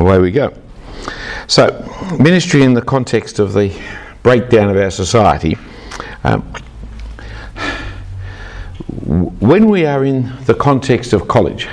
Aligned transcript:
away 0.00 0.18
we 0.18 0.30
go. 0.30 0.52
So, 1.46 1.84
ministry 2.18 2.62
in 2.62 2.74
the 2.74 2.82
context 2.82 3.38
of 3.38 3.52
the 3.52 3.74
breakdown 4.22 4.68
of 4.70 4.76
our 4.76 4.90
society. 4.90 5.56
Um, 6.24 6.42
when 9.40 9.68
we 9.68 9.86
are 9.86 10.04
in 10.04 10.32
the 10.44 10.54
context 10.54 11.12
of 11.12 11.28
college, 11.28 11.68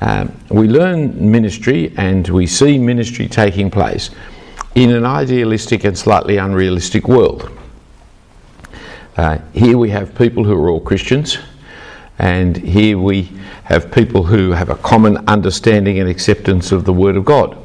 um, 0.00 0.34
we 0.50 0.68
learn 0.68 1.30
ministry 1.30 1.92
and 1.96 2.26
we 2.28 2.46
see 2.46 2.78
ministry 2.78 3.28
taking 3.28 3.70
place 3.70 4.10
in 4.74 4.90
an 4.90 5.06
idealistic 5.06 5.84
and 5.84 5.96
slightly 5.96 6.36
unrealistic 6.36 7.06
world. 7.06 7.50
Uh, 9.16 9.38
here 9.52 9.78
we 9.78 9.90
have 9.90 10.14
people 10.16 10.42
who 10.42 10.52
are 10.52 10.68
all 10.68 10.80
Christians, 10.80 11.38
and 12.18 12.56
here 12.56 12.98
we 12.98 13.30
have 13.64 13.90
people 13.90 14.24
who 14.24 14.52
have 14.52 14.68
a 14.68 14.76
common 14.76 15.16
understanding 15.28 15.98
and 15.98 16.08
acceptance 16.08 16.70
of 16.72 16.84
the 16.84 16.92
Word 16.92 17.16
of 17.16 17.24
God. 17.24 17.56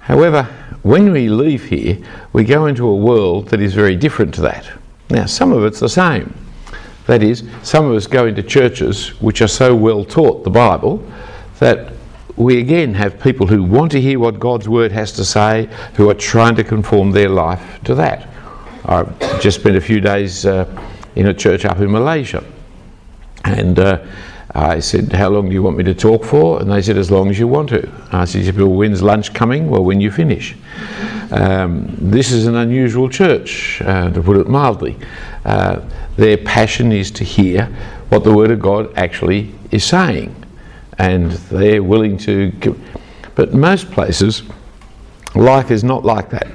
However, 0.00 0.44
when 0.82 1.12
we 1.12 1.28
leave 1.28 1.64
here, 1.64 1.98
we 2.32 2.44
go 2.44 2.66
into 2.66 2.86
a 2.86 2.96
world 2.96 3.48
that 3.48 3.60
is 3.60 3.74
very 3.74 3.96
different 3.96 4.32
to 4.34 4.40
that. 4.42 4.70
Now, 5.10 5.26
some 5.26 5.52
of 5.52 5.64
it's 5.64 5.80
the 5.80 5.88
same. 5.88 6.32
That 7.06 7.22
is, 7.22 7.48
some 7.62 7.86
of 7.86 7.94
us 7.94 8.06
go 8.06 8.26
into 8.26 8.42
churches 8.42 9.20
which 9.20 9.40
are 9.42 9.48
so 9.48 9.74
well 9.74 10.04
taught 10.04 10.44
the 10.44 10.50
Bible 10.50 11.04
that 11.58 11.92
we 12.36 12.60
again 12.60 12.94
have 12.94 13.18
people 13.20 13.46
who 13.46 13.62
want 13.62 13.90
to 13.92 14.00
hear 14.00 14.18
what 14.18 14.38
God's 14.38 14.68
Word 14.68 14.92
has 14.92 15.12
to 15.12 15.24
say, 15.24 15.68
who 15.94 16.10
are 16.10 16.14
trying 16.14 16.54
to 16.56 16.64
conform 16.64 17.10
their 17.10 17.28
life 17.28 17.80
to 17.84 17.94
that. 17.94 18.28
I've 18.84 19.40
just 19.40 19.60
spent 19.60 19.76
a 19.76 19.80
few 19.80 20.00
days 20.00 20.46
uh, 20.46 20.66
in 21.16 21.26
a 21.26 21.34
church 21.34 21.64
up 21.64 21.80
in 21.80 21.90
Malaysia. 21.90 22.44
And 23.46 23.78
uh, 23.78 24.04
I 24.54 24.80
said, 24.80 25.12
How 25.12 25.28
long 25.28 25.48
do 25.48 25.54
you 25.54 25.62
want 25.62 25.76
me 25.76 25.84
to 25.84 25.94
talk 25.94 26.24
for? 26.24 26.60
And 26.60 26.70
they 26.70 26.82
said, 26.82 26.96
As 26.96 27.10
long 27.10 27.30
as 27.30 27.38
you 27.38 27.46
want 27.46 27.68
to. 27.70 27.88
I 28.10 28.24
said, 28.24 28.56
Well, 28.56 28.68
when's 28.68 29.02
lunch 29.02 29.32
coming? 29.32 29.70
Well, 29.70 29.84
when 29.84 30.00
you 30.00 30.10
finish. 30.10 30.56
Um, 31.30 31.94
this 31.98 32.32
is 32.32 32.46
an 32.46 32.56
unusual 32.56 33.08
church, 33.08 33.80
uh, 33.82 34.10
to 34.10 34.22
put 34.22 34.36
it 34.36 34.48
mildly. 34.48 34.96
Uh, 35.44 35.80
their 36.16 36.36
passion 36.36 36.92
is 36.92 37.10
to 37.12 37.24
hear 37.24 37.66
what 38.08 38.24
the 38.24 38.32
Word 38.32 38.50
of 38.50 38.60
God 38.60 38.92
actually 38.96 39.52
is 39.70 39.84
saying. 39.84 40.34
And 40.98 41.32
they're 41.32 41.82
willing 41.82 42.16
to. 42.18 42.50
Give. 42.52 42.80
But 43.34 43.52
most 43.52 43.90
places, 43.90 44.42
life 45.34 45.70
is 45.70 45.84
not 45.84 46.04
like 46.04 46.30
that. 46.30 46.48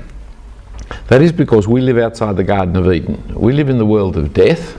That 1.08 1.22
is 1.22 1.32
because 1.32 1.68
we 1.68 1.80
live 1.80 1.98
outside 1.98 2.36
the 2.38 2.44
Garden 2.44 2.76
of 2.76 2.92
Eden. 2.92 3.36
We 3.36 3.54
live 3.54 3.70
in 3.70 3.78
the 3.78 3.86
world 3.86 4.18
of 4.18 4.34
death. 4.34 4.78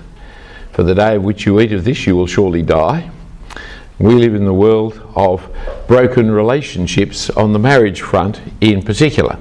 For 0.72 0.82
the 0.82 0.94
day 0.94 1.16
of 1.16 1.22
which 1.22 1.44
you 1.44 1.60
eat 1.60 1.72
of 1.72 1.84
this, 1.84 2.06
you 2.06 2.16
will 2.16 2.26
surely 2.26 2.62
die. 2.62 3.10
We 3.98 4.14
live 4.14 4.34
in 4.34 4.46
the 4.46 4.54
world 4.54 5.00
of 5.14 5.46
broken 5.86 6.30
relationships 6.30 7.28
on 7.30 7.52
the 7.52 7.58
marriage 7.58 8.00
front 8.00 8.40
in 8.62 8.82
particular. 8.82 9.38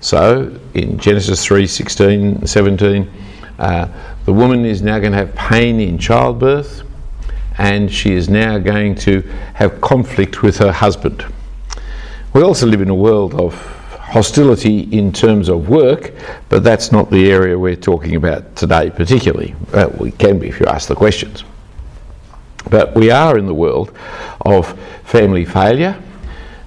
So 0.00 0.58
in 0.74 0.98
Genesis 0.98 1.44
3 1.44 1.66
16, 1.66 2.46
17, 2.46 3.10
uh, 3.58 3.88
the 4.24 4.32
woman 4.32 4.64
is 4.64 4.82
now 4.82 4.98
going 4.98 5.12
to 5.12 5.18
have 5.18 5.34
pain 5.36 5.78
in 5.80 5.96
childbirth 5.96 6.82
and 7.56 7.92
she 7.92 8.12
is 8.12 8.28
now 8.28 8.58
going 8.58 8.94
to 8.96 9.22
have 9.54 9.80
conflict 9.80 10.42
with 10.42 10.58
her 10.58 10.72
husband. 10.72 11.24
We 12.32 12.42
also 12.42 12.66
live 12.66 12.80
in 12.80 12.90
a 12.90 12.94
world 12.94 13.34
of 13.34 13.54
hostility 14.08 14.80
in 14.96 15.12
terms 15.12 15.48
of 15.48 15.68
work, 15.68 16.14
but 16.48 16.64
that's 16.64 16.90
not 16.90 17.10
the 17.10 17.30
area 17.30 17.58
we're 17.58 17.76
talking 17.76 18.16
about 18.16 18.56
today, 18.56 18.90
particularly. 18.90 19.54
Uh, 19.72 19.88
we 19.98 20.10
can 20.12 20.38
be 20.38 20.48
if 20.48 20.58
you 20.60 20.66
ask 20.66 20.88
the 20.88 20.94
questions. 20.94 21.44
But 22.70 22.94
we 22.94 23.10
are 23.10 23.38
in 23.38 23.46
the 23.46 23.54
world 23.54 23.92
of 24.40 24.78
family 25.04 25.44
failure. 25.44 26.00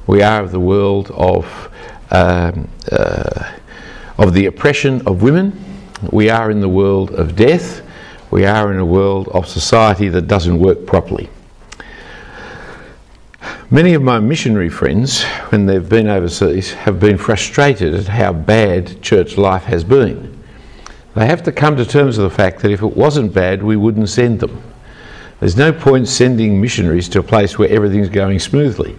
We 0.08 0.22
are 0.22 0.44
in 0.44 0.52
the 0.52 0.60
world 0.60 1.12
of 1.12 1.46
um, 2.12 2.68
uh, 2.92 3.52
of 4.18 4.34
the 4.34 4.46
oppression 4.46 5.02
of 5.08 5.22
women. 5.22 5.58
We 6.12 6.30
are 6.30 6.52
in 6.52 6.60
the 6.60 6.70
world 6.70 7.12
of 7.12 7.36
death. 7.36 7.82
We 8.30 8.46
are 8.46 8.72
in 8.72 8.80
a 8.80 8.86
world 8.86 9.30
of 9.30 9.48
society 9.48 10.10
that 10.10 10.28
doesn't 10.28 10.60
work 10.60 10.86
properly. 10.86 11.30
Many 13.70 13.94
of 13.94 14.02
my 14.02 14.20
missionary 14.20 14.70
friends, 14.70 15.24
when 15.50 15.66
they've 15.66 15.88
been 15.88 16.08
overseas, 16.08 16.74
have 16.74 17.00
been 17.00 17.18
frustrated 17.18 17.94
at 17.94 18.08
how 18.08 18.34
bad 18.34 19.02
church 19.02 19.38
life 19.38 19.64
has 19.64 19.84
been. 19.84 20.38
They 21.16 21.26
have 21.26 21.44
to 21.44 21.52
come 21.52 21.76
to 21.78 21.86
terms 21.86 22.18
with 22.18 22.30
the 22.30 22.36
fact 22.36 22.62
that 22.62 22.72
if 22.72 22.82
it 22.82 22.98
wasn't 22.98 23.34
bad, 23.34 23.64
we 23.64 23.78
wouldn't 23.78 24.10
send 24.10 24.40
them. 24.40 24.62
There's 25.40 25.58
no 25.58 25.74
point 25.74 26.08
sending 26.08 26.62
missionaries 26.62 27.10
to 27.10 27.20
a 27.20 27.24
place 27.24 27.58
where 27.58 27.70
everything's 27.70 28.10
going 28.10 28.40
smoothly. 28.40 28.98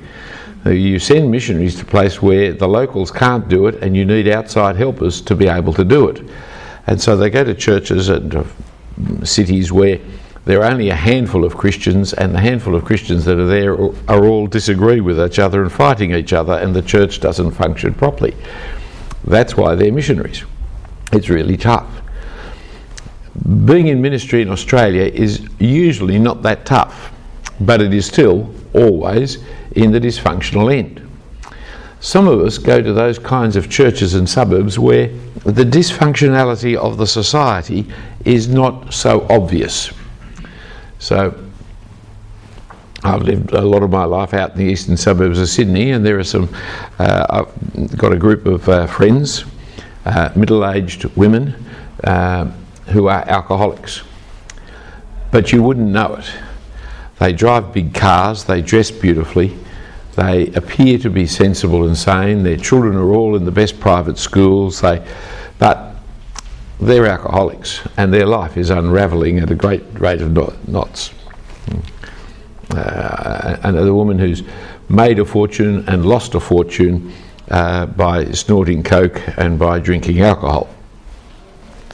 You 0.65 0.99
send 0.99 1.31
missionaries 1.31 1.77
to 1.77 1.83
a 1.83 1.87
place 1.87 2.21
where 2.21 2.53
the 2.53 2.69
locals 2.69 3.11
can't 3.11 3.49
do 3.49 3.67
it 3.67 3.83
and 3.83 3.97
you 3.97 4.05
need 4.05 4.27
outside 4.29 4.77
helpers 4.77 5.21
to 5.23 5.35
be 5.37 5.49
able 5.49 5.73
to 5.75 5.85
do 5.85 6.09
it. 6.09 6.23
And 6.87 7.01
so 7.01 7.17
they 7.17 7.31
go 7.31 7.45
to 7.45 7.55
churches 7.55 8.09
and 8.09 8.47
cities 9.23 9.71
where 9.71 10.01
there 10.45 10.61
are 10.61 10.71
only 10.71 10.89
a 10.89 10.97
handful 10.97 11.45
of 11.45 11.57
Christians, 11.57 12.13
and 12.13 12.35
the 12.35 12.41
handful 12.41 12.75
of 12.75 12.85
Christians 12.85 13.25
that 13.27 13.39
are 13.39 13.47
there 13.47 13.75
are 13.75 14.27
all 14.27 14.49
disagree 14.49 15.01
with 15.01 15.21
each 15.21 15.39
other 15.39 15.63
and 15.63 15.71
fighting 15.71 16.13
each 16.13 16.33
other, 16.33 16.55
and 16.55 16.75
the 16.75 16.83
church 16.83 17.21
doesn't 17.21 17.53
function 17.53 17.95
properly. 17.95 18.35
That's 19.25 19.57
why 19.57 19.77
they're 19.77 19.93
missionaries. 19.93 20.43
It's 21.13 21.29
really 21.29 21.57
tough. 21.57 22.03
Being 23.65 23.87
in 23.87 24.03
ministry 24.03 24.43
in 24.43 24.51
Australia 24.51 25.05
is 25.05 25.47
usually 25.61 26.19
not 26.19 26.43
that 26.43 26.67
tough, 26.67 27.13
but 27.61 27.81
it 27.81 27.95
is 27.95 28.07
still 28.07 28.53
always 28.75 29.39
in 29.77 29.93
the 29.93 30.01
dysfunctional 30.01 30.77
end. 30.77 31.09
Some 32.01 32.27
of 32.27 32.41
us 32.41 32.59
go 32.59 32.83
to 32.83 32.93
those 32.93 33.17
kinds 33.17 33.55
of 33.55 33.71
churches 33.71 34.15
and 34.15 34.29
suburbs 34.29 34.77
where 34.77 35.07
the 35.45 35.65
dysfunctionality 35.65 36.77
of 36.77 36.97
the 36.97 37.07
society 37.07 37.87
is 38.25 38.49
not 38.49 38.93
so 38.93 39.25
obvious. 39.31 39.93
So 41.03 41.35
I've 43.03 43.23
lived 43.23 43.53
a 43.55 43.61
lot 43.61 43.83
of 43.83 43.91
my 43.91 44.05
life 44.05 44.35
out 44.35 44.53
in 44.53 44.59
the 44.59 44.73
eastern 44.73 44.97
suburbs 44.97 45.41
of 45.41 45.49
Sydney, 45.49 45.91
and 45.91 46.07
there 46.07 46.17
are 46.21 46.25
some. 46.25 46.49
Uh, 46.97 47.27
I've 47.29 47.99
got 47.99 48.13
a 48.13 48.17
group 48.17 48.47
of 48.47 48.69
uh, 48.69 48.87
friends, 48.87 49.45
uh, 50.05 50.31
middle-aged 50.37 51.07
women, 51.17 51.57
uh, 52.05 52.45
who 52.87 53.09
are 53.09 53.29
alcoholics, 53.29 54.03
but 55.33 55.51
you 55.53 55.61
wouldn't 55.61 55.89
know 55.89 56.15
it. 56.15 56.33
They 57.19 57.33
drive 57.33 57.73
big 57.73 57.95
cars, 57.95 58.45
they 58.45 58.63
dress 58.63 58.93
beautifully, 58.93 59.57
they 60.15 60.53
appear 60.55 60.99
to 60.99 61.11
be 61.11 61.27
sensible 61.27 61.85
and 61.85 61.99
sane. 61.99 62.45
Their 62.45 62.59
children 62.59 62.95
are 62.95 63.13
all 63.13 63.35
in 63.35 63.45
the 63.45 63.51
best 63.51 63.81
private 63.81 64.19
schools. 64.19 64.81
They, 64.81 65.05
but 65.59 65.92
they're 66.83 67.07
alcoholics 67.07 67.81
and 67.97 68.13
their 68.13 68.27
life 68.27 68.57
is 68.57 68.71
unravelling 68.71 69.39
at 69.39 69.51
a 69.51 69.55
great 69.55 69.85
rate 69.95 70.21
of 70.21 70.33
knots. 70.69 71.13
Uh, 72.71 73.57
another 73.63 73.95
woman 73.95 74.19
who's 74.19 74.43
made 74.89 75.19
a 75.19 75.25
fortune 75.25 75.85
and 75.89 76.05
lost 76.05 76.35
a 76.35 76.41
fortune 76.41 77.13
uh, 77.51 77.87
by 77.87 78.25
snorting 78.33 78.83
coke 78.83 79.21
and 79.39 79.59
by 79.59 79.79
drinking 79.79 80.21
alcohol. 80.21 80.69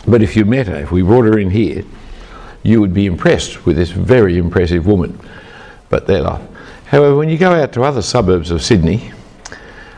But 0.06 0.22
if 0.22 0.36
you 0.36 0.44
met 0.44 0.68
her, 0.68 0.76
if 0.76 0.90
we 0.90 1.02
brought 1.02 1.24
her 1.24 1.38
in 1.38 1.50
here, 1.50 1.84
you 2.62 2.80
would 2.80 2.94
be 2.94 3.06
impressed 3.06 3.66
with 3.66 3.76
this 3.76 3.90
very 3.90 4.38
impressive 4.38 4.86
woman. 4.86 5.20
But 5.90 6.06
their 6.06 6.22
life. 6.22 6.42
However, 6.86 7.16
when 7.16 7.28
you 7.28 7.36
go 7.38 7.52
out 7.52 7.72
to 7.72 7.82
other 7.82 8.02
suburbs 8.02 8.50
of 8.50 8.62
Sydney, 8.62 9.12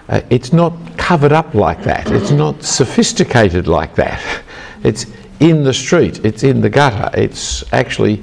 uh, 0.08 0.22
it's 0.30 0.52
not 0.52 0.72
covered 0.96 1.32
up 1.32 1.54
like 1.54 1.82
that. 1.84 2.10
It's 2.10 2.32
not 2.32 2.62
sophisticated 2.64 3.68
like 3.68 3.94
that. 3.94 4.42
It's 4.82 5.06
in 5.40 5.64
the 5.64 5.74
street, 5.74 6.24
it's 6.24 6.42
in 6.42 6.60
the 6.60 6.70
gutter, 6.70 7.10
it's 7.14 7.70
actually 7.72 8.22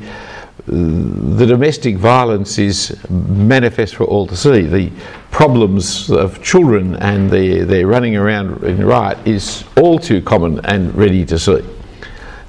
the 0.67 1.45
domestic 1.45 1.95
violence 1.95 2.57
is 2.57 2.97
manifest 3.09 3.95
for 3.95 4.03
all 4.03 4.27
to 4.27 4.35
see. 4.35 4.61
The 4.63 4.91
problems 5.31 6.11
of 6.11 6.43
children 6.43 6.95
and 6.97 7.29
their, 7.29 7.63
their 7.63 7.87
running 7.87 8.17
around 8.17 8.63
in 8.65 8.85
riot 8.85 9.17
is 9.25 9.63
all 9.77 9.97
too 9.97 10.21
common 10.21 10.59
and 10.65 10.93
ready 10.93 11.25
to 11.25 11.39
see. 11.39 11.63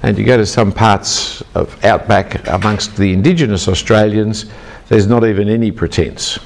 And 0.03 0.17
you 0.17 0.25
go 0.25 0.35
to 0.35 0.45
some 0.45 0.73
parts 0.73 1.41
of 1.55 1.83
outback 1.85 2.45
amongst 2.49 2.97
the 2.97 3.13
indigenous 3.13 3.69
Australians, 3.69 4.45
there's 4.89 5.07
not 5.07 5.23
even 5.23 5.47
any 5.47 5.71
pretense. 5.71 6.39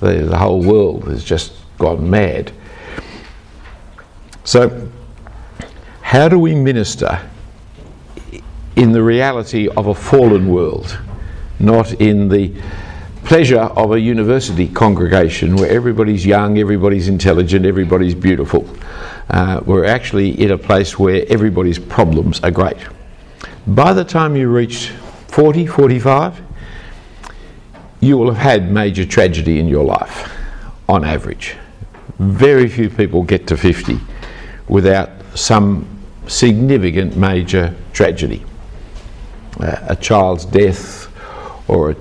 The, 0.00 0.22
the 0.22 0.38
whole 0.38 0.62
world 0.62 1.04
has 1.08 1.22
just 1.22 1.52
gone 1.76 2.08
mad. 2.08 2.50
So, 4.44 4.90
how 6.10 6.28
do 6.28 6.36
we 6.36 6.56
minister 6.56 7.20
in 8.74 8.90
the 8.90 9.00
reality 9.00 9.68
of 9.68 9.86
a 9.86 9.94
fallen 9.94 10.48
world, 10.48 10.98
not 11.60 11.92
in 12.00 12.28
the 12.28 12.52
pleasure 13.22 13.60
of 13.60 13.92
a 13.92 14.00
university 14.00 14.66
congregation 14.66 15.54
where 15.54 15.70
everybody's 15.70 16.26
young, 16.26 16.58
everybody's 16.58 17.06
intelligent, 17.06 17.64
everybody's 17.64 18.16
beautiful? 18.16 18.68
Uh, 19.28 19.60
we're 19.64 19.84
actually 19.84 20.30
in 20.42 20.50
a 20.50 20.58
place 20.58 20.98
where 20.98 21.24
everybody's 21.28 21.78
problems 21.78 22.40
are 22.40 22.50
great. 22.50 22.78
By 23.68 23.92
the 23.92 24.04
time 24.04 24.34
you 24.34 24.48
reach 24.48 24.88
40, 25.28 25.64
45, 25.68 26.42
you 28.00 28.18
will 28.18 28.32
have 28.32 28.42
had 28.42 28.72
major 28.72 29.06
tragedy 29.06 29.60
in 29.60 29.68
your 29.68 29.84
life 29.84 30.36
on 30.88 31.04
average. 31.04 31.54
Very 32.18 32.68
few 32.68 32.90
people 32.90 33.22
get 33.22 33.46
to 33.46 33.56
50 33.56 34.00
without 34.66 35.10
some 35.36 35.86
significant 36.30 37.16
major 37.16 37.74
tragedy. 37.92 38.44
Uh, 39.58 39.76
a 39.88 39.96
child's 39.96 40.44
death 40.44 41.08
or 41.68 41.90
a 41.90 41.96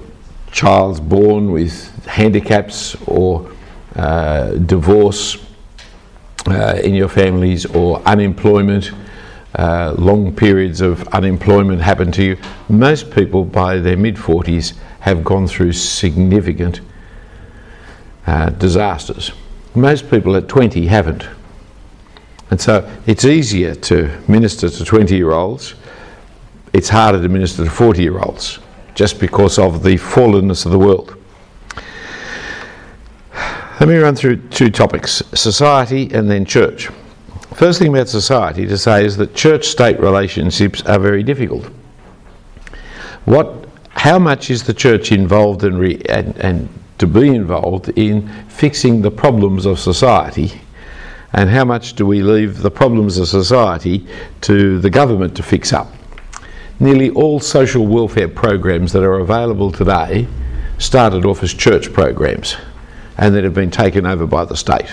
child's 0.52 1.00
born 1.00 1.52
with 1.52 2.06
handicaps 2.06 2.96
or 3.08 3.52
uh, 3.96 4.52
divorce 4.52 5.44
uh, 6.48 6.80
in 6.84 6.94
your 6.94 7.10
families 7.10 7.66
or 7.66 8.00
unemployment, 8.04 8.92
uh, 9.56 9.96
long 9.98 10.34
periods 10.36 10.80
of 10.80 11.08
unemployment 11.08 11.82
happen 11.82 12.12
to 12.12 12.24
you. 12.24 12.38
Most 12.70 13.12
people 13.12 13.44
by 13.44 13.80
their 13.80 13.98
mid 13.98 14.16
40s 14.16 14.78
have 15.00 15.24
gone 15.24 15.48
through 15.48 15.74
significant 15.74 16.82
uh, 18.28 18.52
disasters. 18.52 19.32
Most 19.74 20.10
people 20.10 20.36
at 20.36 20.48
20 20.48 20.86
haven't. 20.86 21.28
And 22.52 22.60
so 22.60 22.90
it's 23.06 23.26
easier 23.26 23.76
to 23.76 24.10
minister 24.28 24.70
to 24.70 24.86
20 24.86 25.16
year 25.16 25.32
olds, 25.32 25.76
it's 26.74 26.90
harder 26.90 27.22
to 27.22 27.30
minister 27.30 27.64
to 27.64 27.70
40 27.70 28.02
year 28.02 28.20
olds 28.20 28.60
just 28.96 29.20
because 29.20 29.60
of 29.60 29.84
the 29.84 29.96
fallenness 29.96 30.66
of 30.66 30.72
the 30.72 30.80
world. 30.80 31.16
Let 33.80 33.88
me 33.88 33.96
run 33.96 34.16
through 34.16 34.38
two 34.50 34.70
topics 34.70 35.24
society 35.34 36.12
and 36.14 36.30
then 36.30 36.44
church. 36.44 36.90
First 37.54 37.80
thing 37.80 37.90
about 37.90 38.10
society 38.10 38.66
to 38.68 38.78
say 38.78 39.06
is 39.06 39.16
that 39.18 39.36
church 39.36 39.68
state 39.68 40.00
relationships 40.00 40.82
are 40.84 41.00
very 41.00 41.24
difficult. 41.24 41.66
What, 43.26 43.68
how 43.92 44.20
much 44.20 44.50
is 44.50 44.64
the 44.64 44.74
church 44.74 45.12
involved 45.12 45.64
in 45.64 45.78
re, 45.78 46.02
and, 46.10 46.36
and 46.38 46.70
to 46.98 47.08
be 47.08 47.28
involved 47.28 47.90
in 47.98 48.28
fixing 48.50 49.02
the 49.02 49.12
problems 49.12 49.66
of 49.66 49.80
society? 49.80 50.60
And 51.34 51.50
how 51.50 51.64
much 51.64 51.94
do 51.94 52.06
we 52.06 52.24
leave 52.24 52.62
the 52.62 52.72
problems 52.72 53.18
of 53.18 53.28
society 53.28 54.08
to 54.42 54.80
the 54.80 54.90
government 54.90 55.36
to 55.38 55.44
fix 55.44 55.72
up? 55.74 55.94
Nearly 56.80 57.10
all 57.12 57.40
social 57.40 57.86
welfare 57.86 58.28
programs 58.28 58.94
that 58.94 59.04
are 59.04 59.20
available 59.20 59.72
today 59.72 60.28
started 60.78 61.26
off 61.26 61.44
as 61.44 61.54
church 61.54 61.94
programs 61.94 62.56
and 63.18 63.36
that 63.36 63.44
have 63.44 63.54
been 63.54 63.70
taken 63.70 64.06
over 64.06 64.26
by 64.26 64.46
the 64.46 64.56
state. 64.56 64.92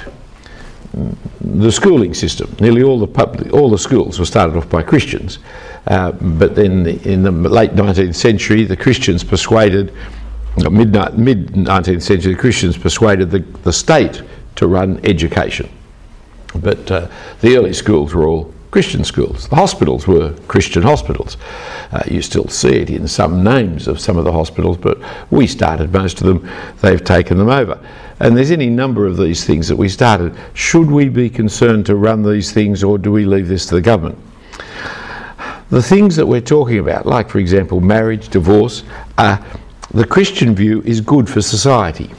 The 1.41 1.71
schooling 1.71 2.13
system, 2.13 2.55
nearly 2.61 2.83
all 2.83 2.99
the 2.99 3.07
public, 3.07 3.53
all 3.53 3.71
the 3.71 3.79
schools 3.79 4.19
were 4.19 4.25
started 4.25 4.57
off 4.57 4.69
by 4.69 4.83
Christians, 4.83 5.39
uh, 5.87 6.13
but 6.13 6.55
then 6.55 6.87
in 6.87 7.23
the 7.23 7.31
late 7.31 7.73
19th 7.73 8.15
century, 8.15 8.65
the 8.65 8.77
Christians 8.77 9.23
persuaded, 9.23 9.93
mid 10.57 10.93
mid 11.17 11.49
19th 11.53 12.03
century, 12.03 12.33
the 12.33 12.39
Christians 12.39 12.77
persuaded 12.77 13.31
the, 13.31 13.41
the 13.63 13.73
state 13.73 14.23
to 14.57 14.67
run 14.67 15.01
education. 15.05 15.69
But 16.57 16.91
uh, 16.91 17.09
the 17.41 17.57
early 17.57 17.73
schools 17.73 18.15
were 18.15 18.27
all 18.27 18.53
Christian 18.71 19.05
schools. 19.05 19.49
The 19.49 19.57
hospitals 19.57 20.07
were 20.07 20.35
Christian 20.49 20.83
hospitals. 20.83 21.37
Uh, 21.93 22.03
you 22.11 22.21
still 22.21 22.49
see 22.49 22.77
it 22.77 22.91
in 22.91 23.09
some 23.09 23.43
names 23.43 23.89
of 23.89 23.99
some 23.99 24.19
of 24.19 24.25
the 24.25 24.33
hospitals, 24.33 24.77
but 24.77 24.99
we 25.31 25.47
started 25.47 25.93
most 25.93 26.21
of 26.21 26.27
them, 26.27 26.47
they've 26.83 27.03
taken 27.03 27.39
them 27.39 27.49
over. 27.49 27.81
And 28.21 28.37
there's 28.37 28.51
any 28.51 28.69
number 28.69 29.07
of 29.07 29.17
these 29.17 29.45
things 29.45 29.69
that 29.69 29.77
we 29.77 29.89
started. 29.89 30.35
Should 30.55 30.91
we 30.91 31.09
be 31.09 31.31
concerned 31.31 31.87
to 31.87 31.97
run 31.97 32.23
these 32.23 32.53
things 32.53 32.83
or 32.83 32.99
do 32.99 33.13
we 33.13 33.25
leave 33.25 33.49
this 33.49 33.67
to 33.67 33.77
the 33.77 33.81
government? 33.81 34.19
The 35.71 35.83
things 35.83 36.15
that 36.17 36.27
we're 36.27 36.41
talking 36.41 36.79
about, 36.79 37.07
like 37.07 37.29
for 37.29 37.39
example 37.39 37.81
marriage, 37.81 38.29
divorce, 38.29 38.85
uh, 39.19 39.43
the 39.93 40.07
Christian 40.07 40.55
view 40.55 40.83
is 40.83 41.01
good 41.01 41.29
for 41.29 41.41
society. 41.41 42.11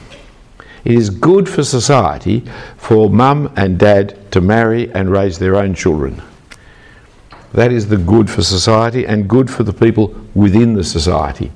It 0.88 0.94
is 0.94 1.10
good 1.10 1.50
for 1.50 1.64
society 1.64 2.44
for 2.78 3.10
mum 3.10 3.52
and 3.56 3.78
dad 3.78 4.32
to 4.32 4.40
marry 4.40 4.90
and 4.94 5.12
raise 5.12 5.38
their 5.38 5.56
own 5.56 5.74
children. 5.74 6.22
That 7.52 7.72
is 7.72 7.88
the 7.88 7.98
good 7.98 8.30
for 8.30 8.42
society 8.42 9.06
and 9.06 9.28
good 9.28 9.50
for 9.50 9.64
the 9.64 9.72
people 9.74 10.16
within 10.34 10.72
the 10.72 10.82
society. 10.82 11.52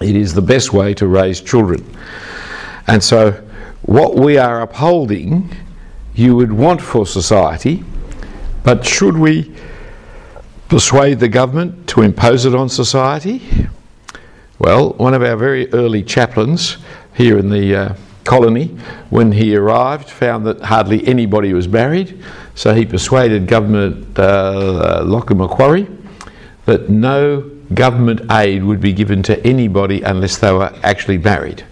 It 0.00 0.14
is 0.14 0.34
the 0.34 0.42
best 0.42 0.72
way 0.72 0.94
to 0.94 1.08
raise 1.08 1.40
children. 1.40 1.84
And 2.86 3.02
so, 3.02 3.32
what 3.82 4.14
we 4.14 4.38
are 4.38 4.60
upholding, 4.60 5.50
you 6.14 6.36
would 6.36 6.52
want 6.52 6.80
for 6.80 7.06
society, 7.06 7.82
but 8.62 8.86
should 8.86 9.18
we 9.18 9.52
persuade 10.68 11.18
the 11.18 11.28
government 11.28 11.88
to 11.88 12.02
impose 12.02 12.44
it 12.44 12.54
on 12.54 12.68
society? 12.68 13.42
Well, 14.60 14.90
one 14.90 15.12
of 15.12 15.24
our 15.24 15.34
very 15.34 15.72
early 15.72 16.04
chaplains 16.04 16.76
here 17.14 17.36
in 17.36 17.50
the 17.50 17.74
uh, 17.74 17.94
colony, 18.28 18.66
when 19.08 19.32
he 19.32 19.56
arrived, 19.56 20.10
found 20.10 20.46
that 20.46 20.60
hardly 20.60 21.04
anybody 21.08 21.54
was 21.54 21.66
married, 21.66 22.22
so 22.54 22.74
he 22.74 22.84
persuaded 22.84 23.46
Government 23.46 24.18
uh, 24.18 25.02
Lachlan 25.04 25.38
Macquarie 25.38 25.88
that 26.66 26.90
no 26.90 27.40
government 27.72 28.20
aid 28.30 28.62
would 28.62 28.80
be 28.80 28.92
given 28.92 29.22
to 29.22 29.34
anybody 29.46 30.02
unless 30.02 30.36
they 30.36 30.52
were 30.52 30.70
actually 30.82 31.16
married. 31.16 31.64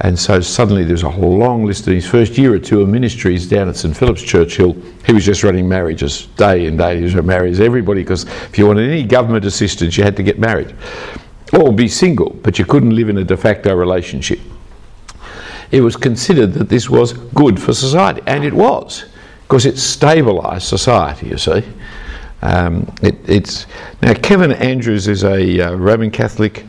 And 0.00 0.16
so 0.16 0.40
suddenly 0.40 0.84
there's 0.84 1.02
a 1.02 1.10
whole 1.10 1.36
long 1.36 1.64
list 1.64 1.88
in 1.88 1.94
his 1.94 2.06
first 2.06 2.38
year 2.38 2.54
or 2.54 2.58
two 2.60 2.80
of 2.82 2.88
ministries 2.88 3.48
down 3.48 3.68
at 3.68 3.76
St 3.76 3.96
Philip's 3.96 4.22
Church 4.22 4.56
Hill. 4.56 4.76
He 5.04 5.12
was 5.12 5.24
just 5.24 5.42
running 5.42 5.68
marriages 5.68 6.26
day 6.36 6.66
and 6.66 6.78
day. 6.78 6.98
He 6.98 7.04
was 7.04 7.14
marrying 7.16 7.60
everybody 7.60 8.02
because 8.02 8.24
if 8.24 8.56
you 8.56 8.66
wanted 8.68 8.88
any 8.88 9.02
government 9.02 9.44
assistance, 9.44 9.96
you 9.96 10.04
had 10.04 10.16
to 10.16 10.22
get 10.22 10.38
married 10.38 10.74
or 11.52 11.72
be 11.72 11.88
single, 11.88 12.30
but 12.30 12.58
you 12.58 12.64
couldn't 12.64 12.94
live 12.94 13.08
in 13.08 13.18
a 13.18 13.24
de 13.24 13.36
facto 13.36 13.74
relationship 13.74 14.38
it 15.72 15.80
was 15.80 15.96
considered 15.96 16.52
that 16.52 16.68
this 16.68 16.88
was 16.88 17.14
good 17.14 17.60
for 17.60 17.72
society, 17.72 18.20
and 18.26 18.44
it 18.44 18.52
was, 18.52 19.06
because 19.42 19.66
it 19.66 19.74
stabilised 19.74 20.62
society, 20.62 21.28
you 21.28 21.38
see. 21.38 21.64
Um, 22.42 22.92
it, 23.02 23.16
it's 23.28 23.66
now 24.02 24.12
Kevin 24.14 24.52
Andrews 24.52 25.08
is 25.08 25.24
a 25.24 25.60
uh, 25.60 25.74
Roman 25.74 26.10
Catholic 26.10 26.66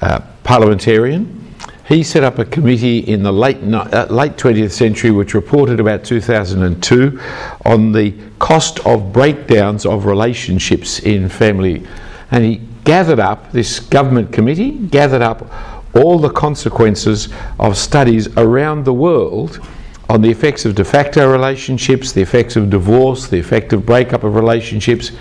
uh, 0.00 0.20
parliamentarian. 0.42 1.38
He 1.86 2.02
set 2.02 2.24
up 2.24 2.38
a 2.38 2.44
committee 2.44 2.98
in 2.98 3.22
the 3.22 3.32
late 3.32 3.58
uh, 3.62 4.06
late 4.10 4.32
20th 4.32 4.72
century, 4.72 5.10
which 5.10 5.34
reported 5.34 5.78
about 5.78 6.04
2002 6.04 7.20
on 7.64 7.92
the 7.92 8.14
cost 8.38 8.80
of 8.86 9.12
breakdowns 9.12 9.86
of 9.86 10.06
relationships 10.06 10.98
in 11.00 11.28
family, 11.28 11.86
and 12.30 12.44
he 12.44 12.60
gathered 12.84 13.20
up 13.20 13.52
this 13.52 13.78
government 13.78 14.32
committee 14.32 14.72
gathered 14.72 15.22
up 15.22 15.46
all 15.94 16.18
the 16.18 16.30
consequences 16.30 17.28
of 17.58 17.76
studies 17.76 18.28
around 18.36 18.84
the 18.84 18.92
world 18.92 19.60
on 20.08 20.20
the 20.20 20.30
effects 20.30 20.64
of 20.64 20.74
de 20.74 20.84
facto 20.84 21.30
relationships, 21.30 22.12
the 22.12 22.20
effects 22.20 22.56
of 22.56 22.70
divorce, 22.70 23.28
the 23.28 23.38
effect 23.38 23.72
of 23.72 23.86
breakup 23.86 24.24
of 24.24 24.34
relationships, 24.34 25.12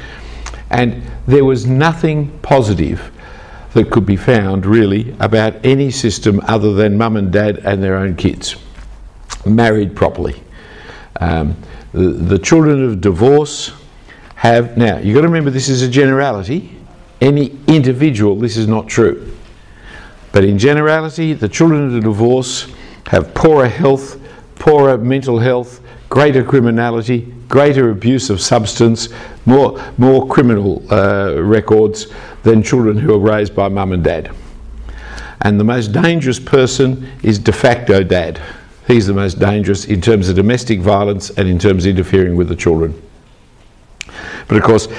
and 0.69 1.03
there 1.27 1.45
was 1.45 1.65
nothing 1.65 2.27
positive 2.39 3.11
that 3.73 3.89
could 3.89 4.05
be 4.05 4.15
found 4.15 4.65
really 4.65 5.15
about 5.19 5.53
any 5.65 5.91
system 5.91 6.41
other 6.45 6.73
than 6.73 6.97
mum 6.97 7.15
and 7.15 7.31
dad 7.31 7.59
and 7.59 7.81
their 7.81 7.95
own 7.95 8.15
kids 8.15 8.55
married 9.45 9.95
properly. 9.95 10.41
Um, 11.19 11.55
the, 11.93 12.09
the 12.09 12.39
children 12.39 12.83
of 12.83 13.01
divorce 13.01 13.71
have 14.35 14.75
now 14.75 14.97
you've 14.97 15.15
got 15.15 15.21
to 15.21 15.27
remember 15.27 15.51
this 15.51 15.69
is 15.69 15.81
a 15.81 15.89
generality. 15.89 16.77
Any 17.21 17.57
individual, 17.67 18.35
this 18.35 18.57
is 18.57 18.67
not 18.67 18.87
true. 18.87 19.37
But 20.31 20.43
in 20.45 20.57
generality, 20.57 21.33
the 21.33 21.49
children 21.49 21.85
of 21.85 21.91
the 21.91 22.01
divorce 22.01 22.67
have 23.07 23.33
poorer 23.33 23.67
health, 23.67 24.19
poorer 24.55 24.97
mental 24.97 25.39
health, 25.39 25.81
greater 26.09 26.43
criminality, 26.43 27.33
greater 27.47 27.89
abuse 27.89 28.29
of 28.29 28.39
substance, 28.39 29.09
more, 29.45 29.81
more 29.97 30.27
criminal 30.27 30.83
uh, 30.91 31.41
records 31.41 32.07
than 32.43 32.63
children 32.63 32.97
who 32.97 33.13
are 33.13 33.19
raised 33.19 33.55
by 33.55 33.67
mum 33.67 33.91
and 33.91 34.03
dad. 34.03 34.33
And 35.41 35.59
the 35.59 35.63
most 35.63 35.91
dangerous 35.91 36.39
person 36.39 37.09
is 37.23 37.39
de 37.39 37.51
facto 37.51 38.03
dad. 38.03 38.39
He's 38.87 39.07
the 39.07 39.13
most 39.13 39.39
dangerous 39.39 39.85
in 39.85 40.01
terms 40.01 40.29
of 40.29 40.35
domestic 40.35 40.79
violence 40.79 41.29
and 41.31 41.47
in 41.47 41.57
terms 41.57 41.85
of 41.85 41.91
interfering 41.91 42.35
with 42.35 42.47
the 42.47 42.55
children. 42.55 43.01
But 44.51 44.57
of 44.57 44.63
course, 44.65 44.89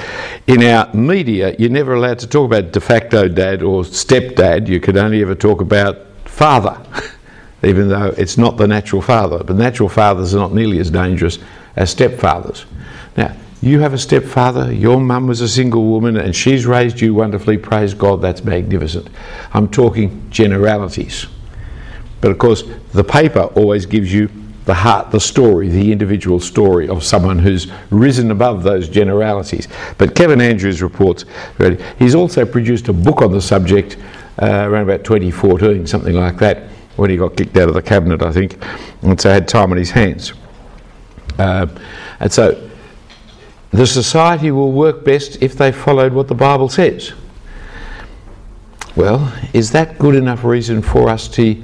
in 0.47 0.63
our 0.63 0.91
media, 0.95 1.55
you're 1.59 1.69
never 1.69 1.93
allowed 1.93 2.17
to 2.17 2.27
talk 2.27 2.47
about 2.47 2.71
de 2.71 2.81
facto 2.81 3.27
dad 3.27 3.61
or 3.61 3.83
stepdad. 3.83 4.67
You 4.67 4.79
could 4.79 4.97
only 4.97 5.21
ever 5.21 5.35
talk 5.35 5.61
about 5.61 6.07
father, 6.25 6.83
even 7.63 7.87
though 7.87 8.15
it's 8.17 8.35
not 8.35 8.57
the 8.57 8.67
natural 8.67 9.03
father. 9.03 9.43
But 9.43 9.57
natural 9.57 9.89
fathers 9.89 10.33
are 10.33 10.39
not 10.39 10.55
nearly 10.55 10.79
as 10.79 10.89
dangerous 10.89 11.37
as 11.75 11.93
stepfathers. 11.93 12.65
Now, 13.15 13.35
you 13.61 13.79
have 13.81 13.93
a 13.93 13.99
stepfather, 13.99 14.73
your 14.73 14.99
mum 14.99 15.27
was 15.27 15.41
a 15.41 15.47
single 15.47 15.83
woman, 15.85 16.17
and 16.17 16.35
she's 16.35 16.65
raised 16.65 16.99
you 16.99 17.13
wonderfully. 17.13 17.59
Praise 17.59 17.93
God, 17.93 18.23
that's 18.23 18.43
magnificent. 18.43 19.07
I'm 19.53 19.67
talking 19.67 20.31
generalities. 20.31 21.27
But 22.21 22.31
of 22.31 22.39
course, 22.39 22.63
the 22.91 23.03
paper 23.03 23.41
always 23.53 23.85
gives 23.85 24.11
you 24.11 24.31
the 24.65 24.73
heart, 24.73 25.11
the 25.11 25.19
story, 25.19 25.67
the 25.67 25.91
individual 25.91 26.39
story 26.39 26.87
of 26.87 27.03
someone 27.03 27.37
who's 27.39 27.67
risen 27.89 28.31
above 28.31 28.63
those 28.63 28.87
generalities. 28.87 29.67
But 29.97 30.15
Kevin 30.15 30.39
Andrews 30.39 30.81
reports, 30.81 31.25
he's 31.99 32.15
also 32.15 32.45
produced 32.45 32.87
a 32.87 32.93
book 32.93 33.21
on 33.21 33.31
the 33.31 33.41
subject 33.41 33.97
uh, 34.41 34.67
around 34.67 34.83
about 34.83 35.03
2014, 35.03 35.85
something 35.85 36.15
like 36.15 36.37
that, 36.37 36.69
when 36.95 37.09
he 37.09 37.17
got 37.17 37.35
kicked 37.35 37.57
out 37.57 37.67
of 37.67 37.75
the 37.75 37.81
cabinet, 37.81 38.21
I 38.21 38.31
think, 38.31 38.63
and 39.01 39.19
so 39.19 39.29
had 39.29 39.47
time 39.47 39.71
on 39.71 39.77
his 39.77 39.91
hands. 39.91 40.33
Uh, 41.37 41.67
and 42.19 42.31
so 42.31 42.69
the 43.71 43.87
society 43.87 44.51
will 44.51 44.71
work 44.71 45.03
best 45.03 45.41
if 45.41 45.55
they 45.55 45.71
followed 45.71 46.13
what 46.13 46.27
the 46.27 46.35
Bible 46.35 46.69
says. 46.69 47.11
Well, 48.95 49.33
is 49.53 49.71
that 49.71 49.97
good 49.97 50.13
enough 50.13 50.43
reason 50.43 50.83
for 50.83 51.09
us 51.09 51.27
to 51.29 51.61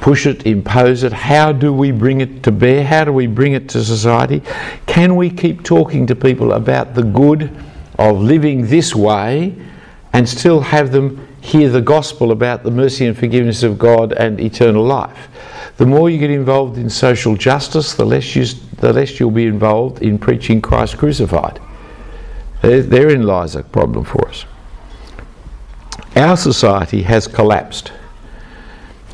push 0.00 0.26
it, 0.26 0.46
impose 0.46 1.02
it? 1.02 1.12
How 1.12 1.52
do 1.52 1.72
we 1.72 1.90
bring 1.90 2.20
it 2.20 2.42
to 2.44 2.52
bear? 2.52 2.84
How 2.84 3.04
do 3.04 3.12
we 3.12 3.26
bring 3.26 3.52
it 3.52 3.68
to 3.70 3.84
society? 3.84 4.42
Can 4.86 5.16
we 5.16 5.30
keep 5.30 5.62
talking 5.62 6.06
to 6.06 6.14
people 6.14 6.52
about 6.52 6.94
the 6.94 7.02
good 7.02 7.54
of 7.98 8.20
living 8.20 8.66
this 8.66 8.94
way 8.94 9.54
and 10.12 10.28
still 10.28 10.60
have 10.60 10.92
them 10.92 11.26
hear 11.40 11.68
the 11.68 11.80
gospel 11.80 12.32
about 12.32 12.62
the 12.62 12.70
mercy 12.70 13.06
and 13.06 13.16
forgiveness 13.16 13.62
of 13.62 13.78
God 13.78 14.12
and 14.12 14.40
eternal 14.40 14.84
life? 14.84 15.28
The 15.78 15.86
more 15.86 16.10
you 16.10 16.18
get 16.18 16.30
involved 16.30 16.76
in 16.76 16.90
social 16.90 17.36
justice, 17.36 17.94
the 17.94 18.04
less, 18.04 18.34
you, 18.34 18.44
the 18.78 18.92
less 18.92 19.20
you'll 19.20 19.30
be 19.30 19.46
involved 19.46 20.02
in 20.02 20.18
preaching 20.18 20.60
Christ 20.60 20.98
crucified. 20.98 21.60
therein 22.62 23.22
lies 23.22 23.54
a 23.54 23.62
problem 23.62 24.04
for 24.04 24.28
us. 24.28 24.44
Our 26.16 26.36
society 26.36 27.02
has 27.02 27.28
collapsed. 27.28 27.92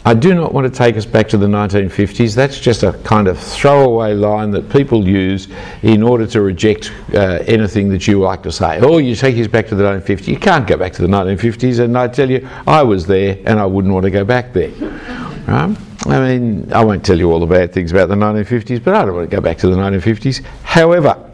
I 0.07 0.13
do 0.13 0.35
not 0.35 0.53
want 0.53 0.71
to 0.71 0.79
take 0.79 0.99
us 0.99 1.07
back 1.07 1.29
to 1.29 1.39
the 1.39 1.47
1950s. 1.47 2.35
That's 2.35 2.61
just 2.61 2.83
a 2.83 2.93
kind 3.05 3.27
of 3.27 3.39
throwaway 3.39 4.13
line 4.13 4.51
that 4.51 4.69
people 4.69 5.09
use 5.09 5.49
in 5.83 6.03
order 6.03 6.27
to 6.27 6.43
reject 6.43 6.93
uh, 7.15 7.43
anything 7.47 7.89
that 7.89 8.07
you 8.07 8.21
like 8.21 8.43
to 8.43 8.53
say. 8.53 8.81
Oh, 8.81 8.99
you 8.99 9.17
take 9.17 9.39
us 9.39 9.47
back 9.47 9.67
to 9.69 9.75
the 9.75 9.83
1950s. 9.83 10.29
You 10.29 10.39
can't 10.39 10.67
go 10.67 10.77
back 10.77 10.93
to 10.95 11.03
the 11.03 11.09
1950s, 11.09 11.81
and 11.81 11.97
I 11.97 12.09
tell 12.09 12.31
you, 12.31 12.47
I 12.67 12.83
was 12.83 13.07
there 13.07 13.39
and 13.47 13.59
I 13.59 13.65
wouldn't 13.65 13.95
want 13.95 14.05
to 14.05 14.11
go 14.11 14.27
back 14.27 14.53
there. 14.53 14.73
Right? 15.49 15.75
I 16.07 16.21
mean, 16.21 16.71
I 16.71 16.85
won't 16.85 17.03
tell 17.03 17.19
you 17.19 17.33
all 17.33 17.41
the 17.41 17.47
bad 17.47 17.73
things 17.73 17.91
about 17.91 18.11
the 18.11 18.15
1950s, 18.15 18.85
but 18.85 18.95
I 18.95 19.07
don't 19.07 19.15
want 19.15 19.31
to 19.31 19.35
go 19.35 19.41
back 19.41 19.57
to 19.59 19.71
the 19.71 19.77
1950s. 19.77 20.45
However, 20.65 21.31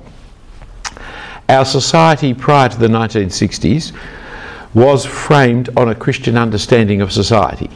our 1.49 1.65
society 1.65 2.35
prior 2.35 2.69
to 2.69 2.79
the 2.79 2.87
1960s 2.87 3.93
was 4.75 5.05
framed 5.05 5.71
on 5.77 5.89
a 5.89 5.95
Christian 5.97 6.37
understanding 6.37 7.01
of 7.01 7.11
society. 7.11 7.69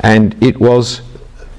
And 0.00 0.40
it 0.42 0.58
was, 0.58 1.02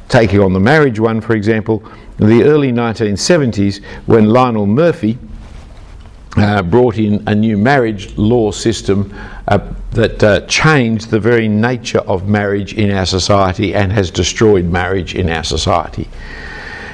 taking 0.09 0.39
on 0.39 0.53
the 0.53 0.59
marriage 0.59 0.99
one 0.99 1.21
for 1.21 1.35
example, 1.35 1.83
in 2.19 2.27
the 2.27 2.43
early 2.43 2.71
1970s 2.71 3.83
when 4.05 4.29
Lionel 4.29 4.65
Murphy 4.65 5.17
uh, 6.37 6.61
brought 6.61 6.97
in 6.97 7.23
a 7.27 7.35
new 7.35 7.57
marriage 7.57 8.15
law 8.17 8.51
system 8.51 9.13
uh, 9.47 9.59
that 9.91 10.23
uh, 10.23 10.41
changed 10.41 11.09
the 11.09 11.19
very 11.19 11.47
nature 11.47 11.99
of 11.99 12.27
marriage 12.27 12.73
in 12.73 12.91
our 12.91 13.05
society 13.05 13.73
and 13.73 13.91
has 13.91 14.11
destroyed 14.11 14.65
marriage 14.65 15.15
in 15.15 15.29
our 15.29 15.43
society. 15.43 16.07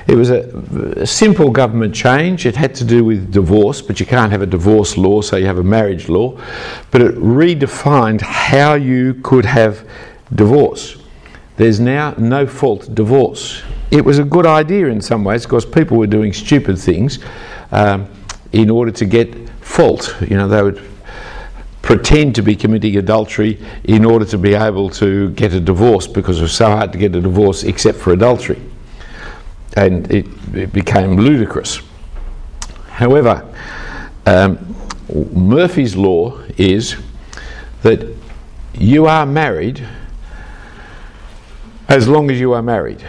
It 0.08 0.16
was 0.16 0.30
a, 0.30 0.50
a, 0.98 1.08
simple 1.08 1.50
government 1.50 1.96
change. 1.96 2.46
It 2.46 2.56
had 2.56 2.76
to 2.76 2.84
do 2.84 3.06
with 3.06 3.32
divorce, 3.32 3.82
but 3.82 4.00
you 4.00 4.06
can't 4.06 4.32
have 4.32 4.42
a 4.42 4.46
divorce 4.46 4.98
law, 4.98 5.22
so 5.22 5.38
you 5.38 5.46
have 5.46 5.60
a 5.60 5.64
marriage 5.64 6.10
law. 6.10 6.38
But 6.92 7.02
it 7.02 7.16
redefined 7.16 8.20
how 8.20 8.74
you 8.74 9.16
could 9.24 9.46
have 9.46 9.88
divorce. 10.36 10.98
There's 11.58 11.80
now 11.80 12.16
no 12.18 12.48
fault 12.48 12.94
divorce. 12.94 13.62
It 13.92 14.04
was 14.04 14.20
a 14.20 14.24
good 14.24 14.46
idea 14.46 14.88
in 14.88 15.02
some 15.02 15.24
ways 15.24 15.44
because 15.44 15.66
people 15.66 15.98
were 15.98 16.08
doing 16.08 16.34
stupid 16.34 16.80
things 16.80 17.20
um, 17.72 18.10
in 18.52 18.70
order 18.70 18.92
to 18.92 19.06
get 19.06 19.50
fault. 19.62 20.16
You 20.22 20.38
know, 20.38 20.48
they 20.48 20.64
would 20.64 20.82
pretend 21.84 22.34
to 22.36 22.42
be 22.42 22.56
committing 22.56 22.98
adultery 22.98 23.60
in 23.84 24.06
order 24.06 24.26
to 24.26 24.38
be 24.38 24.54
able 24.54 24.90
to 24.90 25.30
get 25.32 25.54
a 25.54 25.60
divorce 25.60 26.08
because 26.08 26.40
it 26.40 26.44
was 26.44 26.56
so 26.56 26.68
hard 26.68 26.92
to 26.94 26.98
get 26.98 27.16
a 27.16 27.22
divorce 27.22 27.64
except 27.64 27.98
for 28.00 28.14
adultery 28.14 28.60
and 29.76 30.10
it, 30.12 30.26
it 30.54 30.72
became 30.72 31.18
ludicrous. 31.18 31.82
However, 32.88 33.48
um, 34.26 34.76
Murphy's 35.34 35.96
Law 35.96 36.40
is 36.58 36.96
that 37.82 38.16
you 38.74 39.08
are 39.08 39.26
married 39.26 39.86
as 41.94 42.08
long 42.08 42.32
as 42.32 42.40
you 42.40 42.54
are 42.54 42.64
married. 42.64 43.06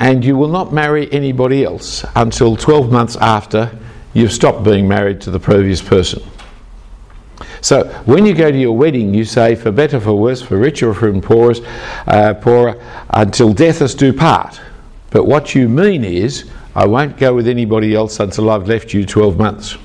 And 0.00 0.24
you 0.24 0.36
will 0.36 0.48
not 0.48 0.72
marry 0.72 1.10
anybody 1.12 1.64
else 1.64 2.04
until 2.16 2.56
12 2.56 2.90
months 2.90 3.14
after 3.16 3.78
you've 4.14 4.32
stopped 4.32 4.64
being 4.64 4.88
married 4.88 5.20
to 5.20 5.30
the 5.30 5.38
previous 5.38 5.80
person. 5.80 6.24
So 7.60 7.84
when 8.04 8.26
you 8.26 8.34
go 8.34 8.50
to 8.50 8.58
your 8.58 8.76
wedding, 8.76 9.14
you 9.14 9.24
say, 9.24 9.54
for 9.54 9.70
better, 9.70 10.00
for 10.00 10.14
worse, 10.14 10.42
for 10.42 10.58
richer, 10.58 10.90
or 10.90 10.94
for 10.94 11.20
poorer, 11.20 11.54
uh, 12.08 12.34
poorer, 12.34 12.82
until 13.10 13.52
death 13.52 13.80
us 13.80 13.94
do 13.94 14.12
part. 14.12 14.60
But 15.10 15.26
what 15.26 15.54
you 15.54 15.68
mean 15.68 16.02
is, 16.02 16.50
I 16.74 16.86
won't 16.86 17.16
go 17.16 17.32
with 17.32 17.46
anybody 17.46 17.94
else 17.94 18.18
until 18.18 18.50
I've 18.50 18.66
left 18.66 18.92
you 18.92 19.06
12 19.06 19.38
months. 19.38 19.76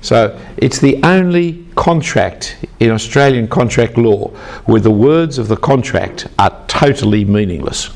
So 0.00 0.38
it's 0.56 0.78
the 0.78 1.00
only 1.02 1.66
contract 1.74 2.56
in 2.80 2.90
Australian 2.90 3.48
contract 3.48 3.98
law 3.98 4.28
where 4.66 4.80
the 4.80 4.90
words 4.90 5.38
of 5.38 5.48
the 5.48 5.56
contract 5.56 6.28
are 6.38 6.64
totally 6.68 7.24
meaningless. 7.24 7.90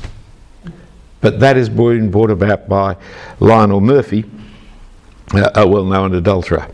But 1.21 1.39
that 1.39 1.55
been 1.75 2.11
brought 2.11 2.31
about 2.31 2.67
by 2.67 2.97
Lionel 3.39 3.79
Murphy, 3.79 4.25
a 5.33 5.65
well 5.65 5.85
known 5.85 6.13
adulterer, 6.15 6.67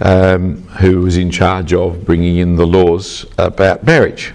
um, 0.00 0.62
who 0.80 1.00
was 1.00 1.16
in 1.16 1.30
charge 1.30 1.72
of 1.72 2.04
bringing 2.04 2.36
in 2.36 2.56
the 2.56 2.66
laws 2.66 3.24
about 3.38 3.84
marriage. 3.84 4.34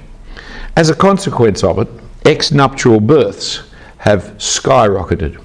As 0.75 0.89
a 0.89 0.95
consequence 0.95 1.63
of 1.63 1.77
it, 1.77 1.87
ex 2.25 2.51
nuptial 2.51 2.99
births 2.99 3.61
have 3.99 4.23
skyrocketed 4.37 5.39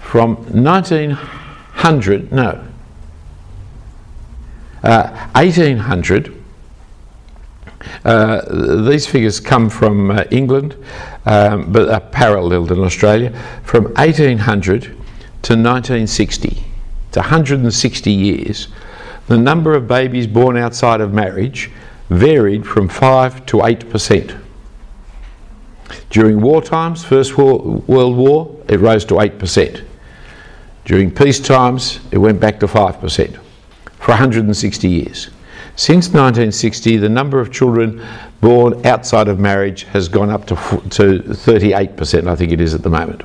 from 0.00 0.34
1900, 0.62 2.32
no, 2.32 2.62
uh, 4.82 5.28
1800. 5.34 6.42
Uh, 8.04 8.82
these 8.88 9.06
figures 9.06 9.40
come 9.40 9.68
from 9.68 10.10
uh, 10.10 10.24
England, 10.30 10.76
um, 11.26 11.72
but 11.72 11.88
are 11.88 12.00
paralleled 12.00 12.72
in 12.72 12.80
Australia. 12.80 13.30
From 13.64 13.84
1800 13.94 14.82
to 14.82 15.54
1960, 15.54 16.64
to 17.12 17.20
160 17.20 18.10
years, 18.10 18.68
the 19.28 19.38
number 19.38 19.74
of 19.74 19.86
babies 19.86 20.26
born 20.26 20.56
outside 20.56 21.00
of 21.00 21.12
marriage 21.12 21.70
varied 22.08 22.66
from 22.66 22.88
5 22.88 23.46
to 23.46 23.64
8 23.64 23.90
percent. 23.90 24.34
During 26.10 26.40
war 26.40 26.62
times, 26.62 27.04
First 27.04 27.36
World 27.38 27.86
War, 27.88 28.64
it 28.68 28.80
rose 28.80 29.04
to 29.06 29.14
8%. 29.14 29.84
During 30.84 31.10
peace 31.10 31.40
times, 31.40 32.00
it 32.10 32.18
went 32.18 32.40
back 32.40 32.60
to 32.60 32.66
5% 32.66 33.41
for 34.02 34.10
160 34.10 34.88
years. 34.88 35.30
Since 35.76 36.08
1960, 36.08 36.96
the 36.96 37.08
number 37.08 37.38
of 37.38 37.52
children 37.52 38.04
born 38.40 38.84
outside 38.84 39.28
of 39.28 39.38
marriage 39.38 39.84
has 39.84 40.08
gone 40.08 40.28
up 40.28 40.44
to, 40.46 40.56
to 40.56 41.20
38%, 41.20 42.26
I 42.26 42.34
think 42.34 42.50
it 42.50 42.60
is 42.60 42.74
at 42.74 42.82
the 42.82 42.90
moment. 42.90 43.22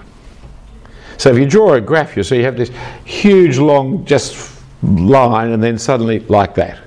So 1.17 1.31
if 1.31 1.37
you 1.39 1.47
draw 1.47 1.73
a 1.73 1.81
graph, 1.81 2.15
you 2.15 2.21
see 2.21 2.37
you 2.37 2.43
have 2.43 2.57
this 2.57 2.69
huge, 3.05 3.57
long, 3.57 4.05
just 4.05 4.61
line, 4.83 5.51
and 5.51 5.63
then 5.63 5.79
suddenly 5.79 6.19
like 6.19 6.53
that. 6.55 6.79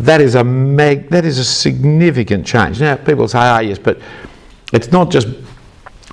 That 0.00 0.20
is 0.20 0.34
a 0.34 0.42
mag, 0.42 1.10
that 1.10 1.24
is 1.24 1.38
a 1.38 1.44
significant 1.44 2.44
change. 2.44 2.80
Now 2.80 2.96
people 2.96 3.28
say, 3.28 3.38
ah, 3.38 3.60
yes, 3.60 3.78
but 3.78 4.00
it's 4.72 4.90
not 4.90 5.08
just 5.08 5.28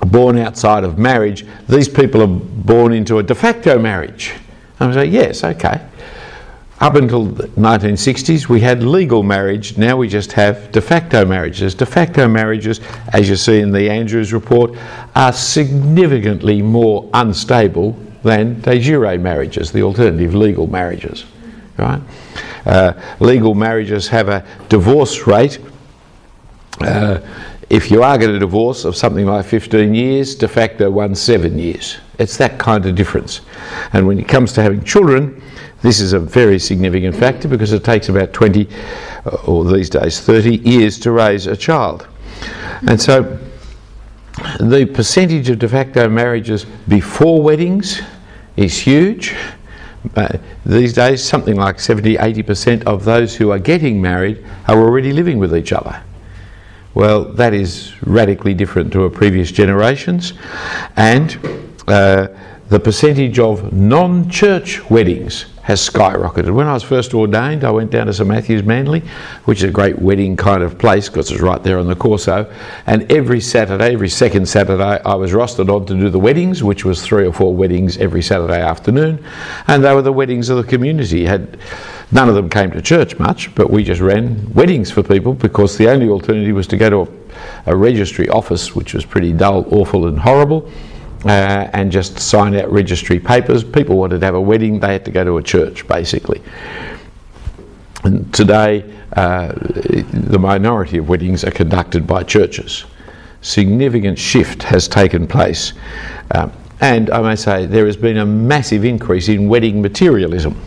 born 0.06 0.38
outside 0.38 0.84
of 0.84 0.98
marriage. 0.98 1.44
These 1.68 1.88
people 1.88 2.22
are 2.22 2.28
born 2.28 2.92
into 2.92 3.18
a 3.18 3.24
de 3.24 3.34
facto 3.34 3.76
marriage. 3.76 4.34
And 4.78 4.92
I 4.92 4.94
say, 4.94 5.06
yes, 5.06 5.42
okay. 5.42 5.88
Up 6.82 6.96
until 6.96 7.26
the 7.26 7.46
1960s, 7.46 8.48
we 8.48 8.60
had 8.60 8.82
legal 8.82 9.22
marriage. 9.22 9.78
Now 9.78 9.96
we 9.96 10.08
just 10.08 10.32
have 10.32 10.72
de 10.72 10.80
facto 10.80 11.24
marriages. 11.24 11.76
De 11.76 11.86
facto 11.86 12.26
marriages, 12.26 12.80
as 13.12 13.28
you 13.28 13.36
see 13.36 13.60
in 13.60 13.70
the 13.70 13.88
Andrews 13.88 14.32
report, 14.32 14.76
are 15.14 15.32
significantly 15.32 16.60
more 16.60 17.08
unstable 17.14 17.92
than 18.24 18.60
de 18.62 18.80
jure 18.80 19.16
marriages, 19.16 19.70
the 19.70 19.80
alternative 19.80 20.34
legal 20.34 20.66
marriages. 20.66 21.24
Right? 21.78 22.02
Uh, 22.66 22.94
legal 23.20 23.54
marriages 23.54 24.08
have 24.08 24.28
a 24.28 24.44
divorce 24.68 25.24
rate. 25.24 25.60
Uh, 26.80 27.20
if 27.70 27.92
you 27.92 28.02
are 28.02 28.18
going 28.18 28.32
to 28.32 28.40
divorce 28.40 28.84
of 28.84 28.96
something 28.96 29.26
like 29.26 29.46
15 29.46 29.94
years, 29.94 30.34
de 30.34 30.48
facto 30.48 30.90
one 30.90 31.14
seven 31.14 31.60
years. 31.60 31.98
It's 32.18 32.36
that 32.38 32.58
kind 32.58 32.84
of 32.86 32.96
difference. 32.96 33.40
And 33.92 34.04
when 34.04 34.18
it 34.18 34.26
comes 34.26 34.52
to 34.54 34.62
having 34.62 34.82
children, 34.82 35.40
this 35.82 36.00
is 36.00 36.12
a 36.12 36.18
very 36.18 36.58
significant 36.58 37.14
factor 37.16 37.48
because 37.48 37.72
it 37.72 37.84
takes 37.84 38.08
about 38.08 38.32
20, 38.32 38.68
uh, 39.26 39.36
or 39.46 39.64
these 39.64 39.90
days 39.90 40.20
30 40.20 40.56
years 40.58 40.98
to 41.00 41.10
raise 41.10 41.46
a 41.46 41.56
child. 41.56 42.06
And 42.88 43.00
so 43.00 43.38
the 44.60 44.86
percentage 44.86 45.50
of 45.50 45.58
de 45.58 45.68
facto 45.68 46.08
marriages 46.08 46.64
before 46.88 47.42
weddings 47.42 48.00
is 48.56 48.78
huge. 48.78 49.34
Uh, 50.16 50.38
these 50.66 50.92
days, 50.92 51.22
something 51.22 51.56
like 51.56 51.78
70 51.78 52.16
80% 52.16 52.84
of 52.84 53.04
those 53.04 53.36
who 53.36 53.50
are 53.50 53.58
getting 53.58 54.00
married 54.02 54.44
are 54.66 54.78
already 54.78 55.12
living 55.12 55.38
with 55.38 55.54
each 55.54 55.72
other 55.72 56.02
Well, 56.94 57.24
that 57.34 57.54
is 57.54 57.94
radically 58.02 58.52
different 58.52 58.92
to 58.92 59.08
previous 59.08 59.50
generations, 59.50 60.34
and 60.96 61.38
uh, 61.88 62.28
the 62.68 62.78
percentage 62.78 63.38
of 63.38 63.72
non 63.72 64.28
church 64.28 64.88
weddings 64.90 65.46
has 65.62 65.88
skyrocketed. 65.88 66.52
When 66.52 66.66
I 66.66 66.74
was 66.74 66.82
first 66.82 67.14
ordained, 67.14 67.64
I 67.64 67.70
went 67.70 67.90
down 67.90 68.06
to 68.06 68.12
St 68.12 68.28
Matthew's 68.28 68.64
Manly, 68.64 69.00
which 69.44 69.58
is 69.58 69.64
a 69.64 69.70
great 69.70 69.98
wedding 70.00 70.36
kind 70.36 70.62
of 70.62 70.76
place 70.76 71.08
because 71.08 71.30
it's 71.30 71.40
right 71.40 71.62
there 71.62 71.78
on 71.78 71.86
the 71.86 71.94
Corso. 71.94 72.52
And 72.86 73.10
every 73.10 73.40
Saturday, 73.40 73.92
every 73.92 74.08
second 74.08 74.48
Saturday, 74.48 75.00
I 75.04 75.14
was 75.14 75.32
rostered 75.32 75.74
on 75.74 75.86
to 75.86 75.94
do 75.94 76.10
the 76.10 76.18
weddings, 76.18 76.64
which 76.64 76.84
was 76.84 77.02
three 77.02 77.26
or 77.26 77.32
four 77.32 77.54
weddings 77.54 77.96
every 77.98 78.22
Saturday 78.22 78.60
afternoon. 78.60 79.24
And 79.68 79.84
they 79.84 79.94
were 79.94 80.02
the 80.02 80.12
weddings 80.12 80.48
of 80.48 80.56
the 80.56 80.64
community. 80.64 81.24
Had 81.24 81.58
None 82.14 82.28
of 82.28 82.34
them 82.34 82.50
came 82.50 82.70
to 82.72 82.82
church 82.82 83.18
much, 83.18 83.54
but 83.54 83.70
we 83.70 83.82
just 83.82 84.02
ran 84.02 84.52
weddings 84.52 84.90
for 84.90 85.02
people 85.02 85.32
because 85.32 85.78
the 85.78 85.88
only 85.88 86.10
alternative 86.10 86.54
was 86.54 86.66
to 86.66 86.76
go 86.76 86.90
to 86.90 87.00
a, 87.00 87.72
a 87.72 87.74
registry 87.74 88.28
office, 88.28 88.76
which 88.76 88.92
was 88.92 89.06
pretty 89.06 89.32
dull, 89.32 89.64
awful, 89.70 90.06
and 90.06 90.18
horrible 90.18 90.70
uh, 91.24 91.68
and 91.72 91.92
just 91.92 92.18
sign 92.18 92.54
out 92.54 92.70
registry 92.72 93.20
papers. 93.20 93.62
People 93.64 93.96
wanted 93.96 94.20
to 94.20 94.26
have 94.26 94.34
a 94.34 94.40
wedding, 94.40 94.80
they 94.80 94.92
had 94.92 95.04
to 95.04 95.10
go 95.10 95.24
to 95.24 95.38
a 95.38 95.42
church, 95.42 95.86
basically. 95.86 96.42
And 98.04 98.32
today, 98.34 98.92
uh, 99.12 99.52
the 99.52 100.38
minority 100.38 100.98
of 100.98 101.08
weddings 101.08 101.44
are 101.44 101.50
conducted 101.50 102.06
by 102.06 102.24
churches. 102.24 102.84
Significant 103.42 104.18
shift 104.18 104.62
has 104.62 104.88
taken 104.88 105.26
place. 105.26 105.72
Um, 106.32 106.52
and 106.80 107.10
I 107.10 107.22
may 107.22 107.36
say 107.36 107.66
there 107.66 107.86
has 107.86 107.96
been 107.96 108.18
a 108.18 108.26
massive 108.26 108.84
increase 108.84 109.28
in 109.28 109.48
wedding 109.48 109.80
materialism. 109.80 110.60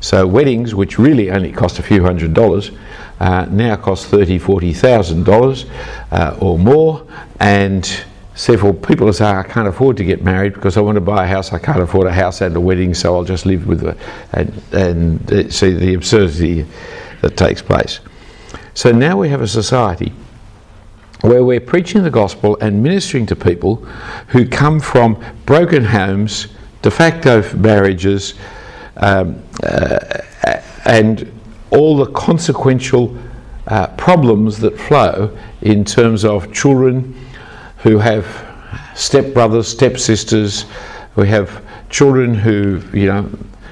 So 0.00 0.26
weddings, 0.26 0.74
which 0.74 0.98
really 0.98 1.30
only 1.30 1.52
cost 1.52 1.78
a 1.78 1.82
few 1.82 2.02
hundred 2.02 2.32
dollars, 2.32 2.70
uh, 3.20 3.46
now 3.50 3.76
cost 3.76 4.06
thirty, 4.06 4.38
forty 4.38 4.72
thousand 4.72 5.24
dollars 5.24 5.66
uh, 6.10 6.36
or 6.40 6.58
more, 6.58 7.06
and 7.40 8.04
Therefore, 8.36 8.74
people 8.74 9.10
say, 9.12 9.24
I 9.24 9.42
can't 9.42 9.66
afford 9.66 9.96
to 9.96 10.04
get 10.04 10.22
married 10.22 10.52
because 10.52 10.76
I 10.76 10.82
want 10.82 10.96
to 10.96 11.00
buy 11.00 11.24
a 11.24 11.26
house. 11.26 11.52
I 11.52 11.58
can't 11.58 11.80
afford 11.80 12.06
a 12.06 12.12
house 12.12 12.42
and 12.42 12.54
a 12.54 12.60
wedding, 12.60 12.92
so 12.92 13.16
I'll 13.16 13.24
just 13.24 13.46
live 13.46 13.66
with 13.66 13.82
it 13.82 13.96
and, 14.32 14.62
and 14.72 15.52
see 15.52 15.70
the 15.70 15.94
absurdity 15.94 16.66
that 17.22 17.36
takes 17.36 17.62
place. 17.62 18.00
So 18.74 18.92
now 18.92 19.16
we 19.16 19.30
have 19.30 19.40
a 19.40 19.48
society 19.48 20.12
where 21.22 21.44
we're 21.44 21.60
preaching 21.60 22.02
the 22.02 22.10
gospel 22.10 22.58
and 22.60 22.82
ministering 22.82 23.24
to 23.26 23.36
people 23.36 23.76
who 24.28 24.46
come 24.46 24.80
from 24.80 25.22
broken 25.46 25.82
homes, 25.82 26.48
de 26.82 26.90
facto 26.90 27.42
marriages, 27.56 28.34
um, 28.98 29.42
uh, 29.62 30.20
and 30.84 31.32
all 31.70 31.96
the 31.96 32.06
consequential 32.12 33.16
uh, 33.66 33.86
problems 33.96 34.58
that 34.58 34.78
flow 34.78 35.36
in 35.62 35.84
terms 35.84 36.24
of 36.24 36.52
children 36.52 37.14
who 37.78 37.98
have 37.98 38.24
stepbrothers, 38.94 39.64
stepsisters. 39.64 40.66
We 41.16 41.28
have 41.28 41.62
children 41.90 42.34
who, 42.34 42.82
you 42.92 43.06
know, 43.06 43.30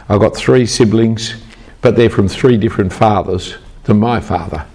I've 0.08 0.20
got 0.20 0.36
three 0.36 0.66
siblings, 0.66 1.34
but 1.80 1.96
they're 1.96 2.10
from 2.10 2.28
three 2.28 2.56
different 2.56 2.92
fathers 2.92 3.56
than 3.84 3.98
my 3.98 4.20
father. 4.20 4.66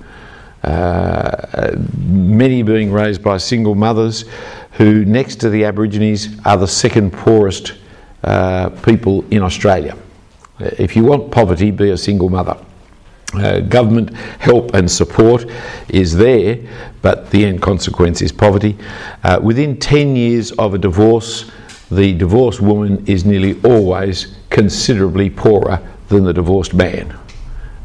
Uh, 0.63 1.75
many 1.97 2.63
being 2.63 2.91
raised 2.91 3.23
by 3.23 3.37
single 3.37 3.75
mothers 3.75 4.25
who, 4.73 5.05
next 5.05 5.37
to 5.37 5.49
the 5.49 5.63
Aborigines, 5.63 6.29
are 6.45 6.57
the 6.57 6.67
second 6.67 7.13
poorest 7.13 7.73
uh, 8.23 8.69
people 8.69 9.23
in 9.31 9.41
Australia. 9.41 9.97
If 10.59 10.95
you 10.95 11.05
want 11.05 11.31
poverty, 11.31 11.71
be 11.71 11.91
a 11.91 11.97
single 11.97 12.29
mother. 12.29 12.57
Uh, 13.35 13.59
government 13.59 14.15
help 14.39 14.73
and 14.73 14.89
support 14.89 15.45
is 15.89 16.15
there, 16.15 16.57
but 17.03 17.29
the 17.29 17.45
end 17.45 17.61
consequence 17.61 18.23
is 18.23 18.31
poverty. 18.31 18.75
Uh, 19.23 19.39
within 19.41 19.77
10 19.77 20.15
years 20.15 20.51
of 20.53 20.73
a 20.73 20.79
divorce, 20.79 21.51
the 21.91 22.13
divorced 22.13 22.59
woman 22.59 23.05
is 23.05 23.25
nearly 23.25 23.61
always 23.61 24.35
considerably 24.49 25.29
poorer 25.29 25.79
than 26.07 26.23
the 26.23 26.33
divorced 26.33 26.73
man. 26.73 27.15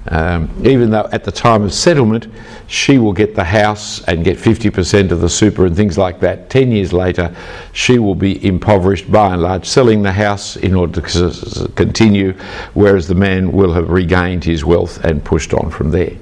Um, 0.08 0.50
even 0.66 0.90
though 0.90 1.08
at 1.12 1.24
the 1.24 1.32
time 1.32 1.62
of 1.62 1.72
settlement 1.72 2.26
she 2.66 2.98
will 2.98 3.14
get 3.14 3.34
the 3.34 3.44
house 3.44 4.04
and 4.04 4.22
get 4.22 4.36
50% 4.36 5.10
of 5.10 5.22
the 5.22 5.30
super 5.30 5.64
and 5.64 5.74
things 5.74 5.96
like 5.96 6.20
that, 6.20 6.50
10 6.50 6.72
years 6.72 6.92
later 6.92 7.34
she 7.72 7.98
will 7.98 8.14
be 8.14 8.44
impoverished 8.44 9.10
by 9.10 9.32
and 9.32 9.40
large, 9.40 9.64
selling 9.64 10.02
the 10.02 10.12
house 10.12 10.56
in 10.56 10.74
order 10.74 11.00
to 11.00 11.68
continue, 11.74 12.32
whereas 12.74 13.08
the 13.08 13.14
man 13.14 13.50
will 13.50 13.72
have 13.72 13.88
regained 13.88 14.44
his 14.44 14.62
wealth 14.62 15.02
and 15.04 15.24
pushed 15.24 15.54
on 15.54 15.70
from 15.70 15.90
there. 15.90 16.12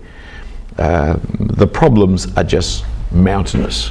Uh, 0.78 1.18
the 1.38 1.66
problems 1.66 2.32
are 2.36 2.44
just 2.44 2.84
mountainous. 3.10 3.90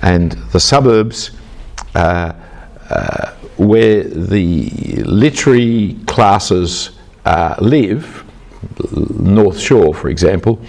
And 0.00 0.32
the 0.52 0.60
suburbs, 0.60 1.32
uh, 1.94 2.32
uh, 2.88 3.32
where 3.56 4.04
the 4.04 4.70
literary 5.04 5.98
classes 6.06 6.92
uh, 7.24 7.56
live, 7.60 8.24
North 9.18 9.58
Shore, 9.58 9.94
for 9.94 10.08
example, 10.08 10.60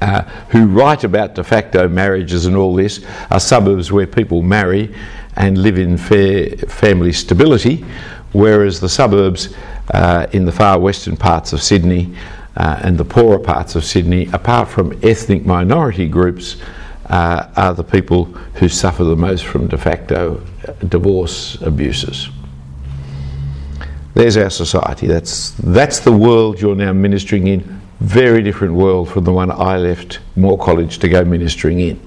uh, 0.00 0.22
who 0.50 0.66
write 0.66 1.04
about 1.04 1.34
de 1.34 1.44
facto 1.44 1.88
marriages 1.88 2.46
and 2.46 2.56
all 2.56 2.74
this, 2.74 3.04
are 3.30 3.40
suburbs 3.40 3.92
where 3.92 4.06
people 4.06 4.42
marry 4.42 4.94
and 5.36 5.58
live 5.58 5.78
in 5.78 5.96
fair 5.96 6.50
family 6.56 7.12
stability, 7.12 7.84
whereas 8.32 8.80
the 8.80 8.88
suburbs 8.88 9.54
uh, 9.92 10.26
in 10.32 10.44
the 10.44 10.52
far 10.52 10.78
western 10.78 11.16
parts 11.16 11.52
of 11.52 11.62
Sydney 11.62 12.14
uh, 12.56 12.80
and 12.82 12.98
the 12.98 13.04
poorer 13.04 13.38
parts 13.38 13.74
of 13.74 13.84
Sydney, 13.84 14.28
apart 14.32 14.68
from 14.68 14.98
ethnic 15.02 15.44
minority 15.44 16.08
groups, 16.08 16.56
uh, 17.06 17.48
are 17.56 17.74
the 17.74 17.84
people 17.84 18.24
who 18.54 18.68
suffer 18.68 19.04
the 19.04 19.16
most 19.16 19.44
from 19.44 19.66
de 19.66 19.76
facto 19.76 20.40
divorce 20.88 21.60
abuses. 21.60 22.28
There's 24.14 24.36
our 24.36 24.50
society. 24.50 25.06
That's, 25.06 25.50
that's 25.52 26.00
the 26.00 26.12
world 26.12 26.60
you're 26.60 26.74
now 26.74 26.92
ministering 26.92 27.46
in. 27.46 27.80
Very 28.00 28.42
different 28.42 28.74
world 28.74 29.10
from 29.10 29.24
the 29.24 29.32
one 29.32 29.50
I 29.50 29.76
left 29.76 30.20
Moore 30.36 30.58
College 30.58 30.98
to 30.98 31.08
go 31.08 31.24
ministering 31.24 31.80
in. 31.80 32.00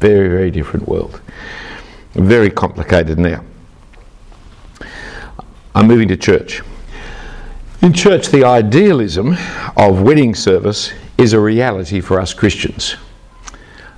Very, 0.00 0.28
very 0.28 0.50
different 0.50 0.88
world. 0.88 1.20
Very 2.14 2.50
complicated 2.50 3.18
now. 3.18 3.44
I'm 5.74 5.86
moving 5.86 6.08
to 6.08 6.16
church. 6.16 6.62
In 7.82 7.92
church, 7.92 8.28
the 8.28 8.44
idealism 8.44 9.36
of 9.76 10.00
wedding 10.00 10.34
service 10.34 10.92
is 11.18 11.34
a 11.34 11.40
reality 11.40 12.00
for 12.00 12.18
us 12.18 12.32
Christians. 12.32 12.96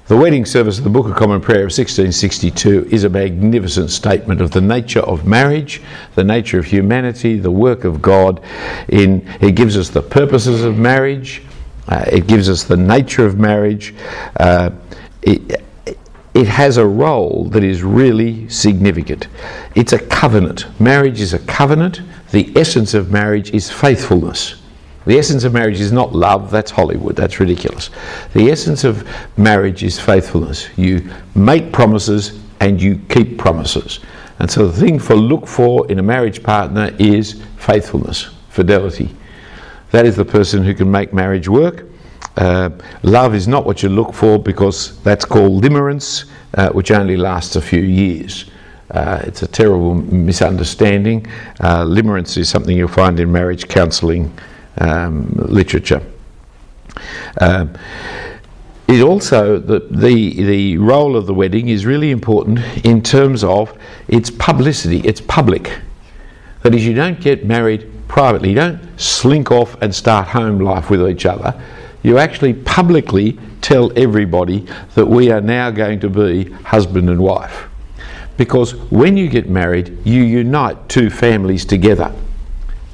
The 0.08 0.16
wedding 0.16 0.46
service 0.46 0.78
of 0.78 0.84
the 0.84 0.90
Book 0.90 1.06
of 1.06 1.16
Common 1.16 1.38
Prayer 1.42 1.58
of 1.58 1.70
1662 1.70 2.88
is 2.90 3.04
a 3.04 3.10
magnificent 3.10 3.90
statement 3.90 4.40
of 4.40 4.50
the 4.50 4.60
nature 4.62 5.00
of 5.00 5.26
marriage, 5.26 5.82
the 6.14 6.24
nature 6.24 6.58
of 6.58 6.64
humanity, 6.64 7.38
the 7.38 7.50
work 7.50 7.84
of 7.84 8.00
God. 8.00 8.42
In 8.88 9.28
it 9.42 9.54
gives 9.54 9.76
us 9.76 9.90
the 9.90 10.00
purposes 10.00 10.64
of 10.64 10.78
marriage, 10.78 11.42
uh, 11.88 12.06
it 12.10 12.26
gives 12.26 12.48
us 12.48 12.64
the 12.64 12.74
nature 12.74 13.26
of 13.26 13.38
marriage. 13.38 13.94
Uh, 14.40 14.70
it, 15.20 15.62
it 16.32 16.46
has 16.46 16.78
a 16.78 16.86
role 16.86 17.44
that 17.50 17.62
is 17.62 17.82
really 17.82 18.48
significant. 18.48 19.28
It's 19.74 19.92
a 19.92 19.98
covenant. 19.98 20.80
Marriage 20.80 21.20
is 21.20 21.34
a 21.34 21.38
covenant. 21.40 22.00
The 22.30 22.50
essence 22.56 22.94
of 22.94 23.12
marriage 23.12 23.50
is 23.52 23.70
faithfulness. 23.70 24.57
The 25.08 25.18
essence 25.18 25.44
of 25.44 25.54
marriage 25.54 25.80
is 25.80 25.90
not 25.90 26.14
love, 26.14 26.50
that's 26.50 26.70
Hollywood, 26.70 27.16
that's 27.16 27.40
ridiculous. 27.40 27.88
The 28.34 28.50
essence 28.50 28.84
of 28.84 29.08
marriage 29.38 29.82
is 29.82 29.98
faithfulness. 29.98 30.68
You 30.76 31.10
make 31.34 31.72
promises 31.72 32.38
and 32.60 32.78
you 32.78 33.00
keep 33.08 33.38
promises. 33.38 34.00
And 34.38 34.50
so 34.50 34.68
the 34.68 34.78
thing 34.78 34.98
for 34.98 35.14
look 35.14 35.46
for 35.46 35.90
in 35.90 35.98
a 35.98 36.02
marriage 36.02 36.42
partner 36.42 36.94
is 36.98 37.40
faithfulness, 37.56 38.28
fidelity. 38.50 39.16
That 39.92 40.04
is 40.04 40.14
the 40.14 40.26
person 40.26 40.62
who 40.62 40.74
can 40.74 40.90
make 40.90 41.14
marriage 41.14 41.48
work. 41.48 41.86
Uh, 42.36 42.68
love 43.02 43.34
is 43.34 43.48
not 43.48 43.64
what 43.64 43.82
you 43.82 43.88
look 43.88 44.12
for 44.12 44.38
because 44.38 45.00
that's 45.04 45.24
called 45.24 45.64
limerence, 45.64 46.26
uh, 46.52 46.68
which 46.72 46.90
only 46.90 47.16
lasts 47.16 47.56
a 47.56 47.62
few 47.62 47.80
years. 47.80 48.44
Uh, 48.90 49.22
it's 49.24 49.40
a 49.40 49.46
terrible 49.46 49.94
misunderstanding. 49.94 51.26
Uh, 51.60 51.82
limerence 51.82 52.36
is 52.36 52.50
something 52.50 52.76
you'll 52.76 52.88
find 52.88 53.18
in 53.18 53.32
marriage 53.32 53.68
counselling 53.68 54.30
um, 54.80 55.32
literature. 55.36 56.02
Um, 57.40 57.74
it 58.88 59.02
also 59.02 59.58
the, 59.58 59.80
the 59.90 60.42
the 60.42 60.78
role 60.78 61.14
of 61.14 61.26
the 61.26 61.34
wedding 61.34 61.68
is 61.68 61.84
really 61.84 62.10
important 62.10 62.60
in 62.84 63.02
terms 63.02 63.44
of 63.44 63.76
its 64.08 64.30
publicity. 64.30 65.00
It's 65.00 65.20
public. 65.20 65.78
That 66.62 66.74
is, 66.74 66.86
you 66.86 66.94
don't 66.94 67.20
get 67.20 67.44
married 67.44 67.86
privately. 68.08 68.48
You 68.48 68.54
don't 68.56 69.00
slink 69.00 69.52
off 69.52 69.80
and 69.82 69.94
start 69.94 70.28
home 70.28 70.58
life 70.58 70.90
with 70.90 71.08
each 71.08 71.26
other. 71.26 71.60
You 72.02 72.18
actually 72.18 72.54
publicly 72.54 73.38
tell 73.60 73.92
everybody 73.96 74.66
that 74.94 75.06
we 75.06 75.30
are 75.30 75.40
now 75.40 75.70
going 75.70 76.00
to 76.00 76.08
be 76.08 76.50
husband 76.50 77.10
and 77.10 77.20
wife. 77.20 77.68
Because 78.36 78.74
when 78.90 79.16
you 79.16 79.28
get 79.28 79.48
married, 79.48 79.98
you 80.06 80.22
unite 80.22 80.88
two 80.88 81.10
families 81.10 81.64
together. 81.64 82.12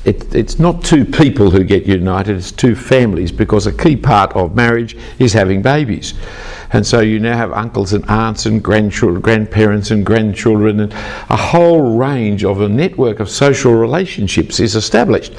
It, 0.04 0.34
it's 0.34 0.58
not 0.58 0.84
two 0.84 1.04
people 1.04 1.50
who 1.50 1.64
get 1.64 1.86
united, 1.86 2.36
it's 2.36 2.52
two 2.52 2.74
families 2.74 3.32
because 3.32 3.66
a 3.66 3.72
key 3.72 3.96
part 3.96 4.32
of 4.34 4.54
marriage 4.54 4.96
is 5.18 5.32
having 5.32 5.62
babies. 5.62 6.14
And 6.72 6.84
so 6.84 7.00
you 7.00 7.20
now 7.20 7.36
have 7.36 7.52
uncles 7.52 7.92
and 7.92 8.04
aunts 8.10 8.46
and 8.46 8.62
grandchildren, 8.62 9.20
grandparents 9.20 9.92
and 9.92 10.04
grandchildren, 10.04 10.80
and 10.80 10.92
a 10.92 11.36
whole 11.36 11.96
range 11.96 12.44
of 12.44 12.60
a 12.60 12.68
network 12.68 13.20
of 13.20 13.30
social 13.30 13.74
relationships 13.74 14.58
is 14.58 14.74
established. 14.74 15.34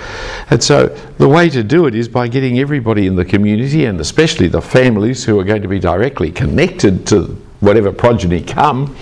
And 0.49 0.63
so 0.63 0.87
the 1.17 1.27
way 1.27 1.49
to 1.49 1.61
do 1.61 1.87
it 1.87 1.95
is 1.95 2.07
by 2.07 2.29
getting 2.29 2.59
everybody 2.59 3.05
in 3.05 3.15
the 3.15 3.25
community, 3.25 3.85
and 3.85 3.99
especially 3.99 4.47
the 4.47 4.61
families 4.61 5.25
who 5.25 5.37
are 5.37 5.43
going 5.43 5.61
to 5.61 5.67
be 5.67 5.79
directly 5.79 6.31
connected 6.31 7.05
to 7.07 7.23
whatever 7.59 7.91
progeny 7.91 8.41
come, 8.41 8.95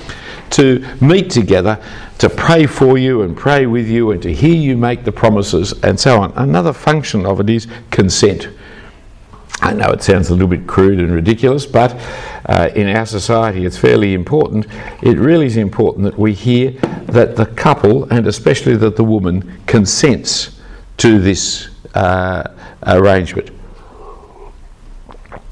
to 0.52 0.86
meet 1.02 1.30
together 1.30 1.84
to 2.20 2.30
pray 2.30 2.66
for 2.66 2.98
you 2.98 3.24
and 3.24 3.36
pray 3.36 3.66
with 3.66 3.88
you 3.88 4.12
and 4.12 4.22
to 4.22 4.34
hear 4.34 4.56
you 4.56 4.78
make 4.78 5.04
the 5.04 5.12
promises 5.12 5.74
and 5.84 6.00
so 6.00 6.22
on. 6.22 6.32
Another 6.36 6.72
function 6.72 7.26
of 7.26 7.40
it 7.40 7.50
is 7.50 7.68
consent. 7.92 8.48
I 9.62 9.74
know 9.74 9.90
it 9.92 10.04
sounds 10.04 10.30
a 10.30 10.34
little 10.34 10.48
bit 10.48 10.68
crude 10.68 11.00
and 11.00 11.12
ridiculous, 11.12 11.66
but 11.66 11.94
uh, 12.46 12.70
in 12.76 12.88
our 12.88 13.06
society 13.06 13.66
it's 13.66 13.78
fairly 13.78 14.14
important. 14.14 14.68
It 15.02 15.18
really 15.18 15.46
is 15.46 15.58
important 15.58 16.06
that 16.06 16.18
we 16.18 16.34
hear 16.34 16.72
that 17.08 17.36
the 17.36 17.46
couple, 17.46 18.06
and 18.06 18.28
especially 18.28 18.76
that 18.78 18.96
the 18.96 19.04
woman, 19.04 19.62
consents 19.66 20.60
to 20.98 21.20
this 21.20 21.70
uh, 21.94 22.54
arrangement. 22.86 23.50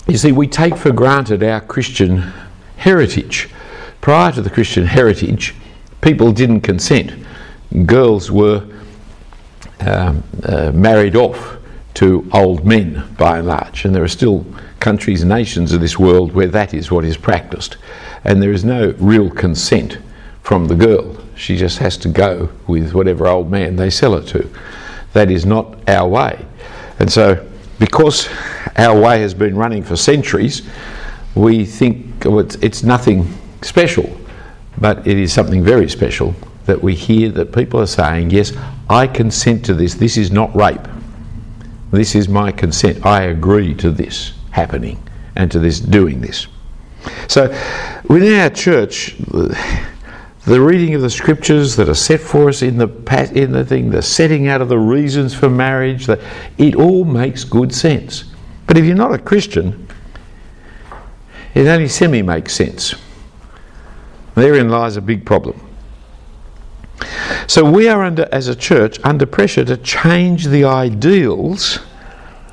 You 0.07 0.17
see, 0.17 0.31
we 0.31 0.47
take 0.47 0.75
for 0.75 0.91
granted 0.91 1.43
our 1.43 1.61
Christian 1.61 2.31
heritage 2.77 3.49
prior 4.01 4.31
to 4.31 4.41
the 4.41 4.49
Christian 4.49 4.85
heritage, 4.85 5.55
people 6.01 6.31
didn't 6.31 6.61
consent. 6.61 7.13
Girls 7.85 8.31
were 8.31 8.67
um, 9.79 10.23
uh, 10.43 10.71
married 10.73 11.15
off 11.15 11.57
to 11.93 12.29
old 12.33 12.65
men 12.65 13.03
by 13.17 13.37
and 13.39 13.47
large, 13.47 13.85
and 13.85 13.95
there 13.95 14.03
are 14.03 14.07
still 14.07 14.45
countries 14.79 15.21
and 15.21 15.29
nations 15.29 15.71
of 15.71 15.79
this 15.79 15.97
world 15.97 16.33
where 16.33 16.47
that 16.47 16.73
is 16.73 16.91
what 16.91 17.05
is 17.05 17.15
practiced. 17.15 17.77
And 18.23 18.41
there 18.41 18.51
is 18.51 18.65
no 18.65 18.93
real 18.97 19.29
consent 19.29 19.99
from 20.41 20.67
the 20.67 20.75
girl. 20.75 21.17
She 21.35 21.55
just 21.55 21.77
has 21.79 21.97
to 21.97 22.09
go 22.09 22.49
with 22.67 22.93
whatever 22.93 23.27
old 23.27 23.49
man 23.49 23.75
they 23.75 23.89
sell 23.89 24.19
her 24.19 24.25
to. 24.27 24.49
That 25.13 25.29
is 25.31 25.45
not 25.45 25.77
our 25.89 26.07
way. 26.07 26.45
And 26.99 27.11
so, 27.11 27.47
because 27.79 28.29
our 28.77 28.99
way 28.99 29.21
has 29.21 29.33
been 29.33 29.55
running 29.55 29.83
for 29.83 29.95
centuries, 29.95 30.67
we 31.35 31.65
think 31.65 32.25
oh, 32.25 32.39
it's, 32.39 32.55
it's 32.55 32.83
nothing 32.83 33.25
special, 33.61 34.17
but 34.77 35.05
it 35.07 35.17
is 35.17 35.31
something 35.31 35.63
very 35.63 35.89
special 35.89 36.35
that 36.65 36.81
we 36.81 36.95
hear 36.95 37.29
that 37.29 37.53
people 37.53 37.79
are 37.79 37.87
saying, 37.87 38.29
Yes, 38.29 38.53
I 38.89 39.07
consent 39.07 39.65
to 39.65 39.73
this. 39.73 39.95
This 39.95 40.17
is 40.17 40.31
not 40.31 40.55
rape. 40.55 40.87
This 41.91 42.15
is 42.15 42.29
my 42.29 42.51
consent. 42.51 43.05
I 43.05 43.23
agree 43.23 43.73
to 43.75 43.89
this 43.89 44.33
happening 44.51 45.01
and 45.35 45.51
to 45.51 45.59
this 45.59 45.79
doing 45.79 46.21
this. 46.21 46.47
So, 47.27 47.47
within 48.07 48.39
our 48.39 48.49
church, 48.49 49.17
the 49.17 50.61
reading 50.61 50.95
of 50.95 51.01
the 51.01 51.09
scriptures 51.09 51.75
that 51.75 51.89
are 51.89 51.95
set 51.95 52.19
for 52.19 52.49
us 52.49 52.61
in 52.61 52.77
the 52.77 52.87
in 53.33 53.51
the 53.51 53.65
thing, 53.65 53.89
the 53.89 54.01
setting 54.01 54.47
out 54.47 54.61
of 54.61 54.69
the 54.69 54.77
reasons 54.77 55.33
for 55.33 55.49
marriage, 55.49 56.05
that 56.05 56.19
it 56.57 56.75
all 56.75 57.03
makes 57.03 57.43
good 57.43 57.73
sense. 57.73 58.25
But 58.67 58.77
if 58.77 58.85
you're 58.85 58.95
not 58.95 59.13
a 59.13 59.19
Christian, 59.19 59.87
it 61.53 61.67
only 61.67 61.87
semi 61.87 62.21
makes 62.21 62.53
sense. 62.53 62.95
Therein 64.35 64.69
lies 64.69 64.97
a 64.97 65.01
big 65.01 65.25
problem. 65.25 65.59
So 67.47 67.69
we 67.69 67.89
are 67.89 68.03
under, 68.03 68.29
as 68.31 68.47
a 68.47 68.55
church, 68.55 68.99
under 69.03 69.25
pressure 69.25 69.65
to 69.65 69.77
change 69.77 70.45
the 70.45 70.63
ideals 70.63 71.79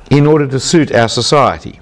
in 0.09 0.25
order 0.25 0.47
to 0.47 0.59
suit 0.59 0.93
our 0.93 1.07
society. 1.07 1.79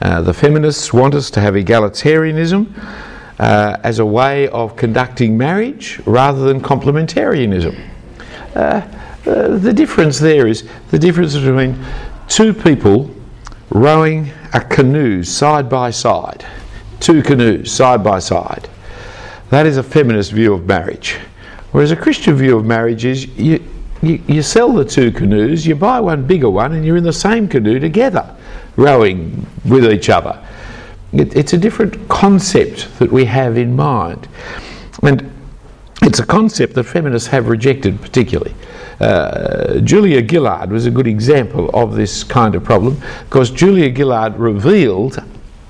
Uh, 0.00 0.22
the 0.22 0.32
feminists 0.32 0.92
want 0.92 1.14
us 1.14 1.30
to 1.30 1.40
have 1.40 1.54
egalitarianism 1.54 2.72
uh, 3.38 3.76
as 3.82 3.98
a 3.98 4.06
way 4.06 4.48
of 4.48 4.76
conducting 4.76 5.36
marriage 5.36 6.00
rather 6.06 6.44
than 6.44 6.60
complementarianism. 6.60 7.78
Uh, 8.54 8.82
uh 9.26 9.58
the 9.58 9.72
difference 9.72 10.18
there 10.18 10.46
is 10.46 10.68
the 10.90 10.98
difference 10.98 11.34
between 11.34 11.78
two 12.28 12.54
people 12.54 13.10
rowing 13.70 14.30
a 14.54 14.60
canoe 14.60 15.22
side 15.22 15.68
by 15.68 15.90
side, 15.90 16.44
two 17.00 17.22
canoes 17.22 17.72
side 17.72 18.02
by 18.02 18.18
side. 18.18 18.68
That 19.50 19.66
is 19.66 19.76
a 19.76 19.82
feminist 19.82 20.32
view 20.32 20.54
of 20.54 20.66
marriage. 20.66 21.18
Whereas 21.72 21.90
a 21.90 21.96
Christian 21.96 22.36
view 22.36 22.56
of 22.56 22.64
marriage 22.64 23.04
is 23.04 23.26
you, 23.36 23.62
you, 24.00 24.22
you, 24.26 24.42
sell 24.42 24.72
the 24.72 24.84
two 24.84 25.10
canoes, 25.10 25.66
you 25.66 25.74
buy 25.74 26.00
one 26.00 26.26
bigger 26.26 26.48
one, 26.48 26.72
and 26.72 26.84
you're 26.84 26.96
in 26.96 27.04
the 27.04 27.12
same 27.12 27.48
canoe 27.48 27.78
together, 27.78 28.34
rowing 28.76 29.46
with 29.64 29.84
each 29.84 30.08
other. 30.08 30.40
It, 31.12 31.36
it's 31.36 31.52
a 31.52 31.58
different 31.58 32.08
concept 32.08 32.98
that 32.98 33.10
we 33.10 33.24
have 33.24 33.58
in 33.58 33.74
mind. 33.74 34.28
And 35.02 35.32
it's 36.02 36.18
a 36.18 36.26
concept 36.26 36.74
that 36.74 36.84
feminists 36.84 37.28
have 37.28 37.48
rejected 37.48 38.00
particularly. 38.00 38.54
Uh, 39.00 39.80
Julia 39.80 40.26
Gillard 40.26 40.70
was 40.70 40.86
a 40.86 40.90
good 40.90 41.06
example 41.06 41.70
of 41.70 41.94
this 41.94 42.22
kind 42.22 42.54
of 42.54 42.62
problem 42.62 43.00
because 43.24 43.50
Julia 43.50 43.94
Gillard 43.94 44.36
revealed 44.36 45.22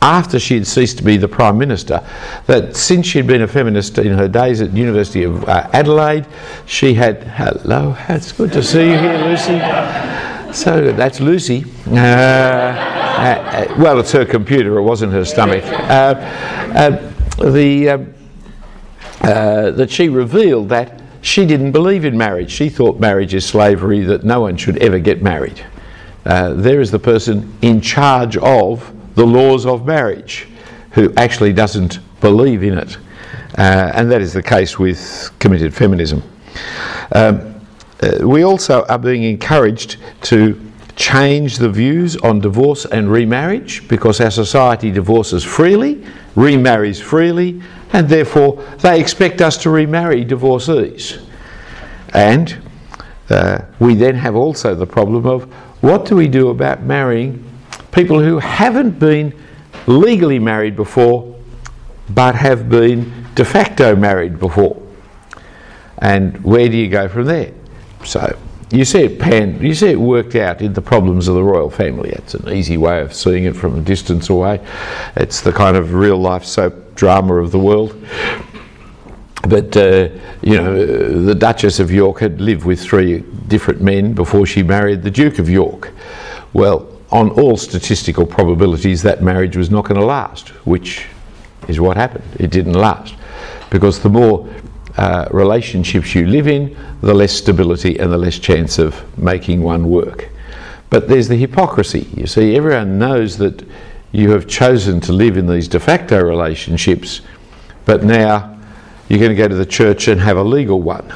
after 0.03 0.39
she 0.39 0.55
had 0.55 0.67
ceased 0.67 0.99
to 0.99 1.05
be 1.05 1.17
the 1.17 1.29
Prime 1.29 1.59
Minister, 1.59 2.03
that 2.47 2.77
since 2.77 3.07
she'd 3.07 3.27
been 3.27 3.43
a 3.43 3.49
feminist 3.49 3.99
in 3.99 4.17
her 4.17 4.29
days 4.29 4.63
at 4.63 4.73
University 4.73 5.25
of 5.25 5.47
uh, 5.49 5.69
Adelaide, 5.73 6.27
she 6.67 6.95
had. 6.95 7.23
Hello, 7.25 7.97
it's 8.09 8.33
good 8.33 8.53
to 8.53 8.63
see 8.63 8.91
you 8.91 8.99
here, 8.99 9.19
Lucy. 9.19 9.61
So 10.53 10.93
that's 10.93 11.21
Lucy. 11.21 11.65
Uh, 11.87 11.95
uh, 13.21 13.75
well, 13.79 14.01
it's 14.01 14.13
her 14.13 14.25
computer, 14.25 14.79
it 14.79 14.83
wasn't 14.83 15.13
her 15.13 15.25
stomach. 15.25 15.65
Uh, 15.65 16.15
uh, 16.75 17.51
the, 17.51 17.91
um, 17.91 18.15
uh, 19.21 19.71
that 19.73 19.91
she 19.91 20.09
revealed 20.09 20.71
that 20.71 21.01
she 21.21 21.45
didn't 21.45 21.73
believe 21.73 22.05
in 22.07 22.17
marriage. 22.17 22.51
She 22.51 22.71
thought 22.71 22.99
marriage 22.99 23.35
is 23.35 23.45
slavery, 23.45 24.01
that 24.01 24.25
no 24.25 24.41
one 24.41 24.57
should 24.57 24.79
ever 24.79 24.99
get 24.99 25.23
married. 25.23 25.65
there 26.25 26.81
is 26.81 26.91
the 26.91 26.99
person 26.99 27.53
in 27.61 27.83
charge 27.83 28.39
of 28.39 28.93
the 29.21 29.27
laws 29.27 29.67
of 29.67 29.85
marriage, 29.85 30.49
who 30.93 31.13
actually 31.19 31.53
doesn't 31.53 31.99
believe 32.23 32.63
in 32.63 32.79
it. 32.79 32.97
Uh, 33.59 33.93
and 33.95 34.11
that 34.11 34.23
is 34.23 34.33
the 34.33 34.43
case 34.43 34.79
with 34.79 35.31
committed 35.39 35.75
feminism. 35.75 36.23
Um, 37.13 37.61
uh, 38.03 38.27
we 38.27 38.45
also 38.45 38.83
are 38.87 38.99
being 38.99 39.25
encouraged 39.25 39.99
to 40.23 40.59
change 40.97 41.59
the 41.59 41.69
views 41.69 42.17
on 42.17 42.41
divorce 42.41 42.87
and 42.87 43.13
remarriage 43.13 43.87
because 43.89 44.23
our 44.23 44.31
society 44.31 44.91
divorces 44.91 45.45
freely, 45.45 46.03
remarries 46.35 46.99
freely, 46.99 47.61
and 47.93 48.09
therefore 48.09 48.65
they 48.79 48.99
expect 48.99 49.43
us 49.43 49.59
to 49.59 49.69
remarry 49.69 50.25
divorcees. 50.25 51.19
And 52.15 52.57
uh, 53.29 53.67
we 53.81 53.97
then 53.97 54.15
have 54.15 54.35
also 54.35 54.75
the 54.75 54.87
problem 54.87 55.27
of 55.27 55.45
what 55.83 56.07
do 56.07 56.17
we 56.17 56.27
do 56.27 56.49
about 56.49 56.81
marrying 56.85 57.50
people 57.93 58.21
who 58.21 58.39
haven't 58.39 58.99
been 58.99 59.35
legally 59.87 60.39
married 60.39 60.77
before 60.77 61.37
but 62.11 62.35
have 62.35 62.69
been 62.69 63.27
de 63.35 63.45
facto 63.45 63.95
married 63.95 64.39
before. 64.39 64.81
And 65.99 66.43
where 66.43 66.69
do 66.69 66.77
you 66.77 66.89
go 66.89 67.09
from 67.09 67.27
there? 67.27 67.53
So 68.05 68.37
you 68.71 68.85
see 68.85 69.01
it 69.01 69.19
pan, 69.19 69.61
you 69.63 69.75
see 69.75 69.89
it 69.89 70.01
worked 70.01 70.35
out 70.35 70.63
in 70.63 70.73
the 70.73 70.83
problems 70.83 71.29
of 71.29 71.35
the 71.35 71.43
royal 71.43 71.71
family. 71.71 72.11
It's 72.11 72.35
an 72.35 72.49
easy 72.49 72.77
way 72.77 73.01
of 73.01 73.15
seeing 73.15 73.45
it 73.45 73.55
from 73.55 73.79
a 73.79 73.81
distance 73.81 74.29
away. 74.29 74.65
It's 75.17 75.41
the 75.41 75.53
kind 75.53 75.77
of 75.77 75.95
real 75.95 76.19
life 76.19 76.45
soap 76.45 76.95
drama 76.95 77.35
of 77.35 77.51
the 77.51 77.59
world. 77.59 77.95
But 79.49 79.77
uh, 79.77 80.09
you 80.43 80.57
know, 80.57 81.23
the 81.25 81.35
Duchess 81.35 81.81
of 81.81 81.91
York 81.91 82.21
had 82.21 82.41
lived 82.41 82.65
with 82.65 82.81
three 82.81 83.21
different 83.49 83.81
men 83.81 84.13
before 84.13 84.47
she 84.47 84.63
married 84.63 85.03
the 85.03 85.11
Duke 85.11 85.39
of 85.39 85.49
York. 85.49 85.93
Well, 86.53 86.90
on 87.13 87.31
all 87.31 87.57
statistical 87.57 88.25
probabilities, 88.25 89.03
that 89.03 89.23
marriage 89.23 89.57
was 89.57 89.71
not 89.71 89.85
going 89.85 90.01
to 90.01 90.07
last, 90.07 90.49
which 90.67 91.07
is 91.69 91.81
what 91.81 91.97
happened. 91.97 92.25
It 92.39 92.51
didn't 92.51 92.75
last. 92.75 93.15
Because 93.71 94.01
the 94.01 94.09
more 94.09 94.49
uh, 94.97 95.29
relationships 95.31 96.15
you 96.15 96.27
live 96.27 96.47
in, 96.47 96.77
the 97.03 97.15
less 97.15 97.33
stability 97.33 97.99
and 97.99 98.13
the 98.13 98.19
less 98.19 98.39
chance 98.39 98.79
of 98.79 99.19
making 99.19 99.63
one 99.63 99.89
work. 99.89 100.29
But 100.91 101.09
there's 101.09 101.29
the 101.29 101.37
hypocrisy. 101.37 102.09
You 102.17 102.27
see, 102.27 102.57
everyone 102.57 102.99
knows 102.99 103.39
that 103.39 103.67
you 104.13 104.31
have 104.33 104.49
chosen 104.49 105.01
to 105.03 105.13
live 105.13 105.37
in 105.37 105.47
these 105.47 105.69
de 105.69 105.79
facto 105.79 106.23
relationships, 106.23 107.21
but 107.85 108.03
now 108.03 108.59
you're 109.09 109.21
going 109.21 109.31
to 109.31 109.37
go 109.37 109.49
to 109.49 109.55
the 109.55 109.67
church 109.67 110.09
and 110.09 110.21
have 110.21 110.37
a 110.37 110.43
legal 110.43 110.83
one. 110.83 111.13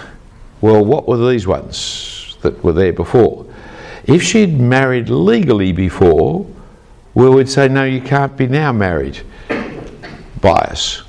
Well, 0.60 0.84
what 0.84 1.06
were 1.06 1.28
these 1.28 1.46
ones 1.46 2.36
that 2.42 2.62
were 2.62 2.72
there 2.72 2.92
before? 2.92 3.46
If 4.06 4.22
she'd 4.22 4.58
married 4.58 5.08
legally 5.08 5.72
before, 5.72 6.46
we 7.14 7.28
would 7.28 7.48
say, 7.48 7.68
no, 7.68 7.84
you 7.84 8.00
can't 8.00 8.36
be 8.36 8.46
now 8.46 8.72
married. 8.72 9.20
Bias. 10.40 11.02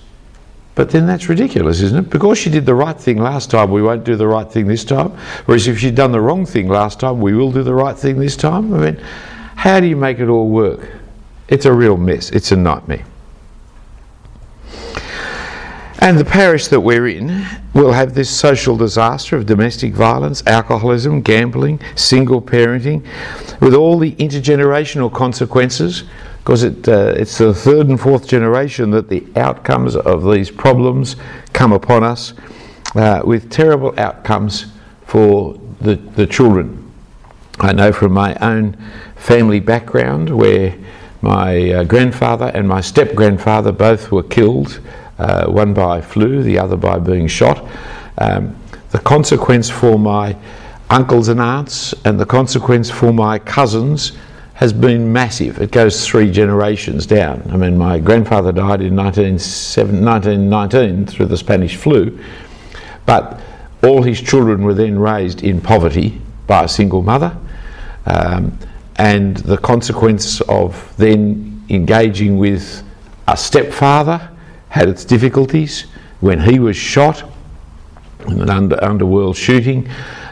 But 0.75 0.91
then 0.91 1.07
that's 1.07 1.29
ridiculous, 1.29 1.81
isn't 1.81 2.05
it? 2.05 2.09
Because 2.09 2.37
she 2.37 2.49
did 2.49 2.65
the 2.65 2.75
right 2.75 2.99
thing 2.99 3.17
last 3.17 3.49
time, 3.49 3.71
we 3.71 3.81
won't 3.81 4.03
do 4.03 4.15
the 4.15 4.27
right 4.27 4.49
thing 4.49 4.67
this 4.67 4.83
time. 4.83 5.11
Whereas 5.45 5.67
if 5.67 5.79
she'd 5.79 5.95
done 5.95 6.11
the 6.11 6.21
wrong 6.21 6.45
thing 6.45 6.67
last 6.67 6.99
time, 6.99 7.21
we 7.21 7.33
will 7.33 7.51
do 7.51 7.63
the 7.63 7.73
right 7.73 7.97
thing 7.97 8.19
this 8.19 8.35
time. 8.35 8.73
I 8.73 8.91
mean, 8.91 9.03
how 9.55 9.79
do 9.79 9.87
you 9.87 9.95
make 9.95 10.19
it 10.19 10.27
all 10.27 10.49
work? 10.49 10.89
It's 11.47 11.65
a 11.65 11.71
real 11.71 11.95
mess. 11.97 12.29
It's 12.31 12.51
a 12.51 12.57
nightmare. 12.57 13.05
And 15.99 16.19
the 16.19 16.25
parish 16.25 16.67
that 16.67 16.79
we're 16.81 17.07
in 17.07 17.45
will 17.73 17.93
have 17.93 18.13
this 18.13 18.29
social 18.29 18.75
disaster 18.75 19.37
of 19.37 19.45
domestic 19.45 19.93
violence, 19.93 20.43
alcoholism, 20.45 21.21
gambling, 21.21 21.79
single 21.95 22.41
parenting, 22.41 23.05
with 23.61 23.73
all 23.73 23.97
the 23.97 24.11
intergenerational 24.15 25.11
consequences, 25.11 26.03
because 26.39 26.63
it, 26.63 26.87
uh, 26.87 27.13
it's 27.17 27.37
the 27.37 27.53
third 27.53 27.87
and 27.87 27.99
fourth 27.99 28.27
generation 28.27 28.91
that 28.91 29.09
the 29.09 29.25
outcomes 29.37 29.95
of 29.95 30.29
these 30.29 30.51
problems 30.51 31.15
come 31.53 31.71
upon 31.71 32.03
us, 32.03 32.33
uh, 32.95 33.21
with 33.23 33.49
terrible 33.49 33.97
outcomes 33.97 34.73
for 35.05 35.59
the, 35.79 35.95
the 35.95 36.27
children. 36.27 36.91
I 37.61 37.71
know 37.71 37.93
from 37.93 38.11
my 38.11 38.35
own 38.35 38.77
family 39.15 39.61
background 39.61 40.29
where 40.29 40.77
my 41.21 41.71
uh, 41.71 41.83
grandfather 41.85 42.51
and 42.53 42.67
my 42.67 42.81
step 42.81 43.15
grandfather 43.15 43.71
both 43.71 44.11
were 44.11 44.23
killed 44.23 44.81
uh, 45.17 45.47
one 45.47 45.73
by 45.73 46.01
flu, 46.01 46.43
the 46.43 46.59
other 46.59 46.75
by 46.75 46.99
being 46.99 47.27
shot. 47.27 47.65
Um, 48.17 48.55
the 48.91 48.99
consequence 48.99 49.69
for 49.69 49.97
my 49.99 50.35
uncles 50.89 51.29
and 51.29 51.39
aunts 51.41 51.93
and 52.05 52.19
the 52.19 52.25
consequence 52.25 52.89
for 52.89 53.11
my 53.11 53.37
cousins 53.39 54.13
has 54.53 54.71
been 54.71 55.11
massive. 55.11 55.61
It 55.61 55.71
goes 55.71 56.07
three 56.07 56.31
generations 56.31 57.05
down. 57.05 57.43
I 57.51 57.57
mean, 57.57 57.77
my 57.77 57.99
grandfather 57.99 58.53
died 58.53 58.79
in 58.81 58.95
1919 58.95 61.05
through 61.07 61.25
the 61.25 61.37
Spanish 61.37 61.75
flu, 61.75 62.17
but 63.05 63.41
all 63.83 64.01
his 64.01 64.21
children 64.21 64.63
were 64.63 64.73
then 64.73 64.97
raised 64.97 65.43
in 65.43 65.59
poverty 65.59 66.21
by 66.47 66.63
a 66.63 66.69
single 66.69 67.01
mother. 67.01 67.35
Um, 68.05 68.57
and 68.95 69.35
the 69.37 69.57
consequence 69.57 70.39
of 70.41 70.93
then 70.95 71.65
engaging 71.69 72.37
with 72.37 72.83
a 73.27 73.35
stepfather 73.35 74.29
had 74.75 74.89
its 74.89 75.05
difficulties 75.05 75.83
when 76.19 76.37
he 76.37 76.59
was 76.59 76.75
shot 76.75 77.23
in 78.27 78.41
an 78.41 78.49
under, 78.49 78.83
underworld 78.83 79.37
shooting, 79.37 79.87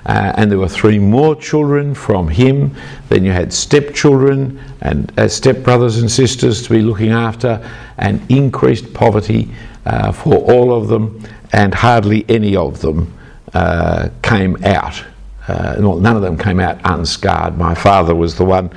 uh, 0.05 0.33
and 0.35 0.51
there 0.51 0.59
were 0.59 0.67
three 0.67 0.99
more 0.99 1.33
children 1.33 1.95
from 1.95 2.27
him. 2.27 2.75
Then 3.07 3.23
you 3.23 3.31
had 3.31 3.53
stepchildren 3.53 4.59
and 4.81 5.09
uh, 5.17 5.29
stepbrothers 5.29 6.01
and 6.01 6.11
sisters 6.11 6.61
to 6.63 6.69
be 6.71 6.81
looking 6.81 7.11
after, 7.11 7.65
and 7.97 8.19
increased 8.29 8.93
poverty 8.93 9.49
uh, 9.85 10.11
for 10.11 10.35
all 10.35 10.73
of 10.73 10.89
them, 10.89 11.23
and 11.53 11.73
hardly 11.73 12.25
any 12.27 12.57
of 12.57 12.81
them 12.81 13.13
uh, 13.53 14.09
came 14.23 14.61
out. 14.65 15.01
Uh, 15.47 15.75
well, 15.79 15.99
none 16.01 16.17
of 16.17 16.21
them 16.21 16.37
came 16.37 16.59
out 16.59 16.81
unscarred. 16.83 17.57
My 17.57 17.75
father 17.75 18.13
was 18.13 18.35
the 18.35 18.43
one 18.43 18.71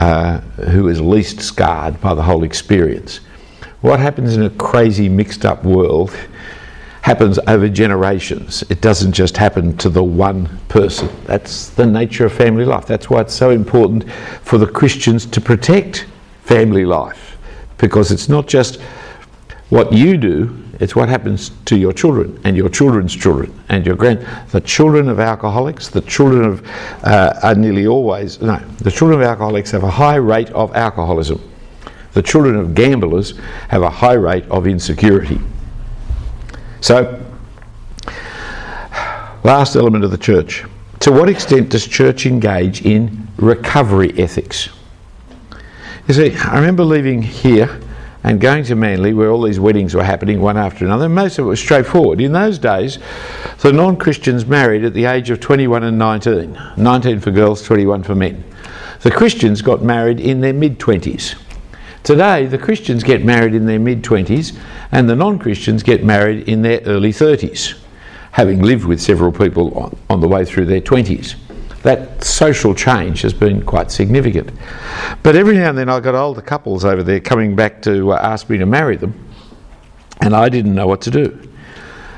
uh, 0.00 0.38
who 0.70 0.84
was 0.84 1.00
least 1.00 1.40
scarred 1.40 2.00
by 2.00 2.14
the 2.14 2.22
whole 2.22 2.44
experience. 2.44 3.18
What 3.80 3.98
happens 3.98 4.36
in 4.36 4.42
a 4.42 4.50
crazy, 4.50 5.08
mixed 5.08 5.46
up 5.46 5.64
world 5.64 6.14
happens 7.00 7.38
over 7.46 7.66
generations. 7.66 8.62
It 8.68 8.82
doesn't 8.82 9.12
just 9.12 9.38
happen 9.38 9.74
to 9.78 9.88
the 9.88 10.04
one 10.04 10.58
person. 10.68 11.08
That's 11.24 11.70
the 11.70 11.86
nature 11.86 12.26
of 12.26 12.32
family 12.34 12.66
life. 12.66 12.84
That's 12.84 13.08
why 13.08 13.22
it's 13.22 13.32
so 13.32 13.50
important 13.50 14.10
for 14.42 14.58
the 14.58 14.66
Christians 14.66 15.24
to 15.26 15.40
protect 15.40 16.06
family 16.42 16.84
life 16.84 17.38
because 17.78 18.12
it's 18.12 18.28
not 18.28 18.46
just 18.46 18.82
what 19.70 19.92
you 19.94 20.18
do, 20.18 20.54
it's 20.78 20.94
what 20.94 21.08
happens 21.08 21.50
to 21.64 21.76
your 21.76 21.94
children 21.94 22.38
and 22.44 22.56
your 22.56 22.68
children's 22.68 23.16
children 23.16 23.58
and 23.70 23.86
your 23.86 23.96
grand. 23.96 24.26
The 24.50 24.60
children 24.60 25.08
of 25.08 25.20
alcoholics, 25.20 25.88
the 25.88 26.02
children 26.02 26.44
of 26.44 26.66
uh, 27.04 27.38
are 27.42 27.54
nearly 27.54 27.86
always 27.86 28.42
no. 28.42 28.58
The 28.78 28.90
children 28.90 29.20
of 29.20 29.26
alcoholics 29.26 29.70
have 29.70 29.84
a 29.84 29.90
high 29.90 30.16
rate 30.16 30.50
of 30.50 30.74
alcoholism 30.76 31.49
the 32.12 32.22
children 32.22 32.56
of 32.56 32.74
gamblers 32.74 33.36
have 33.68 33.82
a 33.82 33.90
high 33.90 34.14
rate 34.14 34.44
of 34.50 34.66
insecurity. 34.66 35.40
So, 36.80 37.24
last 39.44 39.76
element 39.76 40.04
of 40.04 40.10
the 40.10 40.18
church. 40.18 40.64
To 41.00 41.12
what 41.12 41.28
extent 41.28 41.70
does 41.70 41.86
church 41.86 42.26
engage 42.26 42.84
in 42.84 43.28
recovery 43.36 44.12
ethics? 44.18 44.68
You 46.08 46.14
see, 46.14 46.36
I 46.36 46.56
remember 46.56 46.84
leaving 46.84 47.22
here 47.22 47.80
and 48.22 48.40
going 48.40 48.64
to 48.64 48.74
Manly 48.74 49.14
where 49.14 49.30
all 49.30 49.42
these 49.42 49.58
weddings 49.58 49.94
were 49.94 50.04
happening 50.04 50.40
one 50.40 50.56
after 50.56 50.84
another. 50.84 51.08
Most 51.08 51.38
of 51.38 51.46
it 51.46 51.48
was 51.48 51.60
straightforward. 51.60 52.20
In 52.20 52.32
those 52.32 52.58
days, 52.58 52.98
the 53.60 53.72
non 53.72 53.96
Christians 53.96 54.44
married 54.44 54.84
at 54.84 54.92
the 54.92 55.06
age 55.06 55.30
of 55.30 55.40
21 55.40 55.84
and 55.84 55.98
19 55.98 56.58
19 56.76 57.20
for 57.20 57.30
girls, 57.30 57.62
21 57.62 58.02
for 58.02 58.14
men. 58.14 58.44
The 59.00 59.10
Christians 59.10 59.62
got 59.62 59.82
married 59.82 60.20
in 60.20 60.40
their 60.40 60.52
mid 60.52 60.78
20s. 60.78 61.34
Today, 62.02 62.46
the 62.46 62.56
Christians 62.56 63.04
get 63.04 63.24
married 63.24 63.54
in 63.54 63.66
their 63.66 63.78
mid 63.78 64.02
20s 64.02 64.58
and 64.90 65.08
the 65.08 65.14
non 65.14 65.38
Christians 65.38 65.82
get 65.82 66.02
married 66.02 66.48
in 66.48 66.62
their 66.62 66.80
early 66.86 67.12
30s, 67.12 67.78
having 68.32 68.62
lived 68.62 68.84
with 68.84 69.00
several 69.00 69.30
people 69.30 69.76
on, 69.78 69.96
on, 70.08 70.20
the 70.20 70.28
way 70.28 70.44
through 70.44 70.64
their 70.64 70.80
20s. 70.80 71.34
That 71.82 72.24
social 72.24 72.74
change 72.74 73.20
has 73.22 73.34
been 73.34 73.62
quite 73.64 73.90
significant. 73.90 74.50
But 75.22 75.36
every 75.36 75.56
now 75.56 75.70
and 75.70 75.78
then 75.78 75.88
I 75.88 76.00
got 76.00 76.14
older 76.14 76.40
couples 76.40 76.84
over 76.84 77.02
there 77.02 77.20
coming 77.20 77.54
back 77.54 77.82
to 77.82 78.12
uh, 78.12 78.16
ask 78.16 78.48
me 78.48 78.56
to 78.58 78.66
marry 78.66 78.96
them, 78.96 79.14
and 80.22 80.34
I 80.34 80.48
didn't 80.48 80.74
know 80.74 80.86
what 80.86 81.02
to 81.02 81.10
do. 81.10 81.38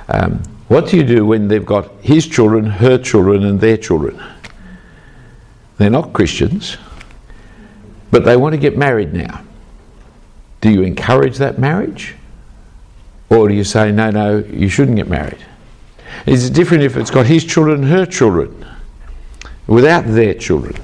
Um, 0.08 0.42
what 0.68 0.88
do 0.88 0.96
you 0.96 1.04
do 1.04 1.26
when 1.26 1.48
they've 1.48 1.66
got 1.66 1.90
his 2.00 2.26
children, 2.26 2.64
her 2.64 2.98
children, 2.98 3.44
and 3.44 3.60
their 3.60 3.76
children? 3.76 4.22
They're 5.78 5.90
not 5.90 6.12
Christians, 6.12 6.76
but 8.10 8.24
they 8.24 8.36
want 8.36 8.52
to 8.52 8.58
get 8.58 8.76
married 8.78 9.12
now. 9.12 9.42
Do 10.62 10.70
you 10.70 10.82
encourage 10.82 11.36
that 11.38 11.58
marriage? 11.58 12.14
Or 13.28 13.48
do 13.48 13.54
you 13.54 13.64
say, 13.64 13.92
no, 13.92 14.10
no, 14.10 14.38
you 14.38 14.68
shouldn't 14.68 14.96
get 14.96 15.08
married? 15.08 15.44
Is 16.24 16.48
it 16.48 16.54
different 16.54 16.84
if 16.84 16.96
it's 16.96 17.10
got 17.10 17.26
his 17.26 17.44
children 17.44 17.82
and 17.82 17.90
her 17.90 18.06
children 18.06 18.64
without 19.66 20.06
their 20.06 20.34
children? 20.34 20.76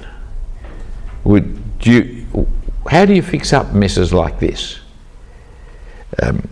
Would 1.23 1.61
you, 1.81 2.27
how 2.89 3.05
do 3.05 3.13
you 3.13 3.21
fix 3.21 3.53
up 3.53 3.71
messes 3.73 4.11
like 4.11 4.39
this? 4.39 4.79
Um, 6.21 6.47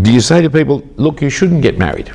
do 0.00 0.12
you 0.12 0.20
say 0.20 0.40
to 0.40 0.48
people, 0.48 0.82
look, 0.96 1.20
you 1.20 1.28
shouldn't 1.28 1.62
get 1.62 1.76
married 1.76 2.10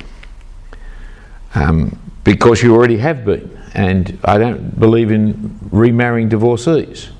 um, 1.54 1.96
because 2.24 2.62
you 2.62 2.74
already 2.74 2.96
have 2.96 3.24
been, 3.24 3.56
and 3.74 4.18
I 4.24 4.38
don't 4.38 4.78
believe 4.80 5.12
in 5.12 5.56
remarrying 5.70 6.28
divorcees? 6.28 7.10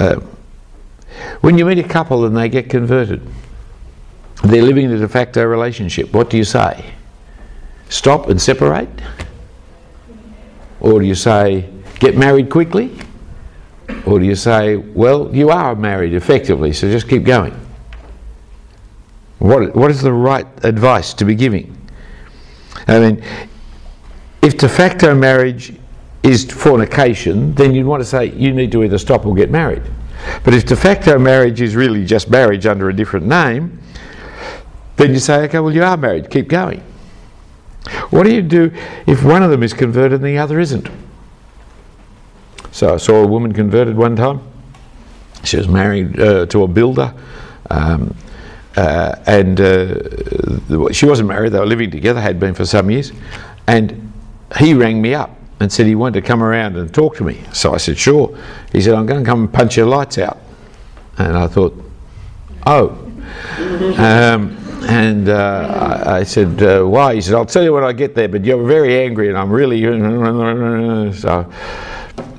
Uh, 0.00 0.18
when 1.42 1.58
you 1.58 1.66
meet 1.66 1.78
a 1.78 1.86
couple 1.86 2.24
and 2.24 2.34
they 2.34 2.48
get 2.48 2.70
converted, 2.70 3.20
they're 4.44 4.62
living 4.62 4.86
in 4.86 4.92
a 4.92 4.98
de 4.98 5.06
facto 5.06 5.44
relationship, 5.44 6.10
what 6.14 6.30
do 6.30 6.38
you 6.38 6.44
say? 6.44 6.94
Stop 7.90 8.28
and 8.28 8.40
separate? 8.40 8.88
Or 10.80 11.00
do 11.00 11.06
you 11.06 11.14
say, 11.14 11.68
get 11.98 12.16
married 12.16 12.48
quickly? 12.48 12.96
Or 14.06 14.18
do 14.18 14.24
you 14.24 14.36
say, 14.36 14.76
well, 14.76 15.34
you 15.34 15.50
are 15.50 15.74
married 15.74 16.14
effectively, 16.14 16.72
so 16.72 16.90
just 16.90 17.06
keep 17.06 17.24
going? 17.24 17.54
What, 19.38 19.76
what 19.76 19.90
is 19.90 20.00
the 20.00 20.12
right 20.14 20.46
advice 20.64 21.12
to 21.14 21.26
be 21.26 21.34
giving? 21.34 21.76
I 22.88 23.00
mean, 23.00 23.24
if 24.40 24.56
de 24.56 24.68
facto 24.68 25.14
marriage 25.14 25.78
is 26.22 26.44
fornication, 26.44 27.54
then 27.54 27.74
you'd 27.74 27.86
want 27.86 28.00
to 28.00 28.04
say 28.04 28.26
you 28.26 28.52
need 28.52 28.72
to 28.72 28.82
either 28.82 28.98
stop 28.98 29.24
or 29.24 29.34
get 29.34 29.50
married. 29.50 29.82
But 30.44 30.54
if 30.54 30.66
de 30.66 30.76
facto 30.76 31.18
marriage 31.18 31.60
is 31.60 31.74
really 31.74 32.04
just 32.04 32.28
marriage 32.28 32.66
under 32.66 32.88
a 32.88 32.94
different 32.94 33.26
name, 33.26 33.78
then 34.96 35.12
you 35.12 35.18
say, 35.18 35.44
okay, 35.44 35.58
well, 35.60 35.74
you 35.74 35.82
are 35.82 35.96
married, 35.96 36.30
keep 36.30 36.48
going. 36.48 36.82
What 38.10 38.24
do 38.24 38.34
you 38.34 38.42
do 38.42 38.70
if 39.06 39.24
one 39.24 39.42
of 39.42 39.50
them 39.50 39.62
is 39.62 39.72
converted 39.72 40.20
and 40.20 40.24
the 40.24 40.38
other 40.38 40.60
isn't? 40.60 40.88
So 42.70 42.94
I 42.94 42.96
saw 42.98 43.22
a 43.22 43.26
woman 43.26 43.52
converted 43.52 43.96
one 43.96 44.14
time. 44.14 44.40
She 45.42 45.56
was 45.56 45.68
married 45.68 46.20
uh, 46.20 46.46
to 46.46 46.64
a 46.64 46.68
builder. 46.68 47.14
Um, 47.70 48.14
uh, 48.76 49.16
and 49.26 49.60
uh, 49.60 50.92
she 50.92 51.06
wasn't 51.06 51.28
married, 51.28 51.52
they 51.52 51.58
were 51.58 51.66
living 51.66 51.90
together, 51.90 52.20
had 52.20 52.38
been 52.38 52.54
for 52.54 52.66
some 52.66 52.90
years. 52.90 53.10
And 53.66 54.12
he 54.58 54.74
rang 54.74 55.00
me 55.00 55.14
up 55.14 55.39
and 55.60 55.70
said 55.70 55.86
he 55.86 55.94
wanted 55.94 56.20
to 56.20 56.26
come 56.26 56.42
around 56.42 56.76
and 56.76 56.92
talk 56.92 57.16
to 57.16 57.24
me. 57.24 57.40
So 57.52 57.74
I 57.74 57.76
said, 57.76 57.98
sure. 57.98 58.36
He 58.72 58.80
said, 58.80 58.94
I'm 58.94 59.06
going 59.06 59.22
to 59.22 59.28
come 59.28 59.40
and 59.40 59.52
punch 59.52 59.76
your 59.76 59.86
lights 59.86 60.18
out. 60.18 60.38
And 61.18 61.36
I 61.36 61.46
thought, 61.46 61.74
oh. 62.66 63.06
Um, 63.96 64.56
and 64.88 65.28
uh, 65.28 66.02
I, 66.06 66.16
I, 66.18 66.22
said, 66.22 66.62
uh, 66.62 66.82
why? 66.84 67.14
He 67.14 67.20
said, 67.20 67.34
I'll 67.34 67.44
tell 67.44 67.62
you 67.62 67.72
when 67.72 67.84
I 67.84 67.92
get 67.92 68.14
there, 68.14 68.28
but 68.28 68.44
you're 68.44 68.66
very 68.66 69.04
angry 69.04 69.28
and 69.28 69.36
I'm 69.36 69.50
really. 69.50 69.80
So 71.12 71.52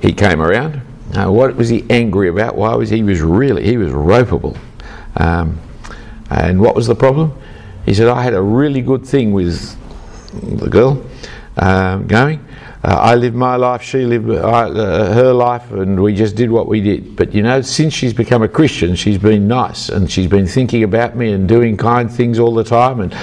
he 0.00 0.12
came 0.12 0.42
around. 0.42 0.82
Uh, 1.14 1.30
what 1.30 1.54
was 1.54 1.68
he 1.68 1.84
angry 1.88 2.28
about? 2.28 2.56
Why 2.56 2.74
was 2.74 2.90
he, 2.90 2.96
he 2.96 3.02
was 3.02 3.20
really, 3.20 3.64
he 3.64 3.76
was 3.76 3.92
ropeable. 3.92 4.58
Um, 5.16 5.60
And 6.30 6.60
what 6.60 6.74
was 6.74 6.86
the 6.86 6.94
problem? 6.94 7.32
He 7.86 7.94
said, 7.94 8.08
I 8.08 8.22
had 8.22 8.34
a 8.34 8.42
really 8.42 8.80
good 8.80 9.06
thing 9.06 9.32
with 9.32 9.76
the 10.58 10.68
girl 10.68 11.04
um, 11.58 12.06
going. 12.06 12.44
Uh, 12.84 12.94
I 12.94 13.14
lived 13.14 13.36
my 13.36 13.54
life, 13.54 13.80
she 13.80 14.04
lived 14.04 14.28
uh, 14.28 14.42
uh, 14.42 15.14
her 15.14 15.32
life, 15.32 15.70
and 15.70 16.02
we 16.02 16.16
just 16.16 16.34
did 16.34 16.50
what 16.50 16.66
we 16.66 16.80
did. 16.80 17.14
But 17.14 17.32
you 17.32 17.40
know, 17.40 17.62
since 17.62 17.94
she's 17.94 18.12
become 18.12 18.42
a 18.42 18.48
Christian, 18.48 18.96
she's 18.96 19.18
been 19.18 19.46
nice 19.46 19.88
and 19.88 20.10
she's 20.10 20.26
been 20.26 20.48
thinking 20.48 20.82
about 20.82 21.14
me 21.14 21.30
and 21.30 21.48
doing 21.48 21.76
kind 21.76 22.10
things 22.10 22.40
all 22.40 22.52
the 22.52 22.64
time. 22.64 22.98
And 22.98 23.16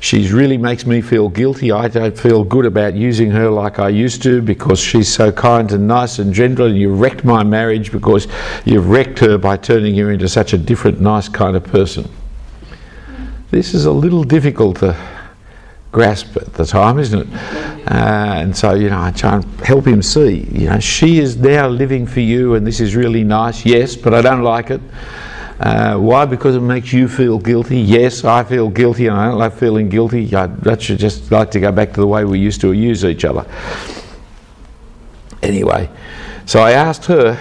she 0.00 0.30
really 0.30 0.58
makes 0.58 0.84
me 0.84 1.00
feel 1.00 1.30
guilty. 1.30 1.72
I 1.72 1.88
don't 1.88 2.18
feel 2.18 2.44
good 2.44 2.66
about 2.66 2.92
using 2.94 3.30
her 3.30 3.48
like 3.48 3.78
I 3.78 3.88
used 3.88 4.22
to 4.24 4.42
because 4.42 4.80
she's 4.80 5.08
so 5.08 5.32
kind 5.32 5.72
and 5.72 5.88
nice 5.88 6.18
and 6.18 6.34
gentle. 6.34 6.66
And 6.66 6.76
you 6.76 6.94
wrecked 6.94 7.24
my 7.24 7.42
marriage 7.42 7.92
because 7.92 8.28
you've 8.66 8.90
wrecked 8.90 9.18
her 9.20 9.38
by 9.38 9.56
turning 9.56 9.96
her 9.96 10.10
into 10.10 10.28
such 10.28 10.52
a 10.52 10.58
different, 10.58 11.00
nice 11.00 11.30
kind 11.30 11.56
of 11.56 11.64
person. 11.64 12.06
This 13.50 13.72
is 13.72 13.86
a 13.86 13.92
little 13.92 14.24
difficult 14.24 14.80
to 14.80 15.15
grasp 15.92 16.36
at 16.36 16.52
the 16.54 16.64
time, 16.64 16.98
isn't 16.98 17.20
it? 17.20 17.34
Uh, 17.90 18.34
and 18.36 18.56
so, 18.56 18.74
you 18.74 18.90
know, 18.90 19.00
I 19.00 19.10
try 19.12 19.36
and 19.36 19.44
help 19.60 19.86
him 19.86 20.02
see, 20.02 20.46
you 20.52 20.68
know, 20.68 20.78
she 20.80 21.18
is 21.18 21.36
now 21.36 21.68
living 21.68 22.06
for 22.06 22.20
you 22.20 22.54
and 22.54 22.66
this 22.66 22.80
is 22.80 22.94
really 22.94 23.24
nice, 23.24 23.64
yes, 23.64 23.96
but 23.96 24.12
I 24.12 24.20
don't 24.20 24.42
like 24.42 24.70
it. 24.70 24.80
Uh, 25.58 25.96
why? 25.96 26.26
Because 26.26 26.54
it 26.54 26.60
makes 26.60 26.92
you 26.92 27.08
feel 27.08 27.38
guilty. 27.38 27.78
Yes, 27.78 28.24
I 28.24 28.44
feel 28.44 28.68
guilty 28.68 29.06
and 29.06 29.16
I 29.16 29.28
don't 29.28 29.38
like 29.38 29.54
feeling 29.54 29.88
guilty. 29.88 30.34
I, 30.34 30.50
I 30.66 30.76
should 30.76 30.98
just 30.98 31.32
like 31.32 31.50
to 31.52 31.60
go 31.60 31.72
back 31.72 31.94
to 31.94 32.00
the 32.00 32.06
way 32.06 32.24
we 32.24 32.38
used 32.38 32.60
to 32.60 32.72
use 32.72 33.04
each 33.04 33.24
other. 33.24 33.46
Anyway, 35.42 35.88
so 36.44 36.60
I 36.60 36.72
asked 36.72 37.06
her 37.06 37.38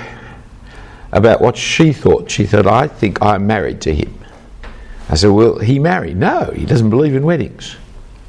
about 1.12 1.41
what 1.41 1.58
she 1.58 1.91
thought. 1.91 2.29
She 2.31 2.45
thought, 2.45 2.67
I 2.67 2.88
think 2.88 3.21
I'm 3.21 3.47
married 3.47 3.81
to 3.81 3.93
him. 3.93 4.17
I 5.10 5.15
said, 5.15 5.31
Well, 5.31 5.60
he 5.60 5.79
married? 5.79 6.17
No, 6.17 6.51
he 6.55 6.65
doesn't 6.65 6.89
believe 6.89 7.15
in 7.15 7.23
weddings. 7.23 7.75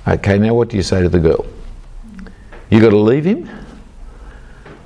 Okay, 0.09 0.39
now 0.39 0.55
what 0.55 0.69
do 0.69 0.77
you 0.77 0.83
say 0.83 1.03
to 1.03 1.09
the 1.09 1.19
girl? 1.19 1.45
You 2.71 2.81
got 2.81 2.91
to 2.91 2.97
leave 2.97 3.25
him, 3.25 3.49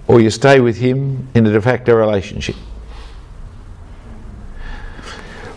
or 0.09 0.20
you 0.20 0.30
stay 0.30 0.61
with 0.61 0.78
him 0.78 1.28
in 1.35 1.46
a 1.46 1.52
de 1.52 1.61
facto 1.61 1.94
relationship. 1.94 2.56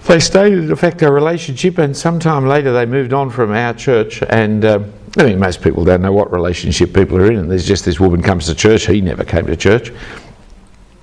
They 0.08 0.20
stayed 0.20 0.54
in 0.54 0.66
a 0.66 0.68
de 0.68 0.76
facto 0.76 1.10
relationship, 1.10 1.78
and 1.78 1.96
sometime 1.96 2.46
later 2.46 2.74
they 2.74 2.86
moved 2.86 3.14
on 3.14 3.30
from 3.30 3.52
our 3.52 3.74
church. 3.74 4.22
And 4.30 4.66
uh, 4.66 4.84
I 5.18 5.24
mean, 5.24 5.40
most 5.40 5.62
people 5.62 5.86
don't 5.86 6.02
know 6.02 6.12
what 6.12 6.32
relationship 6.32 6.94
people 6.94 7.18
are 7.18 7.32
in. 7.32 7.38
And 7.38 7.50
there's 7.50 7.66
just 7.66 7.86
this 7.86 8.00
woman 8.00 8.22
comes 8.22 8.46
to 8.48 8.56
church. 8.56 8.86
He 8.86 9.00
never 9.00 9.24
came 9.24 9.46
to 9.48 9.56
church. 9.56 9.92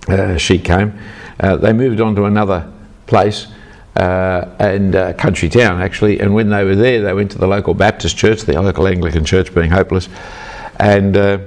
Uh, 0.07 0.37
she 0.37 0.59
came. 0.59 0.99
Uh, 1.41 1.57
they 1.57 1.73
moved 1.73 2.01
on 2.01 2.15
to 2.17 2.25
another 2.25 2.71
place 3.07 3.47
uh, 4.01 4.49
and 4.59 4.97
uh, 4.97 5.13
country 5.13 5.49
town 5.49 5.83
actually. 5.83 6.21
And 6.21 6.35
when 6.35 6.49
they 6.49 6.65
were 6.65 6.75
there, 6.75 7.03
they 7.03 7.13
went 7.13 7.31
to 7.33 7.39
the 7.39 7.47
local 7.47 7.75
Baptist 7.75 8.17
church, 8.17 8.43
the 8.43 8.61
local 8.61 8.89
Anglican 8.89 9.27
church 9.27 9.55
being 9.55 9.71
hopeless. 9.71 10.09
And 10.79 11.17
uh, 11.19 11.39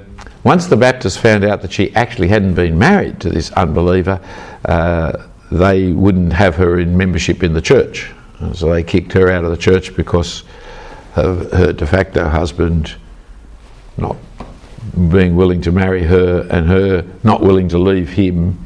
once 0.44 0.68
the 0.68 0.78
Baptists 0.78 1.18
found 1.18 1.44
out 1.44 1.64
that 1.64 1.72
she 1.72 1.94
actually 1.96 2.28
hadn't 2.28 2.54
been 2.54 2.78
married 2.78 3.20
to 3.22 3.30
this 3.30 3.52
unbeliever, 3.54 4.22
uh, 4.66 5.28
they 5.52 5.94
wouldn't 5.94 6.32
have 6.34 6.56
her 6.56 6.80
in 6.80 6.96
membership 6.96 7.42
in 7.42 7.54
the 7.54 7.62
church. 7.62 8.12
So 8.54 8.70
they 8.70 8.84
kicked 8.84 9.14
her 9.14 9.32
out 9.32 9.46
of 9.46 9.50
the 9.50 9.58
church 9.58 9.96
because 9.96 10.44
of 11.16 11.52
her 11.54 11.74
de 11.74 11.88
facto 11.88 12.28
husband 12.28 12.96
not 13.98 14.18
being 15.10 15.36
willing 15.36 15.62
to 15.62 15.72
marry 15.72 16.04
her 16.04 16.48
and 16.52 16.68
her 16.68 17.04
not 17.24 17.42
willing 17.42 17.70
to 17.70 17.80
leave 17.80 18.10
him. 18.10 18.60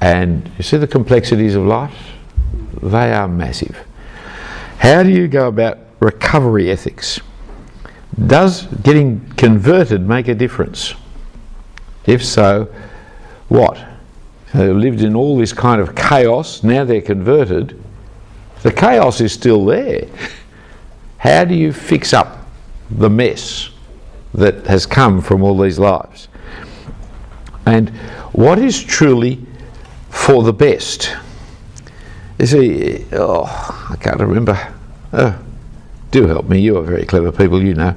And 0.00 0.48
you 0.56 0.62
see 0.62 0.76
the 0.76 0.86
complexities 0.86 1.56
of 1.56 1.64
life? 1.64 2.11
They 2.80 3.12
are 3.12 3.28
massive. 3.28 3.76
How 4.78 5.02
do 5.02 5.10
you 5.10 5.28
go 5.28 5.48
about 5.48 5.78
recovery 6.00 6.70
ethics? 6.70 7.20
Does 8.26 8.66
getting 8.66 9.20
converted 9.36 10.06
make 10.06 10.28
a 10.28 10.34
difference? 10.34 10.94
If 12.06 12.24
so, 12.24 12.68
what? 13.48 13.78
They've 14.54 14.76
lived 14.76 15.02
in 15.02 15.14
all 15.14 15.38
this 15.38 15.52
kind 15.52 15.80
of 15.80 15.94
chaos, 15.94 16.62
now 16.62 16.84
they're 16.84 17.00
converted. 17.00 17.80
The 18.62 18.72
chaos 18.72 19.20
is 19.20 19.32
still 19.32 19.64
there. 19.64 20.06
How 21.18 21.44
do 21.44 21.54
you 21.54 21.72
fix 21.72 22.12
up 22.12 22.46
the 22.90 23.08
mess 23.08 23.70
that 24.34 24.66
has 24.66 24.86
come 24.86 25.20
from 25.20 25.42
all 25.42 25.58
these 25.58 25.78
lives? 25.78 26.28
And 27.66 27.90
what 28.32 28.58
is 28.58 28.82
truly 28.82 29.44
for 30.10 30.42
the 30.42 30.52
best? 30.52 31.14
You 32.42 32.48
see, 32.48 33.06
oh, 33.12 33.44
I 33.88 33.94
can't 33.94 34.18
remember. 34.18 34.58
Oh, 35.12 35.38
do 36.10 36.26
help 36.26 36.48
me, 36.48 36.60
you 36.60 36.76
are 36.76 36.82
very 36.82 37.06
clever 37.06 37.30
people, 37.30 37.62
you 37.62 37.74
know. 37.74 37.94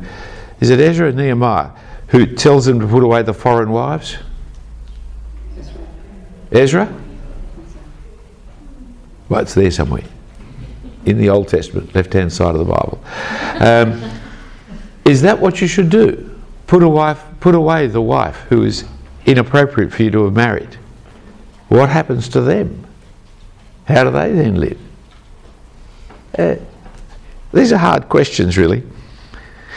Is 0.59 0.69
it 0.69 0.79
Ezra 0.79 1.07
and 1.07 1.17
Nehemiah 1.17 1.71
who 2.09 2.27
tells 2.27 2.67
them 2.67 2.79
to 2.79 2.85
put 2.85 3.01
away 3.01 3.23
the 3.23 3.33
foreign 3.33 3.71
wives? 3.71 4.17
Ezra? 6.51 6.93
Well, 9.29 9.41
it's 9.41 9.55
there 9.55 9.71
somewhere. 9.71 10.03
In 11.05 11.17
the 11.17 11.29
Old 11.29 11.47
Testament, 11.47 11.95
left 11.95 12.13
hand 12.13 12.31
side 12.31 12.53
of 12.53 12.59
the 12.59 12.71
Bible. 12.71 13.03
Um, 13.59 14.11
is 15.05 15.23
that 15.23 15.39
what 15.39 15.59
you 15.59 15.65
should 15.65 15.89
do? 15.89 16.39
Put, 16.67 16.83
a 16.83 16.87
wife, 16.87 17.23
put 17.39 17.55
away 17.55 17.87
the 17.87 17.99
wife 17.99 18.41
who 18.49 18.61
is 18.63 18.85
inappropriate 19.25 19.91
for 19.91 20.03
you 20.03 20.11
to 20.11 20.25
have 20.25 20.33
married. 20.33 20.77
What 21.69 21.89
happens 21.89 22.29
to 22.29 22.41
them? 22.41 22.84
How 23.85 24.03
do 24.03 24.11
they 24.11 24.31
then 24.31 24.55
live? 24.55 24.79
Uh, 26.37 26.55
these 27.53 27.71
are 27.71 27.77
hard 27.77 28.09
questions, 28.09 28.57
really. 28.57 28.83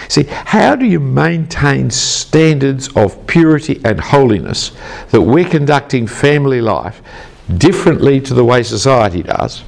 See, 0.09 0.25
how 0.25 0.75
do 0.75 0.87
you 0.87 1.01
maintain 1.01 1.90
standards 1.90 2.88
of 2.97 3.27
purity 3.27 3.81
and 3.85 4.01
holiness 4.01 4.73
that 5.11 5.21
we're 5.21 5.49
conducting 5.49 6.07
family 6.07 6.61
life 6.61 7.03
differently 7.57 8.21
to 8.23 8.35
the 8.35 8.44
way 8.44 8.62
society 8.62 9.23
does, 9.23 9.62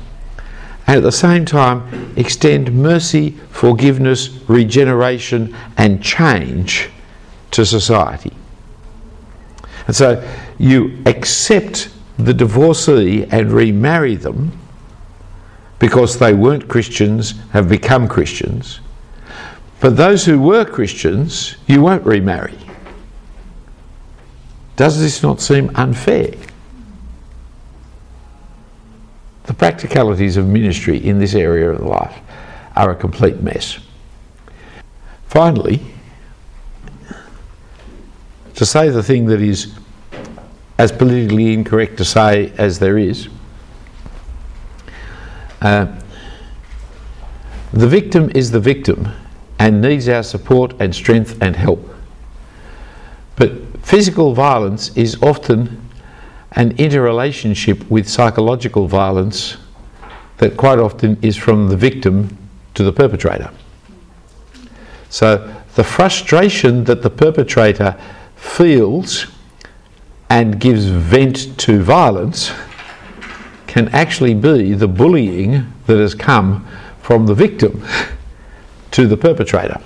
and 0.86 0.96
at 0.96 1.02
the 1.02 1.12
same 1.12 1.44
time 1.44 2.14
extend 2.16 2.72
mercy, 2.72 3.30
forgiveness, 3.50 4.30
regeneration, 4.48 5.54
and 5.76 6.02
change 6.02 6.88
to 7.50 7.66
society? 7.66 8.32
And 9.86 9.94
so 9.94 10.26
you 10.58 11.02
accept 11.04 11.90
the 12.24 12.34
divorcee 12.34 13.24
and 13.30 13.52
remarry 13.52 14.16
them 14.16 14.52
because 15.78 16.18
they 16.18 16.34
weren't 16.34 16.68
Christians, 16.68 17.34
have 17.52 17.68
become 17.68 18.06
Christians. 18.06 18.80
But 19.80 19.96
those 19.96 20.26
who 20.26 20.38
were 20.38 20.64
Christians, 20.64 21.56
you 21.66 21.80
won't 21.80 22.04
remarry. 22.04 22.58
Does 24.76 25.00
this 25.00 25.22
not 25.22 25.40
seem 25.40 25.70
unfair? 25.74 26.34
The 29.44 29.54
practicalities 29.54 30.36
of 30.36 30.46
ministry 30.46 30.98
in 30.98 31.18
this 31.18 31.34
area 31.34 31.70
of 31.70 31.80
life 31.80 32.18
are 32.76 32.90
a 32.90 32.94
complete 32.94 33.40
mess. 33.40 33.78
Finally, 35.26 35.80
to 38.54 38.66
say 38.66 38.90
the 38.90 39.02
thing 39.02 39.26
that 39.26 39.40
is 39.40 39.74
as 40.80 40.90
politically 40.90 41.52
incorrect 41.52 41.98
to 41.98 42.04
say 42.06 42.50
as 42.56 42.78
there 42.78 42.96
is. 42.96 43.28
Uh, 45.60 45.94
the 47.70 47.86
victim 47.86 48.30
is 48.34 48.50
the 48.50 48.60
victim 48.60 49.06
and 49.58 49.82
needs 49.82 50.08
our 50.08 50.22
support 50.22 50.72
and 50.80 50.94
strength 50.94 51.36
and 51.42 51.54
help. 51.54 51.86
But 53.36 53.52
physical 53.82 54.32
violence 54.32 54.96
is 54.96 55.22
often 55.22 55.86
an 56.52 56.74
interrelationship 56.78 57.90
with 57.90 58.08
psychological 58.08 58.88
violence 58.88 59.58
that 60.38 60.56
quite 60.56 60.78
often 60.78 61.18
is 61.20 61.36
from 61.36 61.68
the 61.68 61.76
victim 61.76 62.38
to 62.72 62.82
the 62.82 62.92
perpetrator. 62.92 63.50
So 65.10 65.54
the 65.74 65.84
frustration 65.84 66.84
that 66.84 67.02
the 67.02 67.10
perpetrator 67.10 68.00
feels 68.34 69.26
and 70.30 70.60
gives 70.60 70.86
vent 70.86 71.58
to 71.58 71.82
violence 71.82 72.52
can 73.66 73.88
actually 73.88 74.32
be 74.32 74.72
the 74.72 74.86
bullying 74.86 75.72
that 75.86 75.98
has 75.98 76.14
come 76.14 76.66
from 77.02 77.26
the 77.26 77.34
victim 77.34 77.84
to 78.92 79.06
the 79.06 79.16
perpetrator. 79.16 79.80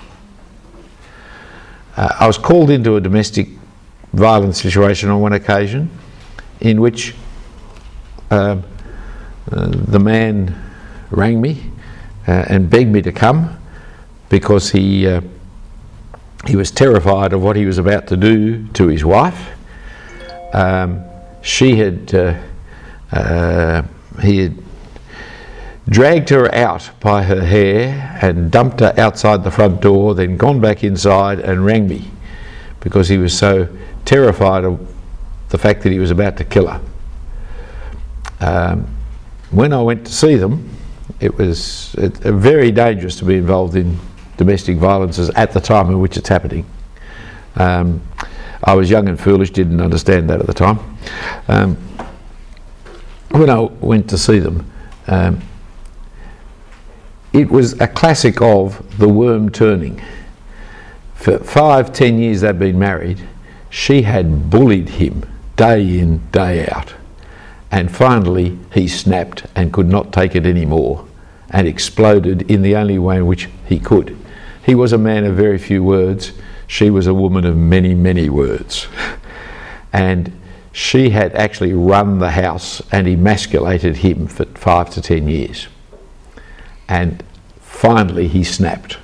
Uh, 1.96 2.14
I 2.20 2.26
was 2.26 2.36
called 2.36 2.70
into 2.70 2.96
a 2.96 3.00
domestic 3.00 3.48
violence 4.12 4.60
situation 4.60 5.08
on 5.08 5.20
one 5.20 5.32
occasion 5.32 5.90
in 6.60 6.80
which 6.80 7.14
uh, 8.30 8.60
uh, 9.50 9.66
the 9.68 9.98
man 9.98 10.54
rang 11.10 11.40
me 11.40 11.70
uh, 12.28 12.44
and 12.48 12.68
begged 12.68 12.90
me 12.90 13.00
to 13.02 13.12
come 13.12 13.58
because 14.28 14.70
he, 14.70 15.06
uh, 15.06 15.20
he 16.46 16.56
was 16.56 16.70
terrified 16.70 17.32
of 17.32 17.42
what 17.42 17.56
he 17.56 17.64
was 17.64 17.78
about 17.78 18.06
to 18.08 18.16
do 18.16 18.66
to 18.68 18.88
his 18.88 19.04
wife 19.04 19.53
um, 20.54 21.04
she 21.42 21.76
had, 21.76 22.14
uh, 22.14 22.40
uh, 23.12 23.82
he 24.22 24.38
had 24.38 24.62
dragged 25.88 26.30
her 26.30 26.52
out 26.54 26.90
by 27.00 27.24
her 27.24 27.44
hair 27.44 28.18
and 28.22 28.50
dumped 28.50 28.80
her 28.80 28.94
outside 28.96 29.44
the 29.44 29.50
front 29.50 29.80
door, 29.82 30.14
then 30.14 30.36
gone 30.36 30.60
back 30.60 30.84
inside 30.84 31.40
and 31.40 31.66
rang 31.66 31.88
me 31.88 32.10
because 32.80 33.08
he 33.08 33.18
was 33.18 33.36
so 33.36 33.68
terrified 34.04 34.64
of 34.64 34.80
the 35.48 35.58
fact 35.58 35.82
that 35.82 35.90
he 35.90 35.98
was 35.98 36.10
about 36.10 36.36
to 36.36 36.44
kill 36.44 36.68
her. 36.68 36.80
Um, 38.40 38.86
when 39.50 39.72
I 39.72 39.82
went 39.82 40.06
to 40.06 40.12
see 40.12 40.36
them, 40.36 40.70
it 41.20 41.36
was 41.36 41.94
it, 41.98 42.12
very 42.18 42.70
dangerous 42.70 43.16
to 43.16 43.24
be 43.24 43.34
involved 43.36 43.76
in 43.76 43.98
domestic 44.36 44.76
violences 44.78 45.30
at 45.30 45.52
the 45.52 45.60
time 45.60 45.90
in 45.90 46.00
which 46.00 46.16
it's 46.16 46.28
happening. 46.28 46.64
Um, 47.56 48.02
I 48.64 48.74
was 48.74 48.90
young 48.90 49.08
and 49.08 49.20
foolish, 49.20 49.50
didn't 49.50 49.80
understand 49.80 50.28
that 50.30 50.40
at 50.40 50.46
the 50.46 50.54
time. 50.54 50.78
Um, 51.48 51.76
when 53.30 53.50
I 53.50 53.60
went 53.60 54.08
to 54.10 54.18
see 54.18 54.38
them, 54.38 54.70
um, 55.06 55.40
it 57.32 57.50
was 57.50 57.78
a 57.80 57.86
classic 57.88 58.40
of 58.40 58.98
the 58.98 59.08
worm 59.08 59.50
turning. 59.50 60.00
For 61.14 61.38
five, 61.38 61.92
ten 61.92 62.18
years 62.18 62.40
they'd 62.40 62.58
been 62.58 62.78
married, 62.78 63.20
she 63.70 64.02
had 64.02 64.50
bullied 64.50 64.88
him 64.88 65.26
day 65.56 65.98
in, 65.98 66.18
day 66.30 66.66
out. 66.68 66.94
And 67.70 67.94
finally, 67.94 68.58
he 68.72 68.86
snapped 68.86 69.46
and 69.56 69.72
could 69.72 69.88
not 69.88 70.12
take 70.12 70.36
it 70.36 70.46
anymore 70.46 71.06
and 71.50 71.66
exploded 71.66 72.48
in 72.50 72.62
the 72.62 72.76
only 72.76 72.98
way 72.98 73.16
in 73.16 73.26
which 73.26 73.48
he 73.66 73.80
could. 73.80 74.16
He 74.64 74.74
was 74.74 74.92
a 74.92 74.98
man 74.98 75.24
of 75.24 75.34
very 75.34 75.58
few 75.58 75.82
words. 75.82 76.32
She 76.66 76.90
was 76.90 77.06
a 77.06 77.14
woman 77.14 77.44
of 77.44 77.56
many, 77.56 77.94
many 77.94 78.28
words. 78.28 78.86
and 79.92 80.40
she 80.72 81.10
had 81.10 81.34
actually 81.34 81.72
run 81.72 82.18
the 82.18 82.32
house 82.32 82.82
and 82.90 83.06
emasculated 83.06 83.98
him 83.98 84.26
for 84.26 84.44
five 84.46 84.90
to 84.90 85.00
ten 85.00 85.28
years. 85.28 85.68
And 86.88 87.22
finally 87.60 88.26
he 88.26 88.42
snapped. 88.42 88.98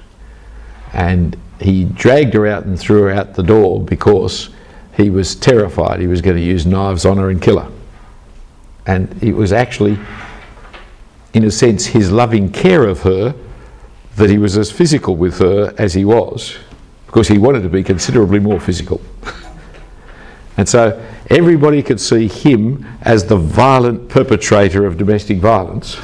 And 0.93 1.37
he 1.61 1.85
dragged 1.85 2.35
her 2.35 2.47
out 2.47 2.65
and 2.65 2.79
threw 2.79 3.03
her 3.03 3.11
out 3.11 3.35
the 3.35 3.43
door 3.43 3.81
because 3.81 4.51
he 4.97 5.11
was 5.11 5.35
terrified 5.35 6.01
he 6.01 6.07
was 6.07 6.21
going 6.21 6.37
to 6.37 6.43
use 6.43 6.67
knives 6.67 7.05
on 7.05 7.19
her 7.19 7.31
and 7.31 7.41
kill 7.41 7.61
her. 7.61 7.71
And 8.87 9.23
it 9.23 9.33
was 9.33 9.53
actually, 9.53 9.99
in 11.33 11.45
a 11.45 11.51
sense, 11.51 11.87
his 11.87 12.11
loving 12.11 12.51
care 12.51 12.85
of 12.85 13.03
her 13.03 13.35
that 14.17 14.31
he 14.31 14.39
was 14.39 14.59
as 14.59 14.71
physical 14.71 15.17
with 15.17 15.39
her 15.39 15.75
as 15.79 15.95
he 15.95 16.05
was, 16.05 16.57
because 17.11 17.27
he 17.27 17.39
wanted 17.39 17.61
to 17.61 17.69
be 17.69 17.83
considerably 17.83 18.39
more 18.39 18.61
physical. 18.61 19.01
and 20.57 20.69
so 20.69 21.05
everybody 21.29 21.83
could 21.83 22.01
see 22.01 22.29
him 22.29 22.87
as 23.03 23.25
the 23.25 23.37
violent 23.37 24.09
perpetrator 24.09 24.87
of 24.87 24.97
domestic 24.97 25.39
violence. 25.39 25.99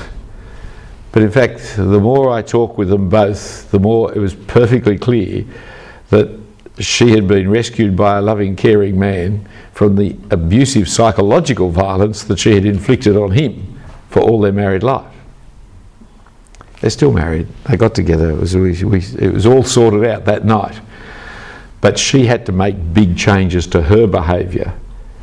But 1.13 1.23
in 1.23 1.31
fact, 1.31 1.77
the 1.77 2.01
more 2.01 2.33
I 2.33 2.43
talked 2.43 2.77
with 2.77 2.89
them 2.89 3.09
both, 3.09 3.71
the 3.71 3.79
more 3.79 4.13
it 4.13 4.19
was 4.19 4.35
perfectly 4.35 4.99
clear 4.99 5.45
that 6.11 6.29
she 6.81 7.11
had 7.13 7.29
been 7.29 7.49
rescued 7.49 7.95
by 7.95 8.19
a 8.19 8.21
loving, 8.21 8.57
caring 8.57 8.99
man 8.99 9.49
from 9.75 9.95
the 9.95 10.17
abusive 10.33 10.89
psychological 10.89 11.71
violence 11.71 12.25
that 12.25 12.41
she 12.41 12.53
had 12.53 12.65
inflicted 12.65 13.17
on 13.17 13.31
him 13.31 13.79
for 14.11 14.23
all 14.23 14.41
their 14.41 14.51
married 14.51 14.83
life. 14.83 15.15
They're 16.81 16.91
still 16.91 17.13
married. 17.13 17.47
They 17.67 17.77
got 17.77 17.95
together. 17.95 18.31
It 18.31 18.41
was, 18.41 18.55
it 19.15 19.33
was 19.33 19.47
all 19.47 19.63
sorted 19.63 20.05
out 20.05 20.25
that 20.25 20.45
night. 20.45 20.81
But 21.87 22.01
she 22.01 22.26
had 22.26 22.47
to 22.47 22.53
make 22.53 22.74
big 22.93 23.16
changes 23.16 23.64
to 23.68 23.80
her 23.80 24.09
behaviour 24.09 24.74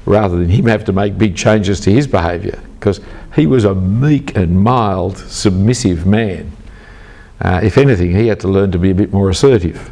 rather 0.05 0.38
than 0.38 0.47
him 0.47 0.68
have 0.68 0.86
to 0.86 0.93
make 0.93 1.18
big 1.18 1.36
changes 1.36 1.82
to 1.82 1.91
his 1.91 2.07
behaviour 2.07 2.57
because 2.80 3.01
he 3.36 3.47
was 3.47 3.66
a 3.66 3.76
meek 3.76 4.38
and 4.38 4.64
mild, 4.64 5.18
submissive 5.18 6.05
man. 6.05 6.49
Uh, 7.41 7.59
if 7.61 7.78
anything, 7.78 8.16
he 8.16 8.28
had 8.28 8.39
to 8.39 8.47
learn 8.47 8.72
to 8.72 8.80
be 8.80 8.91
a 8.91 8.95
bit 8.95 9.11
more 9.11 9.30
assertive 9.30 9.91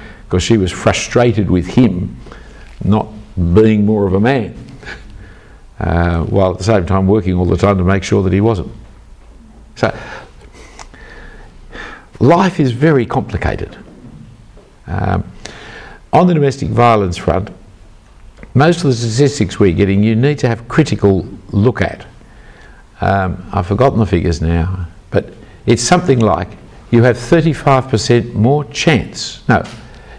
because 0.24 0.42
she 0.42 0.56
was 0.56 0.72
frustrated 0.72 1.48
with 1.48 1.68
him 1.68 2.16
not 2.82 3.06
being 3.54 3.86
more 3.86 4.04
of 4.04 4.14
a 4.14 4.20
man, 4.20 4.56
uh, 5.78 6.24
while 6.24 6.50
at 6.50 6.58
the 6.58 6.64
same 6.64 6.84
time 6.84 7.06
working 7.06 7.34
all 7.34 7.44
the 7.44 7.56
time 7.56 7.78
to 7.78 7.84
make 7.84 8.02
sure 8.02 8.24
that 8.24 8.32
he 8.32 8.40
wasn't. 8.40 8.72
So, 9.76 9.96
life 12.18 12.58
is 12.58 12.72
very 12.72 13.06
complicated. 13.06 13.76
Um, 14.88 15.22
on 16.18 16.26
the 16.26 16.34
domestic 16.34 16.68
violence 16.68 17.16
front, 17.16 17.48
most 18.52 18.78
of 18.78 18.84
the 18.84 18.92
statistics 18.92 19.60
we're 19.60 19.72
getting, 19.72 20.02
you 20.02 20.16
need 20.16 20.36
to 20.40 20.48
have 20.48 20.66
critical 20.66 21.28
look 21.50 21.80
at. 21.80 22.06
Um, 23.00 23.48
I've 23.52 23.68
forgotten 23.68 24.00
the 24.00 24.06
figures 24.06 24.42
now, 24.42 24.88
but 25.10 25.32
it's 25.66 25.82
something 25.82 26.18
like 26.18 26.48
you 26.90 27.04
have 27.04 27.16
35% 27.16 28.34
more 28.34 28.64
chance. 28.64 29.48
No, 29.48 29.62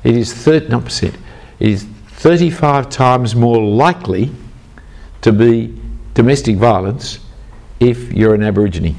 it 0.05 0.15
is 0.15 0.33
30, 0.33 0.69
not 0.69 0.85
percent, 0.85 1.17
it 1.59 1.67
is 1.67 1.83
35 2.11 2.89
times 2.89 3.35
more 3.35 3.61
likely 3.61 4.31
to 5.21 5.33
be 5.33 5.77
domestic 6.13 6.55
violence 6.55 7.19
if 7.81 8.13
you're 8.13 8.35
an 8.35 8.43
Aborigine. 8.43 8.95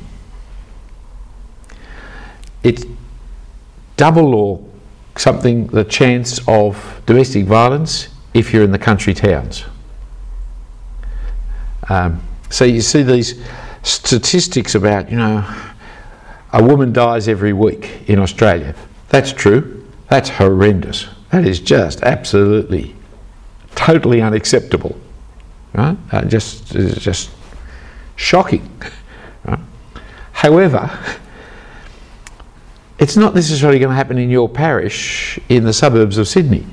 It's 2.63 2.85
double 3.97 4.35
or 4.35 4.70
something 5.17 5.67
the 5.69 5.85
chance 5.85 6.41
of 6.49 7.03
domestic 7.07 7.45
violence 7.47 8.09
if 8.35 8.53
you're 8.53 8.65
in 8.65 8.73
the 8.73 8.79
country 8.79 9.15
towns. 9.15 9.65
Um, 11.89 12.23
so 12.49 12.65
you 12.65 12.81
see 12.81 13.03
these 13.03 13.43
statistics 13.83 14.75
about, 14.75 15.11
you 15.11 15.17
know, 15.17 15.45
a 16.53 16.63
woman 16.63 16.93
dies 16.93 17.29
every 17.29 17.53
week 17.53 18.09
in 18.09 18.19
Australia. 18.19 18.75
That's 19.09 19.33
true. 19.33 19.87
That's 20.09 20.29
horrendous. 20.29 21.07
That 21.31 21.47
is 21.47 21.61
just 21.61 22.03
absolutely, 22.03 22.95
totally 23.75 24.21
unacceptable. 24.21 24.97
Right? 25.73 25.97
Uh, 26.11 26.25
just, 26.25 26.73
just 26.73 27.31
shocking. 28.17 28.69
Right? 29.43 29.59
However, 30.33 30.91
it's 33.01 33.17
not 33.17 33.35
necessarily 33.35 33.79
going 33.79 33.89
to 33.89 33.97
happen 33.97 34.19
in 34.19 34.29
your 34.29 34.49
parish 34.49 35.39
in 35.49 35.65
the 35.65 35.73
suburbs 35.73 36.19
of 36.19 36.29
Sydney. 36.29 36.67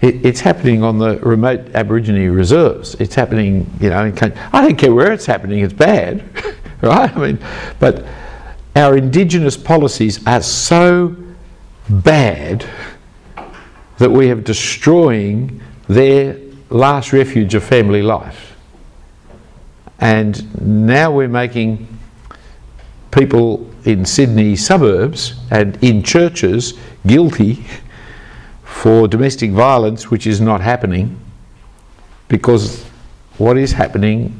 It, 0.00 0.24
it's 0.24 0.40
happening 0.40 0.84
on 0.84 0.98
the 0.98 1.18
remote 1.18 1.74
Aborigine 1.74 2.30
reserves. 2.32 2.94
It's 2.94 3.16
happening, 3.16 3.68
you 3.80 3.90
know, 3.90 4.04
in, 4.04 4.16
I 4.52 4.62
don't 4.62 4.76
care 4.76 4.94
where 4.94 5.12
it's 5.12 5.26
happening, 5.26 5.58
it's 5.58 5.72
bad, 5.72 6.24
right? 6.82 7.14
I 7.14 7.20
mean, 7.20 7.38
but 7.80 8.04
our 8.76 8.96
Indigenous 8.96 9.56
policies 9.56 10.24
are 10.26 10.40
so 10.40 11.16
bad 11.88 12.64
that 13.98 14.10
we 14.10 14.30
are 14.30 14.36
destroying 14.36 15.60
their 15.88 16.38
last 16.70 17.12
refuge 17.12 17.54
of 17.56 17.64
family 17.64 18.02
life. 18.02 18.56
And 19.98 20.86
now 20.86 21.10
we're 21.10 21.28
making 21.28 21.88
people 23.10 23.69
in 23.84 24.04
Sydney 24.04 24.56
suburbs 24.56 25.34
and 25.50 25.82
in 25.82 26.02
churches 26.02 26.74
guilty 27.06 27.64
for 28.64 29.08
domestic 29.08 29.50
violence, 29.50 30.10
which 30.10 30.26
is 30.26 30.40
not 30.40 30.60
happening 30.60 31.18
because 32.28 32.84
what 33.38 33.56
is 33.56 33.72
happening 33.72 34.38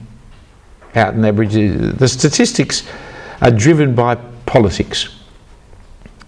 out 0.95 1.15
in 1.15 1.25
Aboriginal, 1.25 1.93
the 1.93 2.09
statistics 2.09 2.89
are 3.41 3.51
driven 3.51 3.95
by 3.95 4.15
politics 4.47 5.09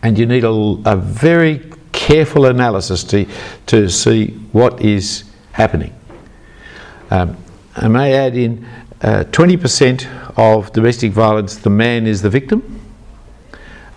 and 0.03 0.19
you 0.19 0.27
need 0.27 0.45
a, 0.45 0.51
a 0.51 0.97
very 0.97 1.71
careful 1.93 2.47
analysis 2.47 3.05
to, 3.05 3.27
to 3.67 3.89
see 3.89 4.29
what 4.53 4.81
is 4.81 5.25
happening. 5.53 5.95
Um, 7.11 7.37
I 7.77 7.89
may 7.89 8.15
add 8.15 8.37
in 8.37 8.67
uh, 9.03 9.25
20% 9.31 10.07
of 10.37 10.73
domestic 10.73 11.13
violence, 11.13 11.57
the 11.57 11.71
man 11.71 12.07
is 12.07 12.23
the 12.23 12.31
victim. 12.31 12.82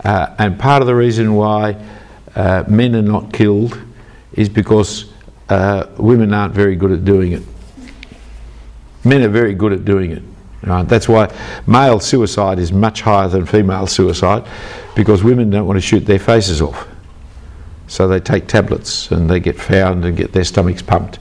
Uh, 0.06 0.36
and 0.38 0.60
part 0.60 0.84
of 0.84 0.88
the 0.88 0.94
reason 0.94 1.34
why 1.34 1.76
uh, 2.36 2.64
men 2.68 2.96
are 2.96 3.02
not 3.02 3.34
killed 3.34 3.76
is 4.34 4.48
because 4.48 5.12
uh, 5.50 5.88
women 5.98 6.32
aren't 6.32 6.54
very 6.54 6.76
good 6.76 6.92
at 6.92 7.04
doing 7.04 7.32
it. 7.32 7.42
Men 9.04 9.24
are 9.24 9.30
very 9.30 9.56
good 9.56 9.74
at 9.74 9.84
doing 9.84 10.12
it. 10.12 10.22
Right? 10.62 10.88
That's 10.88 11.10
why 11.10 11.34
male 11.66 12.00
suicide 12.00 12.60
is 12.60 12.72
much 12.72 13.02
higher 13.02 13.28
than 13.28 13.48
female 13.48 13.88
suicide 13.88 14.46
because 14.96 15.24
women 15.24 15.50
don't 15.50 15.66
want 15.66 15.78
to 15.78 15.82
shoot 15.82 16.02
their 16.02 16.20
faces 16.20 16.62
off. 16.62 16.88
So 17.88 18.08
they 18.08 18.20
take 18.20 18.48
tablets 18.48 19.10
and 19.10 19.28
they 19.28 19.40
get 19.40 19.60
found 19.60 20.06
and 20.06 20.16
get 20.16 20.34
their 20.34 20.44
stomachs 20.44 20.84
pumped. 20.84 21.18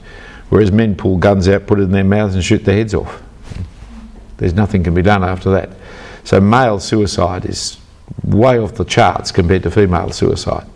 Whereas 0.49 0.71
men 0.71 0.95
pull 0.95 1.17
guns 1.17 1.47
out, 1.47 1.65
put 1.65 1.79
it 1.79 1.83
in 1.83 1.91
their 1.91 2.03
mouths, 2.03 2.35
and 2.35 2.43
shoot 2.43 2.63
their 2.65 2.75
heads 2.75 2.93
off. 2.93 3.23
There's 4.37 4.53
nothing 4.53 4.83
can 4.83 4.93
be 4.93 5.01
done 5.01 5.23
after 5.23 5.49
that. 5.51 5.71
So 6.23 6.39
male 6.39 6.79
suicide 6.79 7.45
is 7.45 7.77
way 8.23 8.59
off 8.59 8.73
the 8.73 8.85
charts 8.85 9.31
compared 9.31 9.63
to 9.63 9.71
female 9.71 10.11
suicide. 10.11 10.67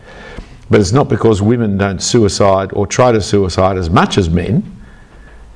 But 0.70 0.82
it's 0.82 0.92
not 0.92 1.10
because 1.10 1.42
women 1.42 1.78
don't 1.78 2.00
suicide 2.00 2.72
or 2.74 2.86
try 2.86 3.12
to 3.12 3.22
suicide 3.22 3.78
as 3.78 3.90
much 3.90 4.18
as 4.18 4.30
men. 4.30 4.64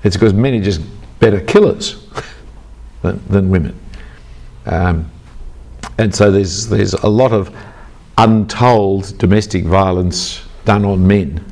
It's 0.03 0.15
because 0.15 0.33
men 0.33 0.55
are 0.55 0.63
just 0.63 0.81
better 1.19 1.39
killers 1.39 2.07
than, 3.01 3.21
than 3.27 3.49
women. 3.49 3.79
Um, 4.65 5.11
and 5.97 6.13
so 6.13 6.31
there's 6.31 6.67
there's 6.67 6.93
a 6.93 7.07
lot 7.07 7.31
of 7.31 7.55
untold 8.17 9.17
domestic 9.17 9.65
violence 9.65 10.41
done 10.65 10.85
on 10.85 11.05
men 11.05 11.43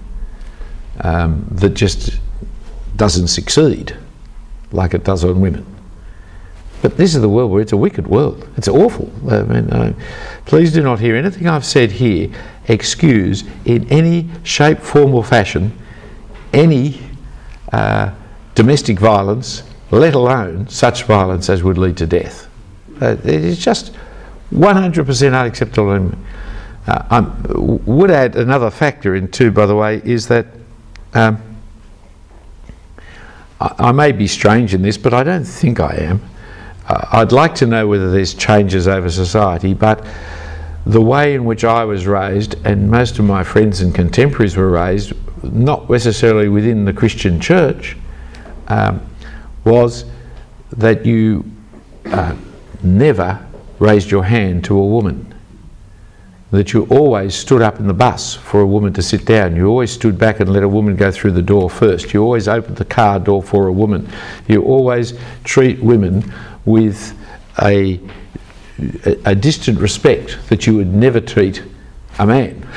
um, 1.01 1.45
that 1.51 1.72
just 1.72 2.19
doesn't 2.95 3.28
succeed 3.28 3.95
like 4.72 4.93
it 4.93 5.03
does 5.03 5.24
on 5.24 5.41
women. 5.41 5.65
But 6.82 6.97
this 6.97 7.13
is 7.13 7.21
the 7.21 7.29
world 7.29 7.51
where 7.51 7.61
it's 7.61 7.73
a 7.73 7.77
wicked 7.77 8.07
world. 8.07 8.47
It's 8.57 8.67
awful. 8.67 9.11
I 9.29 9.43
mean, 9.43 9.69
uh, 9.69 9.93
please 10.45 10.73
do 10.73 10.82
not 10.82 10.99
hear 10.99 11.15
anything 11.15 11.47
I've 11.47 11.65
said 11.65 11.91
here 11.91 12.29
excuse 12.67 13.43
in 13.65 13.88
any 13.89 14.29
shape, 14.43 14.79
form, 14.79 15.13
or 15.13 15.23
fashion 15.23 15.77
any 16.53 16.99
uh, 17.71 18.13
domestic 18.55 18.99
violence, 18.99 19.63
let 19.91 20.13
alone 20.13 20.67
such 20.67 21.03
violence 21.03 21.49
as 21.49 21.63
would 21.63 21.77
lead 21.77 21.97
to 21.97 22.07
death. 22.07 22.47
Uh, 23.01 23.15
it's 23.23 23.63
just 23.63 23.93
100% 24.53 25.27
unacceptable. 25.27 26.11
Uh, 26.88 27.03
I 27.09 27.19
would 27.57 28.11
add 28.11 28.36
another 28.36 28.69
factor 28.69 29.15
in 29.15 29.29
too, 29.29 29.51
by 29.51 29.65
the 29.65 29.75
way, 29.75 30.01
is 30.03 30.27
that 30.27 30.47
um, 31.13 31.41
I, 33.59 33.75
I, 33.77 33.91
may 33.91 34.11
be 34.11 34.27
strange 34.27 34.73
in 34.73 34.82
this, 34.82 34.97
but 34.97 35.13
I 35.13 35.23
don't 35.23 35.43
think 35.43 35.79
I 35.79 35.95
am. 35.95 36.21
I'd 36.88 37.32
like 37.32 37.55
to 37.55 37.67
know 37.67 37.88
whether 37.88 38.11
there's 38.11 38.34
changes 38.34 38.88
over 38.88 39.09
society, 39.09 39.73
but 39.73 40.05
the 40.86 41.01
way 41.01 41.36
in 41.36 41.45
which 41.45 41.63
I 41.63 41.86
was 41.86 42.07
raised, 42.07 42.55
and 42.65 42.89
most 42.89 43.19
of 43.19 43.25
my 43.25 43.43
friends 43.43 43.82
and 43.82 43.93
contemporaries 43.93 44.57
were 44.57 44.69
raised, 44.69 45.13
not 45.43 45.89
necessarily 45.89 46.49
within 46.49 46.86
the 46.86 46.93
Christian 46.93 47.39
church, 47.39 47.97
um, 48.67 49.01
was 49.63 50.05
that 50.71 51.05
you 51.05 51.45
uh, 52.05 52.36
never 52.82 53.45
raised 53.79 54.09
your 54.09 54.23
hand 54.23 54.63
to 54.65 54.77
a 54.77 54.86
woman. 54.86 55.27
That 56.49 56.73
you 56.73 56.86
always 56.89 57.34
stood 57.36 57.61
up 57.61 57.79
in 57.79 57.88
the 57.88 57.93
bus 57.93 58.36
for 58.36 58.61
a 58.61 58.65
woman 58.65 58.91
to 58.93 59.01
sit 59.01 59.25
down. 59.25 59.55
You 59.55 59.67
always 59.67 59.91
stood 59.91 60.17
back 60.17 60.39
and 60.39 60.51
let 60.51 60.63
a 60.63 60.67
woman 60.67 60.95
go 60.95 61.11
through 61.11 61.32
the 61.32 61.41
door 61.41 61.69
first. 61.69 62.13
You 62.13 62.23
always 62.23 62.47
opened 62.47 62.77
the 62.77 62.86
car 62.86 63.19
door 63.19 63.41
for 63.41 63.67
a 63.67 63.71
woman. 63.71 64.09
You 64.47 64.63
always 64.63 65.13
treat 65.43 65.82
women 65.82 66.34
with 66.66 67.18
a, 67.62 67.99
a, 69.26 69.36
distant 69.36 69.80
respect 69.80 70.38
that 70.49 70.68
you 70.68 70.76
would 70.76 70.93
never 70.93 71.20
treat 71.20 71.64
a 72.20 72.26
man. 72.26 72.68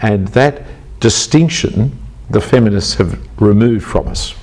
And 0.00 0.28
that 0.28 0.62
distinction 1.00 1.96
the 2.30 2.40
feminists 2.40 2.94
have 2.94 3.40
removed 3.40 3.84
from 3.84 4.08
us. 4.08 4.34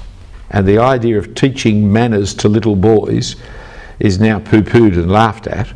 And 0.51 0.67
the 0.67 0.77
idea 0.77 1.17
of 1.17 1.35
teaching 1.35 1.91
manners 1.91 2.33
to 2.35 2.47
little 2.47 2.75
boys 2.75 3.35
is 3.99 4.19
now 4.19 4.39
poo 4.39 4.61
pooed 4.61 4.93
and 4.93 5.11
laughed 5.11 5.47
at, 5.47 5.67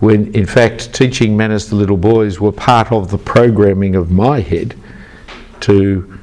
when 0.00 0.34
in 0.34 0.46
fact 0.46 0.94
teaching 0.94 1.36
manners 1.36 1.68
to 1.68 1.74
little 1.74 1.96
boys 1.96 2.40
were 2.40 2.52
part 2.52 2.90
of 2.92 3.10
the 3.10 3.18
programming 3.18 3.94
of 3.94 4.10
my 4.10 4.40
head 4.40 4.74
to 5.60 6.18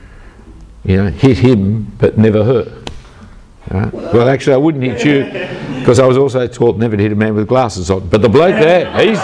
you 0.84 0.98
know, 0.98 1.10
hit 1.10 1.38
him 1.38 1.92
but 1.98 2.18
never 2.18 2.44
her. 2.44 2.83
Uh, 3.72 3.90
well, 3.94 4.28
actually, 4.28 4.54
I 4.54 4.58
wouldn't 4.58 4.84
hit 4.84 5.06
you 5.06 5.24
because 5.80 6.00
I 6.00 6.06
was 6.06 6.18
also 6.18 6.46
taught 6.48 6.78
never 6.78 6.98
to 6.98 7.04
hit 7.04 7.12
a 7.14 7.16
man 7.16 7.34
with 7.34 7.48
glasses 7.48 7.90
on. 7.90 8.08
But 8.10 8.22
the 8.22 8.30
bloke 8.30 8.56
there, 8.56 8.92
he's. 9.00 9.18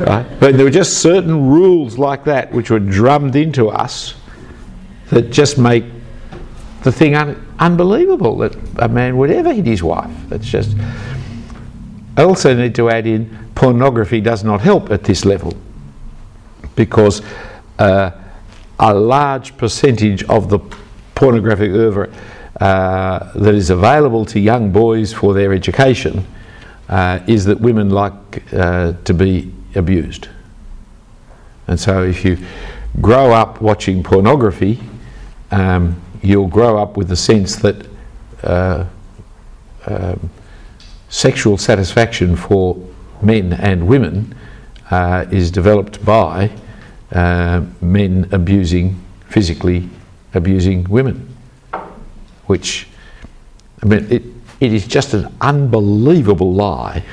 right? 0.00 0.26
But 0.38 0.56
there 0.56 0.64
were 0.64 0.70
just 0.70 0.98
certain 0.98 1.48
rules 1.48 1.98
like 1.98 2.24
that 2.24 2.52
which 2.52 2.70
were 2.70 2.78
drummed 2.78 3.34
into 3.34 3.68
us 3.68 4.14
that 5.10 5.30
just 5.30 5.58
make 5.58 5.84
the 6.84 6.92
thing 6.92 7.16
un- 7.16 7.46
unbelievable 7.58 8.38
that 8.38 8.56
a 8.78 8.88
man 8.88 9.16
would 9.16 9.30
ever 9.30 9.52
hit 9.52 9.66
his 9.66 9.82
wife. 9.82 10.10
That's 10.28 10.46
just. 10.46 10.76
I 12.16 12.22
also 12.22 12.54
need 12.54 12.76
to 12.76 12.88
add 12.88 13.08
in 13.08 13.50
pornography 13.56 14.20
does 14.20 14.44
not 14.44 14.60
help 14.60 14.90
at 14.92 15.02
this 15.02 15.24
level 15.24 15.54
because. 16.76 17.20
Uh, 17.80 18.12
a 18.78 18.92
large 18.92 19.56
percentage 19.56 20.22
of 20.24 20.48
the 20.48 20.58
pornographic 21.14 21.70
oeuvre 21.70 22.12
uh, 22.60 23.32
that 23.34 23.54
is 23.54 23.70
available 23.70 24.24
to 24.24 24.40
young 24.40 24.70
boys 24.70 25.12
for 25.12 25.34
their 25.34 25.52
education 25.52 26.26
uh, 26.88 27.18
is 27.26 27.44
that 27.44 27.60
women 27.60 27.90
like 27.90 28.52
uh, 28.52 28.92
to 29.04 29.14
be 29.14 29.52
abused. 29.74 30.28
And 31.66 31.78
so 31.78 32.04
if 32.04 32.24
you 32.24 32.38
grow 33.00 33.32
up 33.32 33.60
watching 33.60 34.02
pornography, 34.02 34.80
um, 35.50 36.00
you'll 36.22 36.48
grow 36.48 36.80
up 36.80 36.96
with 36.96 37.08
the 37.08 37.16
sense 37.16 37.56
that 37.56 37.86
uh, 38.42 38.84
um, 39.86 40.30
sexual 41.08 41.56
satisfaction 41.56 42.36
for 42.36 42.76
men 43.22 43.52
and 43.54 43.86
women 43.86 44.34
uh, 44.90 45.24
is 45.30 45.50
developed 45.50 46.04
by 46.04 46.50
uh, 47.14 47.62
men 47.80 48.28
abusing, 48.32 49.00
physically 49.28 49.88
abusing 50.34 50.84
women, 50.84 51.34
which, 52.46 52.88
I 53.82 53.86
mean, 53.86 54.06
it, 54.10 54.22
it 54.60 54.72
is 54.72 54.86
just 54.86 55.14
an 55.14 55.34
unbelievable 55.40 56.52
lie 56.52 57.04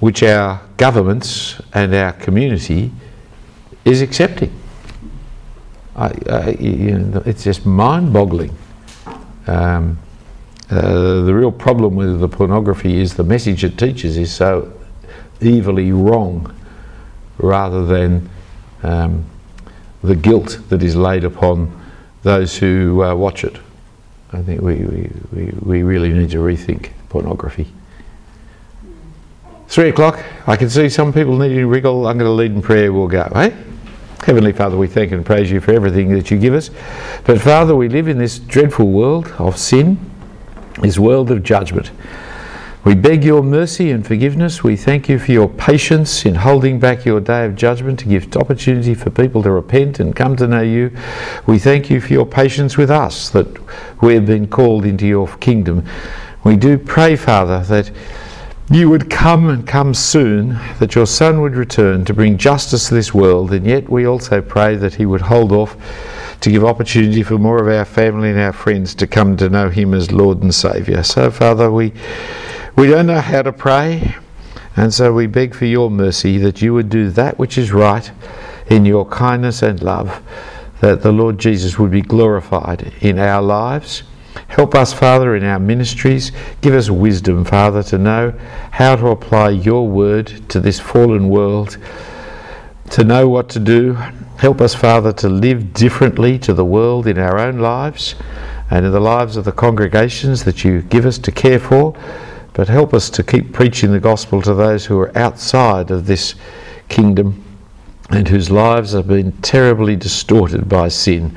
which 0.00 0.22
our 0.22 0.60
governments 0.76 1.60
and 1.72 1.94
our 1.94 2.12
community 2.12 2.92
is 3.84 4.02
accepting. 4.02 4.52
I, 5.96 6.12
I, 6.28 6.50
you 6.60 6.98
know, 6.98 7.22
it's 7.24 7.44
just 7.44 7.64
mind 7.64 8.12
boggling. 8.12 8.54
Um, 9.46 9.98
uh, 10.70 11.22
the 11.22 11.32
real 11.32 11.52
problem 11.52 11.94
with 11.94 12.20
the 12.20 12.28
pornography 12.28 13.00
is 13.00 13.14
the 13.14 13.24
message 13.24 13.64
it 13.64 13.78
teaches 13.78 14.16
is 14.16 14.32
so 14.32 14.72
evilly 15.40 15.92
wrong 15.92 16.54
rather 17.38 17.86
than 17.86 18.28
um, 18.84 19.24
the 20.02 20.14
guilt 20.14 20.60
that 20.68 20.82
is 20.82 20.94
laid 20.94 21.24
upon 21.24 21.80
those 22.22 22.56
who 22.56 23.02
uh, 23.02 23.14
watch 23.14 23.44
it. 23.44 23.58
I 24.32 24.42
think 24.42 24.60
we, 24.60 24.76
we, 24.76 25.10
we, 25.32 25.44
we 25.60 25.82
really 25.82 26.12
need 26.12 26.30
to 26.30 26.38
rethink 26.38 26.90
pornography. 27.08 27.66
Three 29.68 29.88
o'clock, 29.88 30.22
I 30.46 30.56
can 30.56 30.68
see 30.68 30.88
some 30.88 31.12
people 31.12 31.36
needing 31.38 31.58
to 31.58 31.66
wriggle. 31.66 32.06
I'm 32.06 32.18
going 32.18 32.28
to 32.28 32.32
lead 32.32 32.52
in 32.52 32.62
prayer, 32.62 32.92
we'll 32.92 33.08
go, 33.08 33.30
hey? 33.32 33.56
Heavenly 34.24 34.52
Father, 34.52 34.76
we 34.76 34.86
thank 34.86 35.12
and 35.12 35.24
praise 35.24 35.50
you 35.50 35.60
for 35.60 35.72
everything 35.72 36.12
that 36.14 36.30
you 36.30 36.38
give 36.38 36.54
us. 36.54 36.70
But 37.24 37.40
Father, 37.40 37.76
we 37.76 37.88
live 37.88 38.08
in 38.08 38.18
this 38.18 38.38
dreadful 38.38 38.88
world 38.88 39.28
of 39.38 39.58
sin, 39.58 39.98
this 40.80 40.98
world 40.98 41.30
of 41.30 41.42
judgment. 41.42 41.90
We 42.84 42.94
beg 42.94 43.24
your 43.24 43.42
mercy 43.42 43.90
and 43.92 44.06
forgiveness. 44.06 44.62
We 44.62 44.76
thank 44.76 45.08
you 45.08 45.18
for 45.18 45.32
your 45.32 45.48
patience 45.48 46.26
in 46.26 46.34
holding 46.34 46.78
back 46.78 47.06
your 47.06 47.18
day 47.18 47.46
of 47.46 47.56
judgment 47.56 47.98
to 48.00 48.04
give 48.04 48.36
opportunity 48.36 48.92
for 48.92 49.08
people 49.08 49.42
to 49.44 49.50
repent 49.50 50.00
and 50.00 50.14
come 50.14 50.36
to 50.36 50.46
know 50.46 50.60
you. 50.60 50.94
We 51.46 51.58
thank 51.58 51.88
you 51.88 52.02
for 52.02 52.12
your 52.12 52.26
patience 52.26 52.76
with 52.76 52.90
us 52.90 53.30
that 53.30 53.46
we 54.02 54.12
have 54.16 54.26
been 54.26 54.48
called 54.48 54.84
into 54.84 55.06
your 55.06 55.28
kingdom. 55.38 55.86
We 56.44 56.56
do 56.56 56.76
pray, 56.76 57.16
Father, 57.16 57.60
that 57.64 57.90
you 58.70 58.90
would 58.90 59.08
come 59.08 59.48
and 59.48 59.66
come 59.66 59.94
soon, 59.94 60.58
that 60.78 60.94
your 60.94 61.06
Son 61.06 61.40
would 61.40 61.56
return 61.56 62.04
to 62.04 62.12
bring 62.12 62.36
justice 62.36 62.88
to 62.88 62.94
this 62.94 63.14
world, 63.14 63.54
and 63.54 63.66
yet 63.66 63.88
we 63.88 64.06
also 64.06 64.42
pray 64.42 64.76
that 64.76 64.92
he 64.94 65.06
would 65.06 65.22
hold 65.22 65.52
off 65.52 65.74
to 66.40 66.50
give 66.50 66.62
opportunity 66.62 67.22
for 67.22 67.38
more 67.38 67.62
of 67.62 67.74
our 67.74 67.86
family 67.86 68.28
and 68.28 68.38
our 68.38 68.52
friends 68.52 68.94
to 68.96 69.06
come 69.06 69.38
to 69.38 69.48
know 69.48 69.70
him 69.70 69.94
as 69.94 70.12
Lord 70.12 70.42
and 70.42 70.54
Saviour. 70.54 71.02
So, 71.02 71.30
Father, 71.30 71.72
we 71.72 71.94
we 72.76 72.88
don't 72.88 73.06
know 73.06 73.20
how 73.20 73.42
to 73.42 73.52
pray, 73.52 74.16
and 74.76 74.92
so 74.92 75.12
we 75.12 75.28
beg 75.28 75.54
for 75.54 75.64
your 75.64 75.90
mercy 75.90 76.38
that 76.38 76.60
you 76.60 76.74
would 76.74 76.88
do 76.88 77.08
that 77.10 77.38
which 77.38 77.56
is 77.56 77.70
right 77.70 78.10
in 78.66 78.84
your 78.84 79.06
kindness 79.06 79.62
and 79.62 79.80
love, 79.80 80.20
that 80.80 81.02
the 81.02 81.12
Lord 81.12 81.38
Jesus 81.38 81.78
would 81.78 81.92
be 81.92 82.02
glorified 82.02 82.92
in 83.00 83.20
our 83.20 83.40
lives. 83.40 84.02
Help 84.48 84.74
us, 84.74 84.92
Father, 84.92 85.36
in 85.36 85.44
our 85.44 85.60
ministries. 85.60 86.32
Give 86.62 86.74
us 86.74 86.90
wisdom, 86.90 87.44
Father, 87.44 87.84
to 87.84 87.98
know 87.98 88.34
how 88.72 88.96
to 88.96 89.06
apply 89.08 89.50
your 89.50 89.86
word 89.86 90.26
to 90.48 90.58
this 90.58 90.80
fallen 90.80 91.28
world, 91.28 91.78
to 92.90 93.04
know 93.04 93.28
what 93.28 93.48
to 93.50 93.60
do. 93.60 93.94
Help 94.38 94.60
us, 94.60 94.74
Father, 94.74 95.12
to 95.12 95.28
live 95.28 95.72
differently 95.74 96.40
to 96.40 96.52
the 96.52 96.64
world 96.64 97.06
in 97.06 97.18
our 97.18 97.38
own 97.38 97.60
lives 97.60 98.16
and 98.68 98.84
in 98.84 98.90
the 98.90 99.00
lives 99.00 99.36
of 99.36 99.44
the 99.44 99.52
congregations 99.52 100.42
that 100.42 100.64
you 100.64 100.82
give 100.82 101.06
us 101.06 101.18
to 101.18 101.30
care 101.30 101.60
for 101.60 101.94
but 102.54 102.68
help 102.68 102.94
us 102.94 103.10
to 103.10 103.22
keep 103.22 103.52
preaching 103.52 103.92
the 103.92 104.00
gospel 104.00 104.40
to 104.42 104.54
those 104.54 104.86
who 104.86 104.98
are 104.98 105.16
outside 105.18 105.90
of 105.90 106.06
this 106.06 106.34
kingdom 106.88 107.44
and 108.10 108.28
whose 108.28 108.50
lives 108.50 108.92
have 108.92 109.08
been 109.08 109.32
terribly 109.42 109.96
distorted 109.96 110.68
by 110.68 110.88
sin. 110.88 111.36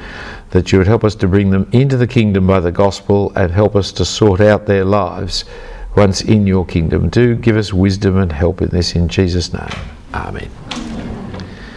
That 0.52 0.72
you 0.72 0.78
would 0.78 0.88
help 0.88 1.04
us 1.04 1.16
to 1.16 1.28
bring 1.28 1.50
them 1.50 1.70
into 1.74 1.98
the 1.98 2.08
kingdom 2.08 2.48
by 2.48 2.60
the 2.60 2.72
gospel 2.72 3.34
and 3.36 3.52
help 3.52 3.76
us 3.76 3.92
to 3.94 4.06
sort 4.06 4.40
out 4.40 4.66
their 4.66 4.86
lives 4.86 5.44
once 5.96 6.22
in 6.22 6.46
your 6.46 6.66
kingdom. 6.66 7.10
Do 7.10 7.36
give 7.36 7.58
us 7.58 7.74
wisdom 7.74 8.18
and 8.18 8.32
help 8.32 8.62
in 8.62 8.70
this 8.70 8.96
in 8.96 9.08
Jesus' 9.08 9.52
name. 9.52 9.70
Amen. 10.14 10.50